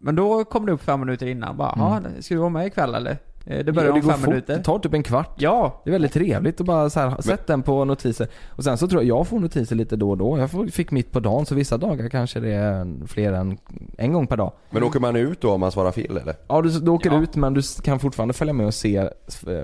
men 0.01 0.15
då 0.17 0.45
kom 0.45 0.67
det 0.67 0.73
upp 0.73 0.83
fem 0.83 1.01
minuter 1.01 1.27
innan 1.27 1.57
bara, 1.57 1.97
Mm. 1.97 2.23
ska 2.23 2.35
du 2.35 2.39
vara 2.41 2.51
med 2.51 2.67
ikväll 2.67 2.95
eller? 2.95 3.17
Eh, 3.51 3.65
det 3.65 3.73
börjar 3.73 3.89
Ja, 3.89 3.95
om 3.95 4.01
går 4.01 4.11
fem 4.11 4.21
fort. 4.21 4.29
minuter. 4.29 4.57
Det 4.57 4.63
tar 4.65 4.79
typ 4.79 4.95
en 4.95 5.03
kvart. 5.03 5.35
Ja! 5.39 5.81
Det 5.85 5.91
är 5.91 5.93
väldigt 5.93 6.13
trevligt 6.13 6.61
att 6.61 6.67
bara 6.67 6.91
så 6.91 7.01
här, 7.01 7.23
sätt 7.23 7.47
den 7.47 7.63
på 7.63 7.85
notiser. 7.85 8.29
Och 8.49 8.65
sen 8.65 8.79
så 8.79 8.89
tror 8.89 9.03
jag 9.03 9.19
jag 9.19 9.27
får 9.27 9.39
notiser 9.39 9.77
lite 9.77 9.97
då 9.97 10.11
och 10.11 10.17
då. 10.19 10.39
Jag 10.39 10.73
fick 10.73 10.91
mitt 10.91 11.13
på 11.13 11.21
dagen 11.21 11.47
så 11.47 11.55
vissa 11.55 11.77
dagar 11.77 12.09
kanske 12.09 12.41
det 12.41 12.51
är 12.53 13.07
fler 13.07 13.33
än 13.33 13.59
en 13.99 14.13
gång 14.13 14.27
per 14.27 14.37
dag. 14.37 14.53
Men 14.71 14.83
åker 14.83 15.01
man 15.01 15.17
ut 15.17 15.41
då 15.41 15.51
om 15.53 15.61
man 15.61 15.73
svarar 15.73 15.93
fel 15.93 16.17
eller? 16.17 16.35
Ja 16.49 16.63
du, 16.63 16.81
du 16.81 16.91
åker 16.91 17.11
Ja. 17.13 17.21
ut 17.23 17.37
men 17.37 17.55
du 17.55 17.63
kan 17.83 17.99
fortfarande 17.99 18.35
följa 18.35 18.55
med 18.55 18.67
och 18.67 18.75
se 18.75 18.97
eh, 18.97 19.09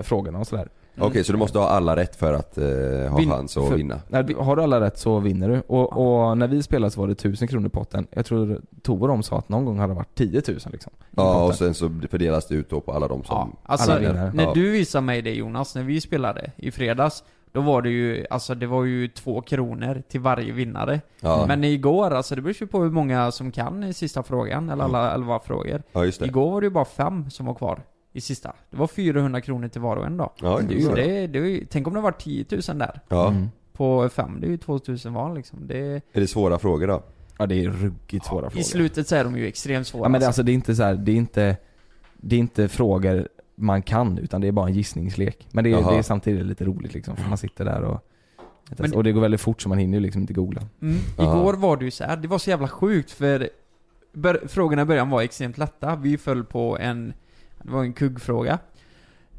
frågorna 0.03 0.39
och 0.39 0.47
sådär. 0.47 0.67
Okej, 0.99 1.23
så 1.23 1.31
du 1.31 1.37
måste 1.37 1.59
ha 1.59 1.69
alla 1.69 1.95
rätt 1.95 2.15
för 2.15 2.33
att 2.33 2.57
eh, 2.57 2.65
ha 3.09 3.17
Vin- 3.17 3.29
chans 3.29 3.57
att 3.57 3.67
för- 3.67 3.75
vinna? 3.75 3.99
Nej, 4.07 4.35
har 4.39 4.55
du 4.55 4.61
alla 4.63 4.81
rätt 4.81 4.97
så 4.97 5.19
vinner 5.19 5.49
du. 5.49 5.61
Och, 5.67 5.97
och 6.29 6.37
när 6.37 6.47
vi 6.47 6.63
spelade 6.63 6.91
så 6.91 6.99
var 7.01 7.07
det 7.07 7.13
1000 7.13 7.47
kronor 7.47 7.67
i 7.67 7.69
potten. 7.69 8.07
Jag 8.11 8.25
tror 8.25 8.61
Tove 8.81 9.07
de 9.07 9.23
sa 9.23 9.37
att 9.37 9.49
någon 9.49 9.65
gång 9.65 9.79
hade 9.79 9.93
det 9.93 9.97
varit 9.97 10.15
10 10.15 10.41
000 10.47 10.57
liksom. 10.71 10.93
Ja, 11.11 11.43
och 11.45 11.55
sen 11.55 11.73
så 11.73 11.89
fördelas 12.09 12.47
det 12.47 12.55
ut 12.55 12.69
då 12.69 12.81
på 12.81 12.91
alla 12.93 13.07
de 13.07 13.23
som... 13.23 13.35
Ja, 13.35 13.71
alltså 13.73 13.91
alla 13.91 13.99
vinnare. 13.99 14.31
när 14.33 14.53
du 14.53 14.71
visade 14.71 15.01
mig 15.05 15.21
det 15.21 15.33
Jonas, 15.33 15.75
när 15.75 15.83
vi 15.83 16.01
spelade 16.01 16.51
i 16.55 16.71
fredags 16.71 17.23
Då 17.51 17.61
var 17.61 17.81
det 17.81 17.89
ju, 17.89 18.25
alltså 18.29 18.55
det 18.55 18.67
var 18.67 18.83
ju 18.83 19.07
två 19.07 19.41
kronor 19.41 20.01
till 20.09 20.19
varje 20.21 20.51
vinnare 20.53 21.01
Ja, 21.19 21.45
Men 21.47 21.63
igår, 21.63 22.11
alltså 22.11 22.35
det 22.35 22.41
beror 22.41 22.55
ju 22.59 22.67
på 22.67 22.81
hur 22.81 22.91
många 22.91 23.31
som 23.31 23.51
kan 23.51 23.83
i 23.83 23.93
sista 23.93 24.23
frågan, 24.23 24.69
eller 24.69 24.83
alla 24.83 25.13
elva 25.13 25.39
frågor 25.39 25.83
ja 25.91 26.05
just 26.05 26.19
det. 26.19 26.25
Igår 26.25 26.51
var 26.51 26.61
det 26.61 26.65
ju 26.65 26.71
bara 26.71 26.85
fem 26.85 27.29
som 27.29 27.45
var 27.45 27.53
kvar 27.53 27.79
i 28.13 28.21
sista 28.21 28.53
Det 28.69 28.77
var 28.77 28.87
400 28.87 29.41
kronor 29.41 29.67
till 29.67 29.81
var 29.81 29.97
och 29.97 30.05
en 30.05 30.17
då 30.17 30.33
Ja, 30.41 30.59
det, 30.67 30.73
är 30.75 30.79
ju- 30.79 30.89
det. 30.89 31.27
det, 31.27 31.39
är 31.39 31.43
ju- 31.43 31.65
Tänk 31.69 31.87
om 31.87 31.93
det 31.93 32.01
var 32.01 32.11
10 32.11 32.45
000 32.69 32.79
där 32.79 32.99
Ja. 33.09 33.29
Mm. 33.29 33.47
På 33.73 34.09
fem, 34.09 34.37
det 34.41 34.47
är 34.47 34.51
ju 34.51 34.57
2000 34.57 35.13
var 35.13 35.35
liksom 35.35 35.67
det, 35.67 35.77
Är 36.13 36.21
det 36.21 36.27
svåra 36.27 36.59
frågor 36.59 36.87
då? 36.87 37.03
Ja 37.39 37.45
det 37.45 37.63
är 37.63 37.69
ruggigt 37.69 38.25
svåra 38.25 38.49
frågor. 38.49 38.59
I 38.59 38.63
slutet 38.63 39.07
så 39.07 39.15
är 39.15 39.23
de 39.23 39.37
ju 39.37 39.47
extremt 39.47 39.87
svåra 39.87 40.03
Ja 40.05 40.09
men 40.09 40.21
det, 40.21 40.27
alltså. 40.27 40.27
alltså 40.41 40.43
det 40.43 40.51
är 40.51 40.53
inte 40.53 40.75
så 40.75 40.83
här, 40.83 40.95
det 40.95 41.11
är 41.11 41.15
inte, 41.15 41.57
det 42.17 42.35
är 42.35 42.39
inte 42.39 42.67
frågor 42.67 43.27
man 43.55 43.81
kan 43.81 44.17
utan 44.17 44.41
det 44.41 44.47
är 44.47 44.51
bara 44.51 44.67
en 44.67 44.73
gissningslek. 44.73 45.47
Men 45.51 45.63
det 45.63 45.71
är, 45.71 45.91
det 45.91 45.97
är 45.97 46.01
samtidigt 46.01 46.45
lite 46.45 46.65
roligt 46.65 46.93
liksom 46.93 47.15
för 47.15 47.29
man 47.29 47.37
sitter 47.37 47.65
där 47.65 47.81
och 47.83 48.03
Men- 48.77 48.93
och 48.93 49.03
det 49.03 49.11
går 49.11 49.21
väldigt 49.21 49.41
fort 49.41 49.61
så 49.61 49.69
man 49.69 49.77
hinner 49.77 49.97
ju 49.97 50.01
liksom 50.01 50.21
inte 50.21 50.33
googla. 50.33 50.61
Mm. 50.81 50.97
Ja. 51.17 51.23
Igår 51.39 51.53
var 51.53 51.77
det 51.77 51.85
ju 51.85 51.91
så 51.91 52.03
här, 52.03 52.17
det 52.17 52.27
var 52.27 52.37
så 52.37 52.49
jävla 52.49 52.67
sjukt 52.67 53.11
för 53.11 53.49
bör, 54.13 54.43
frågorna 54.47 54.81
i 54.81 54.85
början 54.85 55.09
var 55.09 55.21
extremt 55.21 55.57
lätta. 55.57 55.95
Vi 55.95 56.17
föll 56.17 56.43
på 56.43 56.77
en, 56.77 57.13
det 57.67 57.73
var 57.73 57.83
en 57.83 57.93
kuggfråga. 57.93 58.59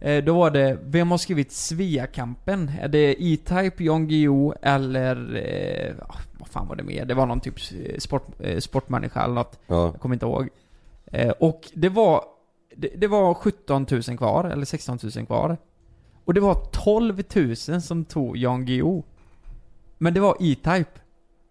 Eh, 0.00 0.24
då 0.24 0.34
var 0.38 0.50
det, 0.50 0.78
vem 0.84 1.10
har 1.10 1.18
skrivit 1.18 1.52
Sveakampen? 1.52 2.70
Är 2.80 2.88
det 2.88 3.22
E-Type, 3.24 3.84
Jan 3.84 4.08
Guillou 4.08 4.52
eller, 4.62 5.36
eh, 5.36 5.94
ah, 6.08 6.18
vad 6.38 6.48
fan 6.48 6.68
var 6.68 6.76
det 6.76 6.82
mer? 6.82 7.04
Det 7.04 7.14
var 7.14 7.26
någon 7.26 7.40
typ 7.40 7.54
eh, 7.86 7.98
sport, 7.98 8.26
eh, 8.40 8.58
sportmänniska 8.58 9.22
eller 9.24 9.34
något. 9.34 9.58
Ja. 9.66 9.84
Jag 9.84 10.00
kommer 10.00 10.14
inte 10.14 10.26
ihåg. 10.26 10.48
Eh, 11.06 11.30
och 11.30 11.60
det 11.74 11.88
var, 11.88 12.24
det, 12.76 12.88
det 12.96 13.06
var 13.06 13.34
17 13.34 13.86
000 13.90 14.02
kvar, 14.02 14.44
eller 14.44 14.64
16 14.64 14.98
000 15.16 15.26
kvar. 15.26 15.56
Och 16.24 16.34
det 16.34 16.40
var 16.40 16.54
12 16.72 17.22
000 17.68 17.80
som 17.82 18.04
tog 18.04 18.36
Jan 18.36 18.64
Guillou. 18.66 19.02
Men 19.98 20.14
det 20.14 20.20
var 20.20 20.36
E-Type. 20.40 21.00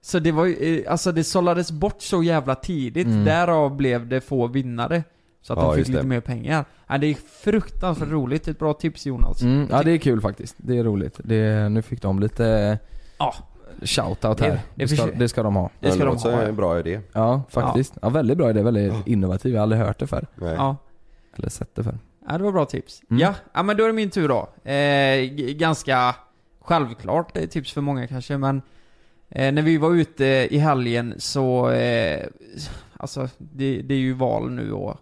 Så 0.02 0.20
det 0.20 0.32
var 0.32 0.46
ju, 0.46 0.80
eh, 0.86 0.92
alltså 0.92 1.12
det 1.12 1.24
sållades 1.24 1.72
bort 1.72 2.02
så 2.02 2.24
jävla 2.24 2.56
tidigt, 2.56 3.08
Mm. 3.08 3.26
därav 3.26 3.76
blev 3.78 4.08
det 4.08 4.22
få 4.22 4.48
vinnare. 4.48 5.04
Så 5.48 5.54
att 5.54 5.60
Ja, 5.60 5.66
de 5.66 5.76
fick 5.76 5.88
lite 5.88 6.02
det. 6.02 6.08
mer 6.08 6.20
pengar. 6.20 6.66
Ja, 6.88 6.98
det 6.98 7.08
är 7.08 7.14
fruktansvärt 7.44 8.10
roligt, 8.10 8.48
ett 8.48 8.60
bra 8.60 8.74
tips 8.74 9.06
Jonas. 9.06 9.42
Mm, 9.42 9.68
ja 9.72 9.84
det 9.84 9.92
är 9.92 9.98
kul 9.98 10.22
faktiskt. 10.22 10.56
Det 10.58 10.78
är 10.78 10.84
roligt. 10.84 11.20
Det, 11.24 11.70
nu 11.70 11.82
fick 11.82 12.02
de 12.02 12.20
lite 12.20 12.80
Ja. 13.18 13.34
shoutout 13.84 14.38
Det- 14.38 14.44
här. 14.46 14.52
det 14.76 14.86
Det, 14.86 14.88
ska, 14.88 15.06
det 15.06 15.30
ska 15.30 15.44
de 15.44 15.56
ha. 15.56 15.70
Det 15.80 15.92
ska 15.92 16.00
de 16.00 16.06
låter 16.06 16.20
som 16.20 16.34
ha. 16.34 16.42
en 16.42 16.56
bra 16.56 16.80
idé. 16.80 17.00
Ja 17.14 17.42
faktiskt. 17.50 17.98
Ja, 18.02 18.10
väldigt 18.10 18.38
bra 18.38 18.50
idé, 18.50 18.62
väldigt 18.64 19.08
innovativ. 19.08 19.54
Jag 19.54 19.60
har 19.60 19.64
aldrig 19.64 19.82
hört 19.82 20.00
det 20.00 20.08
förr. 20.08 20.28
Nej. 20.36 20.54
Ja. 20.58 20.76
Eller 21.38 21.50
sett 21.50 21.76
det 21.76 21.84
förr. 21.84 21.98
Ja, 22.30 22.38
det 22.38 22.44
var 22.44 22.52
bra 22.52 22.66
tips. 22.66 23.02
Mm. 23.10 23.22
Ja, 23.22 23.34
ja, 23.54 23.64
men 23.64 23.78
då 23.78 23.84
är 23.84 23.88
det 23.88 23.94
min 23.94 24.10
tur 24.10 24.28
då. 24.28 24.70
Eh, 24.72 25.24
ganska 25.54 26.16
självklart 26.62 27.38
eh, 27.38 27.46
tips 27.46 27.72
för 27.74 27.82
många 27.82 28.08
kanske, 28.08 28.38
men 28.38 28.62
eh, 29.30 29.52
när 29.54 29.62
vi 29.62 29.78
var 29.78 29.92
ute 29.96 30.26
i 30.52 30.58
helgen 30.58 31.14
så, 31.18 31.70
eh, 31.70 32.26
alltså 32.98 33.30
det, 33.38 33.82
det 33.82 33.94
är 33.94 34.00
ju 34.00 34.14
val 34.14 34.52
nu 34.52 34.72
och 34.72 34.98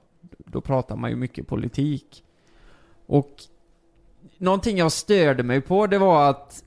då 0.56 0.62
pratar 0.62 0.96
man 0.96 1.10
ju 1.10 1.16
mycket 1.16 1.48
politik. 1.48 2.24
Och 3.06 3.32
någonting 4.38 4.78
jag 4.78 4.92
störde 4.92 5.44
mig 5.44 5.62
på, 5.62 5.88
det 5.88 5.98
var 5.98 6.30
att 6.30 6.64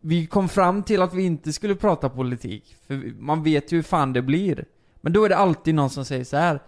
vi 0.00 0.26
kom 0.26 0.48
fram 0.48 0.82
till 0.82 1.02
att 1.02 1.14
vi 1.14 1.22
inte 1.22 1.52
skulle 1.52 1.74
prata 1.74 2.08
politik, 2.08 2.76
för 2.86 3.20
man 3.20 3.42
vet 3.42 3.72
ju 3.72 3.76
hur 3.76 3.82
fan 3.82 4.12
det 4.12 4.22
blir. 4.22 4.64
Men 5.00 5.12
då 5.12 5.24
är 5.24 5.28
det 5.28 5.36
alltid 5.36 5.74
någon 5.74 5.90
som 5.90 6.04
säger 6.04 6.24
så 6.24 6.36
här. 6.36 6.60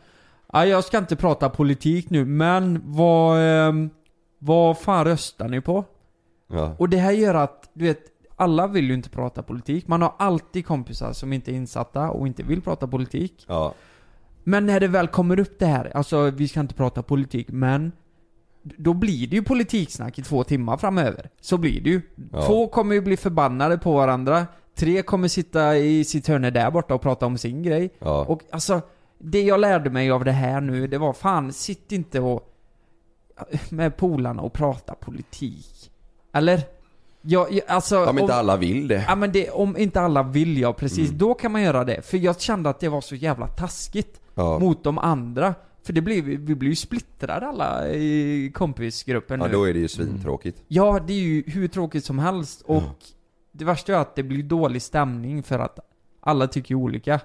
Ja, 0.53 0.67
jag 0.67 0.85
ska 0.85 0.99
inte 0.99 1.17
prata 1.17 1.51
politik 1.51 2.11
nu, 2.11 2.25
men 2.25 2.83
vad, 2.85 3.39
ehm, 3.41 3.91
vad 4.39 4.79
fan 4.79 5.05
röstar 5.05 5.49
ni 5.49 5.61
på? 5.61 5.85
Ja. 6.47 6.77
Och 6.79 6.89
det 6.89 6.97
här 6.97 7.13
gör 7.13 7.35
att, 7.35 7.71
du 7.73 7.85
vet, 7.85 8.03
alla 8.37 8.67
vill 8.67 8.89
ju 8.89 8.95
inte 8.95 9.11
prata 9.11 9.43
politik. 9.43 9.89
Man 9.89 10.03
har 10.03 10.15
alltid 10.19 10.67
kompisar 10.67 11.13
som 11.13 11.33
inte 11.33 11.53
är 11.53 11.55
insatta 11.55 12.11
och 12.11 12.27
inte 12.27 12.43
vill 12.43 12.63
prata 12.63 12.87
politik. 12.87 13.45
Ja. 13.49 13.75
Men 14.45 14.67
när 14.67 14.81
det 14.81 14.89
väl 14.89 15.07
kommer 15.09 15.41
upp 15.41 15.59
det 15.59 15.67
här, 15.67 15.97
alltså 15.97 16.31
vi 16.31 16.49
ska 16.49 16.61
inte 16.61 16.75
prata 16.75 17.03
politik, 17.03 17.47
men 17.51 17.93
då 18.63 18.95
blir 18.95 19.27
det 19.27 19.37
ju 19.37 19.43
politiksnack 19.43 20.19
i 20.19 20.23
två 20.23 20.45
timmar 20.45 20.77
framöver. 20.77 21.31
Så 21.41 21.57
blir 21.59 21.81
det 21.81 21.91
ju. 21.91 22.01
Ja. 22.33 22.47
Två 22.47 22.67
kommer 22.69 22.95
ju 22.95 23.01
bli 23.01 23.17
förbannade 23.17 23.79
på 23.79 23.93
varandra. 23.93 24.47
Tre 24.77 25.03
kommer 25.03 25.29
sitta 25.29 25.77
i 25.77 26.05
sitt 26.05 26.29
hörne 26.29 26.51
där 26.51 26.71
borta 26.71 26.95
och 26.95 27.03
prata 27.03 27.27
om 27.27 27.39
sin 27.39 27.63
grej. 27.63 27.91
Ja. 27.99 28.25
Och 28.25 28.43
alltså, 28.51 28.81
det 29.19 29.43
jag 29.43 29.61
lärde 29.61 29.91
mig 29.91 30.11
av 30.11 30.25
det 30.25 30.33
här 30.33 30.61
nu, 30.61 30.87
det 30.87 30.99
var 30.99 31.13
fan, 31.13 31.53
sitt 31.53 31.93
inte 31.93 32.21
och 32.21 32.51
med 33.71 33.97
polarna 33.97 34.43
och 34.43 34.53
prata 34.53 34.95
politik. 34.95 35.91
Eller? 36.33 36.61
Jag, 37.23 37.61
alltså, 37.69 38.05
Om 38.07 38.19
inte 38.19 38.35
alla 38.35 38.57
vill 38.57 38.89
det. 38.89 39.05
ja, 39.09 39.15
men 39.15 39.33
det, 39.33 39.51
om 39.51 39.77
inte 39.77 40.01
alla 40.01 40.23
vill 40.23 40.59
ja, 40.59 40.73
precis, 40.73 41.09
Mm. 41.09 41.19
då 41.19 41.35
kan 41.35 41.53
man 41.53 41.63
göra 41.63 41.85
det. 41.85 42.03
För 42.07 42.19
jag 42.19 42.41
kände 42.41 42.71
att 42.71 42.81
det 42.81 42.89
var 42.89 43.01
så 43.01 43.15
jävla 43.15 43.47
taskigt 43.47 44.21
Ja. 44.35 44.59
mot 44.59 44.85
de 44.85 44.99
andra. 44.99 45.55
För 45.83 45.93
det 45.93 46.01
blir, 46.01 46.23
vi 46.23 46.55
blir 46.55 46.71
ju 46.71 46.77
splittrade 46.77 47.47
alla 47.47 47.89
i 47.89 48.51
kompisgruppen 48.55 49.41
Ja 49.41 49.47
nu. 49.47 49.53
då 49.53 49.65
är 49.65 49.73
det 49.75 49.81
ju 49.81 49.89
svintråkigt. 49.89 50.63
Ja, 50.69 51.01
det 51.07 51.13
är 51.13 51.19
ju 51.21 51.43
hur 51.47 51.69
tråkigt 51.69 52.05
som 52.05 52.19
helst 52.19 52.63
och 52.67 52.77
Ja. 52.83 52.95
det 53.53 53.65
värsta 53.65 53.93
är 53.95 53.99
att 53.99 54.17
det 54.17 54.23
blir 54.23 54.43
dålig 54.43 54.83
stämning 54.83 55.43
för 55.43 55.59
att 55.59 55.79
alla 56.21 56.47
tycker 56.47 56.75
olika. 56.75 57.21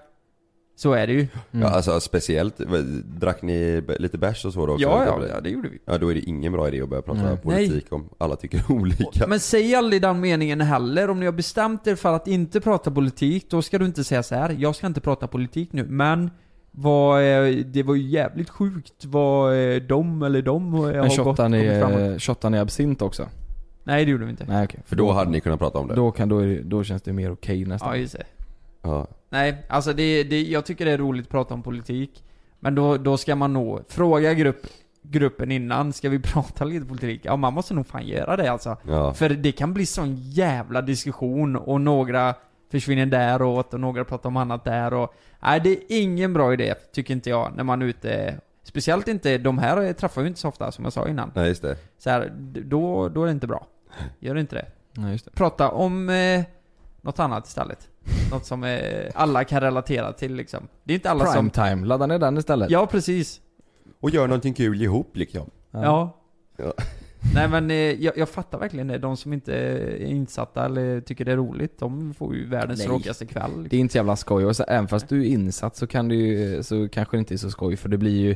Så 0.75 0.93
är 0.93 1.07
det 1.07 1.13
ju. 1.13 1.19
Mm. 1.19 1.29
Ja 1.51 1.67
alltså 1.67 1.99
speciellt, 1.99 2.57
drack 3.05 3.41
ni 3.41 3.81
lite 3.99 4.17
bärs 4.17 4.45
och 4.45 4.53
så 4.53 4.65
då 4.65 4.73
också? 4.73 4.83
Ja, 4.83 5.05
ja, 5.05 5.27
ja, 5.29 5.41
det 5.41 5.49
gjorde 5.49 5.69
vi. 5.69 5.79
Ja 5.85 5.97
då 5.97 6.07
är 6.11 6.13
det 6.15 6.21
ingen 6.21 6.51
bra 6.53 6.67
idé 6.67 6.81
att 6.81 6.89
börja 6.89 7.01
prata 7.01 7.21
Nej. 7.23 7.37
politik 7.37 7.85
om 7.93 8.09
alla 8.17 8.35
tycker 8.35 8.63
olika. 8.71 9.27
Men 9.27 9.39
säg 9.39 9.75
aldrig 9.75 10.01
den 10.01 10.19
meningen 10.19 10.61
heller. 10.61 11.09
Om 11.09 11.19
ni 11.19 11.25
har 11.25 11.33
bestämt 11.33 11.87
er 11.87 11.95
för 11.95 12.13
att 12.15 12.27
inte 12.27 12.61
prata 12.61 12.91
politik, 12.91 13.49
då 13.49 13.61
ska 13.61 13.77
du 13.77 13.85
inte 13.85 14.03
säga 14.03 14.23
så 14.23 14.35
här. 14.35 14.55
jag 14.59 14.75
ska 14.75 14.87
inte 14.87 15.01
prata 15.01 15.27
politik 15.27 15.73
nu, 15.73 15.85
men 15.89 16.31
vad, 16.81 17.21
eh, 17.21 17.55
det 17.65 17.83
var 17.83 17.95
ju 17.95 18.01
jävligt 18.01 18.49
sjukt 18.49 19.05
vad 19.05 19.53
eh, 19.73 19.75
de 19.75 20.23
eller 20.23 20.41
de 20.41 20.73
eh, 20.75 20.81
Men 20.81 20.95
har 20.95 21.23
gått 21.23 21.37
kommit 21.37 21.79
framåt. 21.79 21.99
eh, 21.99 22.17
shottar 22.17 22.49
ni 22.49 22.57
absint 22.59 23.01
också? 23.01 23.29
Nej, 23.83 24.05
det 24.05 24.11
gjorde 24.11 24.25
vi 24.25 24.31
inte. 24.31 24.45
Nej 24.47 24.63
okej. 24.65 24.79
För 24.85 24.95
då 24.95 25.11
hade 25.11 25.31
ni 25.31 25.39
kunnat 25.39 25.59
prata 25.59 25.79
om 25.79 25.87
det. 25.87 25.95
Då, 25.95 26.11
kan, 26.11 26.29
då, 26.29 26.41
då 26.63 26.83
känns 26.83 27.01
det 27.01 27.13
mer 27.13 27.31
okej 27.31 27.65
nästan. 27.65 27.89
Ja, 27.89 27.95
just 27.97 28.13
det. 28.17 28.23
Ja. 28.81 29.07
Nej, 29.29 29.65
alltså 29.69 29.93
det, 29.93 30.23
det, 30.23 30.41
jag 30.41 30.65
tycker 30.65 30.85
det 30.85 30.91
är 30.91 30.97
roligt 30.97 31.25
att 31.25 31.31
prata 31.31 31.53
om 31.53 31.63
politik. 31.63 32.23
Men 32.59 32.75
då, 32.75 32.97
då 32.97 33.17
ska 33.17 33.35
man 33.35 33.53
nog 33.53 33.79
fråga 33.87 34.33
grupp, 34.33 34.65
gruppen 35.01 35.51
innan, 35.51 35.93
ska 35.93 36.09
vi 36.09 36.19
prata 36.23 36.65
lite 36.65 36.85
politik? 36.85 37.21
Ja, 37.23 37.35
man 37.35 37.53
måste 37.53 37.73
nog 37.73 37.87
fan 37.87 38.07
göra 38.07 38.37
det 38.37 38.51
alltså. 38.51 38.77
Ja. 38.87 39.13
För 39.13 39.29
det 39.29 39.51
kan 39.51 39.73
bli 39.73 39.85
sån 39.85 40.15
jävla 40.15 40.81
diskussion 40.81 41.55
och 41.55 41.81
några 41.81 42.35
försvinner 42.71 43.05
däråt 43.05 43.73
och 43.73 43.79
några 43.79 44.05
pratar 44.05 44.29
om 44.29 44.37
annat 44.37 44.63
där 44.63 44.93
och... 44.93 45.13
Nej, 45.39 45.59
det 45.59 45.69
är 45.69 45.83
ingen 45.89 46.33
bra 46.33 46.53
idé, 46.53 46.75
tycker 46.93 47.13
inte 47.13 47.29
jag, 47.29 47.53
när 47.55 47.63
man 47.63 47.81
är 47.81 47.85
ute... 47.85 48.39
Speciellt 48.63 49.07
inte, 49.07 49.37
de 49.37 49.57
här 49.57 49.93
träffar 49.93 50.21
ju 50.21 50.27
inte 50.27 50.39
så 50.39 50.47
ofta 50.47 50.71
som 50.71 50.83
jag 50.83 50.93
sa 50.93 51.07
innan. 51.07 51.31
Nej 51.35 51.47
just 51.47 51.61
det. 51.61 51.77
Så 51.97 52.09
här, 52.09 52.33
då, 52.65 53.09
då 53.09 53.21
är 53.21 53.25
det 53.25 53.31
inte 53.31 53.47
bra. 53.47 53.67
Gör 54.19 54.37
inte 54.37 54.55
det. 54.55 54.65
Ja, 54.91 55.09
just 55.09 55.25
det. 55.25 55.31
Prata 55.31 55.69
om 55.69 56.09
eh, 56.09 56.43
något 57.01 57.19
annat 57.19 57.47
istället. 57.47 57.89
Något 58.31 58.45
som 58.45 58.63
eh, 58.63 59.11
alla 59.15 59.43
kan 59.43 59.61
relatera 59.61 60.13
till 60.13 60.35
liksom. 60.35 60.67
Det 60.83 60.93
är 60.93 60.95
inte 60.95 61.11
alla 61.11 61.25
som... 61.25 61.49
Prime 61.49 61.69
time, 61.69 61.87
ladda 61.87 62.05
ner 62.05 62.19
den 62.19 62.37
istället. 62.37 62.69
Ja, 62.69 62.85
precis. 62.87 63.41
Och 63.99 64.09
gör 64.09 64.27
någonting 64.27 64.53
kul 64.53 64.81
ihop 64.81 65.17
liksom. 65.17 65.49
Ja. 65.71 66.17
Ja. 66.57 66.73
Nej 67.33 67.49
men 67.49 67.71
eh, 67.71 67.75
jag, 67.77 68.17
jag 68.17 68.29
fattar 68.29 68.59
verkligen 68.59 68.87
det. 68.87 68.97
De 68.97 69.17
som 69.17 69.33
inte 69.33 69.55
är 69.55 69.97
insatta 70.05 70.65
eller 70.65 71.01
tycker 71.01 71.25
det 71.25 71.31
är 71.31 71.37
roligt, 71.37 71.79
de 71.79 72.13
får 72.13 72.35
ju 72.35 72.45
världens 72.45 72.83
tråkigaste 72.83 73.25
kväll. 73.25 73.67
Det 73.69 73.75
är 73.75 73.79
inte 73.79 73.91
så 73.91 73.97
jävla 73.97 74.15
skoj 74.15 74.45
och 74.45 74.55
så, 74.55 74.63
även 74.63 74.87
fast 74.87 75.09
du 75.09 75.21
är 75.21 75.25
insatt 75.25 75.75
så 75.75 75.87
kan 75.87 76.07
du 76.07 76.59
så 76.63 76.89
kanske 76.89 77.17
det 77.17 77.19
inte 77.19 77.33
är 77.35 77.37
så 77.37 77.51
skoj 77.51 77.75
för 77.77 77.89
det 77.89 77.97
blir 77.97 78.19
ju 78.21 78.35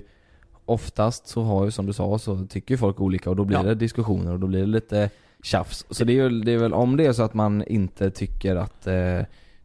Oftast 0.66 1.28
så 1.28 1.44
har 1.44 1.66
ju 1.66 1.72
som 1.72 1.86
du 1.86 1.94
sa 1.94 2.20
så 2.20 2.46
tycker 2.46 2.78
folk 2.78 3.02
olika 3.02 3.30
och 3.30 3.36
då 3.36 3.46
blir 3.46 3.58
Ja. 3.58 3.64
det 3.64 3.76
diskussioner 3.76 4.34
och 4.34 4.40
då 4.40 4.48
blir 4.48 4.60
det 4.60 4.66
lite 4.66 5.10
tjafs. 5.44 5.86
Så 5.90 6.04
det 6.04 6.14
är, 6.14 6.30
ju, 6.30 6.30
det 6.42 6.52
är 6.52 6.58
väl 6.58 6.74
om 6.74 6.98
det 6.98 7.06
är 7.06 7.14
så 7.14 7.24
att 7.24 7.34
man 7.34 7.64
inte 7.64 8.12
tycker 8.12 8.56
att 8.56 8.88
eh, 8.88 8.94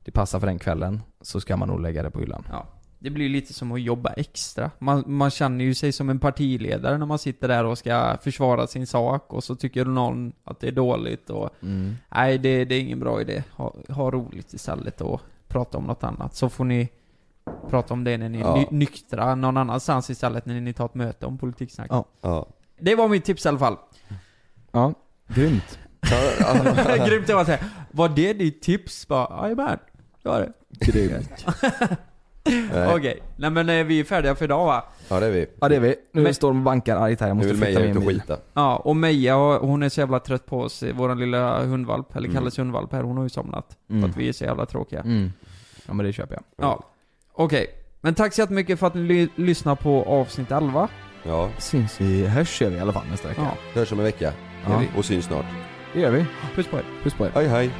det 0.05 0.11
passar 0.13 0.41
för 0.41 0.47
den 0.47 0.59
kvällen 0.59 1.03
så 1.21 1.41
ska 1.41 1.57
man 1.57 1.69
nog 1.69 1.81
lägga 1.81 2.03
det 2.03 2.11
på 2.11 2.21
hyllan. 2.21 2.47
Ja. 2.51 2.67
Det 2.99 3.11
blir 3.11 3.29
lite 3.29 3.53
som 3.53 3.73
att 3.73 3.81
jobba 3.81 4.13
extra. 4.13 4.71
Man, 4.79 5.05
man 5.07 5.31
känner 5.31 5.65
ju 5.65 5.75
sig 5.75 5.93
som 5.93 6.09
en 6.11 6.19
partiledare 6.19 6.99
när 6.99 7.07
man 7.07 7.19
sitter 7.19 7.49
där 7.49 7.65
och 7.65 7.79
ska 7.79 8.17
försvara 8.23 8.67
sin 8.67 8.87
sak 8.87 9.33
och 9.33 9.45
så 9.45 9.57
tycker 9.57 9.85
någon 9.85 10.33
att 10.45 10.61
det 10.61 10.69
är 10.69 10.73
dåligt 10.73 11.31
och 11.31 11.51
Mm. 11.63 11.97
Nej, 12.15 12.39
det, 12.39 12.65
det 12.65 12.75
är 12.75 12.81
ingen 12.81 13.01
bra 13.01 13.21
idé. 13.21 13.43
Ha, 13.57 13.75
ha 13.89 14.11
roligt 14.11 14.53
istället 14.53 15.01
och 15.01 15.21
prata 15.49 15.79
om 15.79 15.85
något 15.85 16.05
annat. 16.05 16.35
Så 16.35 16.49
får 16.49 16.65
ni 16.65 16.89
prata 17.71 17.95
om 17.95 18.05
det 18.05 18.19
när 18.19 18.29
ni 18.29 18.41
är 18.41 18.55
ny, 18.55 18.67
nyktra 18.71 19.35
någon 19.35 19.57
annanstans 19.57 20.11
istället 20.11 20.47
när 20.47 20.61
ni 20.61 20.73
tar 20.73 20.85
ett 20.85 20.95
möte 20.95 21.27
om 21.27 21.39
politiksnack. 21.39 21.87
Ja. 21.91 22.05
Ja. 22.21 22.47
Det 22.81 22.95
var 22.95 23.09
mitt 23.09 23.25
tips 23.25 23.45
i 23.47 23.49
alla 23.49 23.59
fall. 23.59 23.77
Ja. 24.73 24.95
Grymt. 25.29 25.79
Grymt 27.07 27.27
det 27.27 27.35
var 27.35 27.45
såhär, 27.45 27.61
var 27.91 28.09
det 28.09 28.33
ditt 28.33 28.63
tips? 28.63 29.09
Bara, 29.09 29.43
jajamän, 29.43 29.79
det 30.23 30.29
var 30.29 30.41
det. 30.41 30.53
Grymt. 30.87 31.47
Nej. 32.73 32.95
Okej, 32.97 33.23
nej 33.37 33.51
men 33.51 33.69
eh, 33.69 33.85
vi 33.85 34.01
är 34.01 34.05
färdiga 34.05 34.35
för 34.35 34.45
idag 34.45 34.67
va? 34.67 34.85
Ja 35.09 35.21
det 35.21 35.27
är 35.27 35.31
vi. 35.31 35.47
Ja 35.61 35.69
det 35.69 35.77
är 35.77 35.81
vi. 35.81 35.95
Nu 36.13 36.23
Men- 36.23 36.35
står 36.35 36.49
de 36.49 36.57
och 36.59 36.63
bankar 36.65 36.97
argt 36.97 37.21
här, 37.21 37.29
jag 37.29 37.37
Nu 37.37 37.43
måste 37.53 37.67
flytta 37.67 37.81
min 37.81 37.95
bil. 38.07 38.21
skita. 38.21 38.37
Ja, 38.55 38.77
och 38.77 38.97
Meja 38.97 39.35
hon 39.59 39.83
är 39.83 39.89
så 39.89 40.01
jävla 40.01 40.19
trött 40.21 40.47
på 40.47 40.61
oss, 40.61 40.83
eh, 40.83 40.95
våran 40.95 41.19
lilla 41.21 41.65
hundvalp, 41.65 42.17
eller 42.17 42.29
Mm. 42.29 42.37
Kalles 42.41 42.59
hundvalp 42.59 42.93
här, 42.93 43.03
hon 43.03 43.17
har 43.17 43.25
ju 43.25 43.29
somnat. 43.31 43.77
Mm. 43.91 44.03
För 44.03 44.09
att 44.09 44.17
vi 44.17 44.29
är 44.29 44.33
så 44.33 44.45
jävla 44.45 44.67
tråkiga. 44.67 45.01
Mm. 45.01 45.33
Ja 45.87 45.95
men 45.95 46.07
det 46.07 46.13
köper 46.13 46.35
jag. 46.35 46.43
Ja. 46.69 46.85
Okej, 47.33 47.67
men 48.01 48.15
tack 48.15 48.35
så 48.35 48.41
jättemycket 48.41 48.79
för 48.79 48.87
att 48.87 48.95
ni 48.95 49.01
ly- 49.01 49.29
lyssnar 49.35 49.75
på 49.75 50.03
avsnitt 50.05 50.51
11. 50.53 50.89
Ja, 51.23 51.49
Syns 51.59 52.01
vi, 52.01 52.27
hörs 52.27 52.61
gör 52.63 52.71
vi 52.71 52.77
i 52.77 52.81
alla 52.81 52.93
fall 52.93 53.07
nästa 53.11 53.29
vecka. 53.29 53.41
Ja, 53.75 53.81
hörs 53.81 53.93
om 53.93 53.99
en 53.99 54.05
vecka. 54.05 54.33
Ja. 54.67 54.83
Och 54.97 55.05
syns 55.05 55.25
snart. 55.25 55.45
Det 55.95 56.01
gör 56.01 56.11
vi. 56.11 56.27
puss 56.55 56.67
på 56.67 56.77
er. 56.77 56.85
Puss 57.03 57.15
på 57.15 57.25
er. 57.27 57.31
Hej 57.35 57.47
hej. 57.49 57.71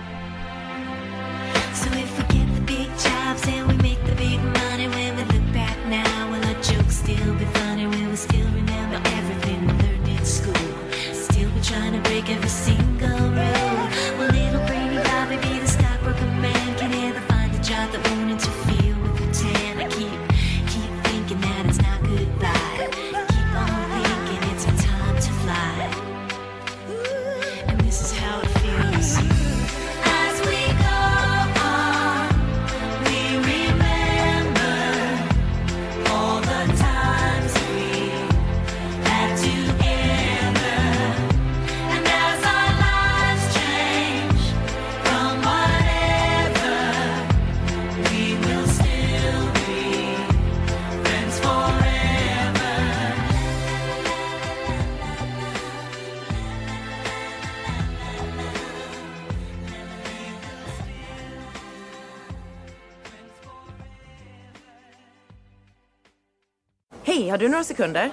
Har 67.39 67.43
du 67.43 67.49
några 67.49 67.65
sekunder? 67.65 68.11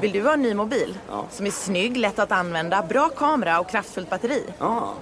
Vill 0.00 0.12
du 0.12 0.22
ha 0.22 0.32
en 0.32 0.42
ny 0.42 0.54
mobil? 0.54 0.98
Som 1.30 1.46
är 1.46 1.50
snygg, 1.50 1.96
lätt 1.96 2.18
att 2.18 2.32
använda, 2.32 2.82
bra 2.82 3.08
kamera 3.08 3.60
och 3.60 3.70
kraftfullt 3.70 4.10
batteri? 4.10 4.42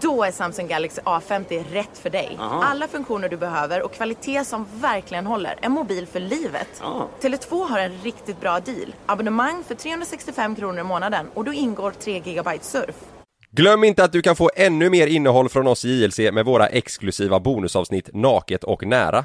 Då 0.01 0.25
är 0.25 0.31
Samsung 0.31 0.68
Galaxy 0.68 1.01
A50 1.01 1.64
rätt 1.72 1.99
för 1.99 2.11
dig. 2.11 2.39
Alla 2.41 2.89
funktioner 2.89 3.29
du 3.29 3.37
behöver 3.37 3.83
och 3.83 3.93
kvalitet 3.93 4.45
som 4.45 4.66
verkligen 4.75 5.27
håller. 5.27 5.59
En 5.61 5.72
mobil 5.72 6.07
för 6.07 6.20
livet. 6.20 6.83
Tele2 7.20 7.68
har 7.68 7.79
en 7.79 7.93
riktigt 8.03 8.41
bra 8.41 8.61
deal. 8.61 8.95
Abonnemang 9.07 9.64
för 9.68 9.75
365 9.75 10.57
kronor 10.57 10.81
i 10.81 10.85
månaden 10.85 11.27
och 11.35 11.45
då 11.45 11.53
ingår 11.53 11.91
3 11.91 12.20
GB 12.20 12.59
surf. 12.61 12.95
Glöm 13.51 13.85
inte 13.85 14.05
att 14.05 14.12
du 14.12 14.22
kan 14.22 14.37
få 14.37 14.51
ännu 14.57 14.91
mer 14.91 15.07
innehåll 15.07 15.49
från 15.49 15.66
oss 15.66 15.85
i 15.85 16.03
JLC 16.03 16.18
med 16.18 16.45
våra 16.45 16.66
exklusiva 16.66 17.41
bonusavsnitt 17.41 18.11
Naket 18.12 18.64
och 18.64 18.87
Nära. 18.87 19.25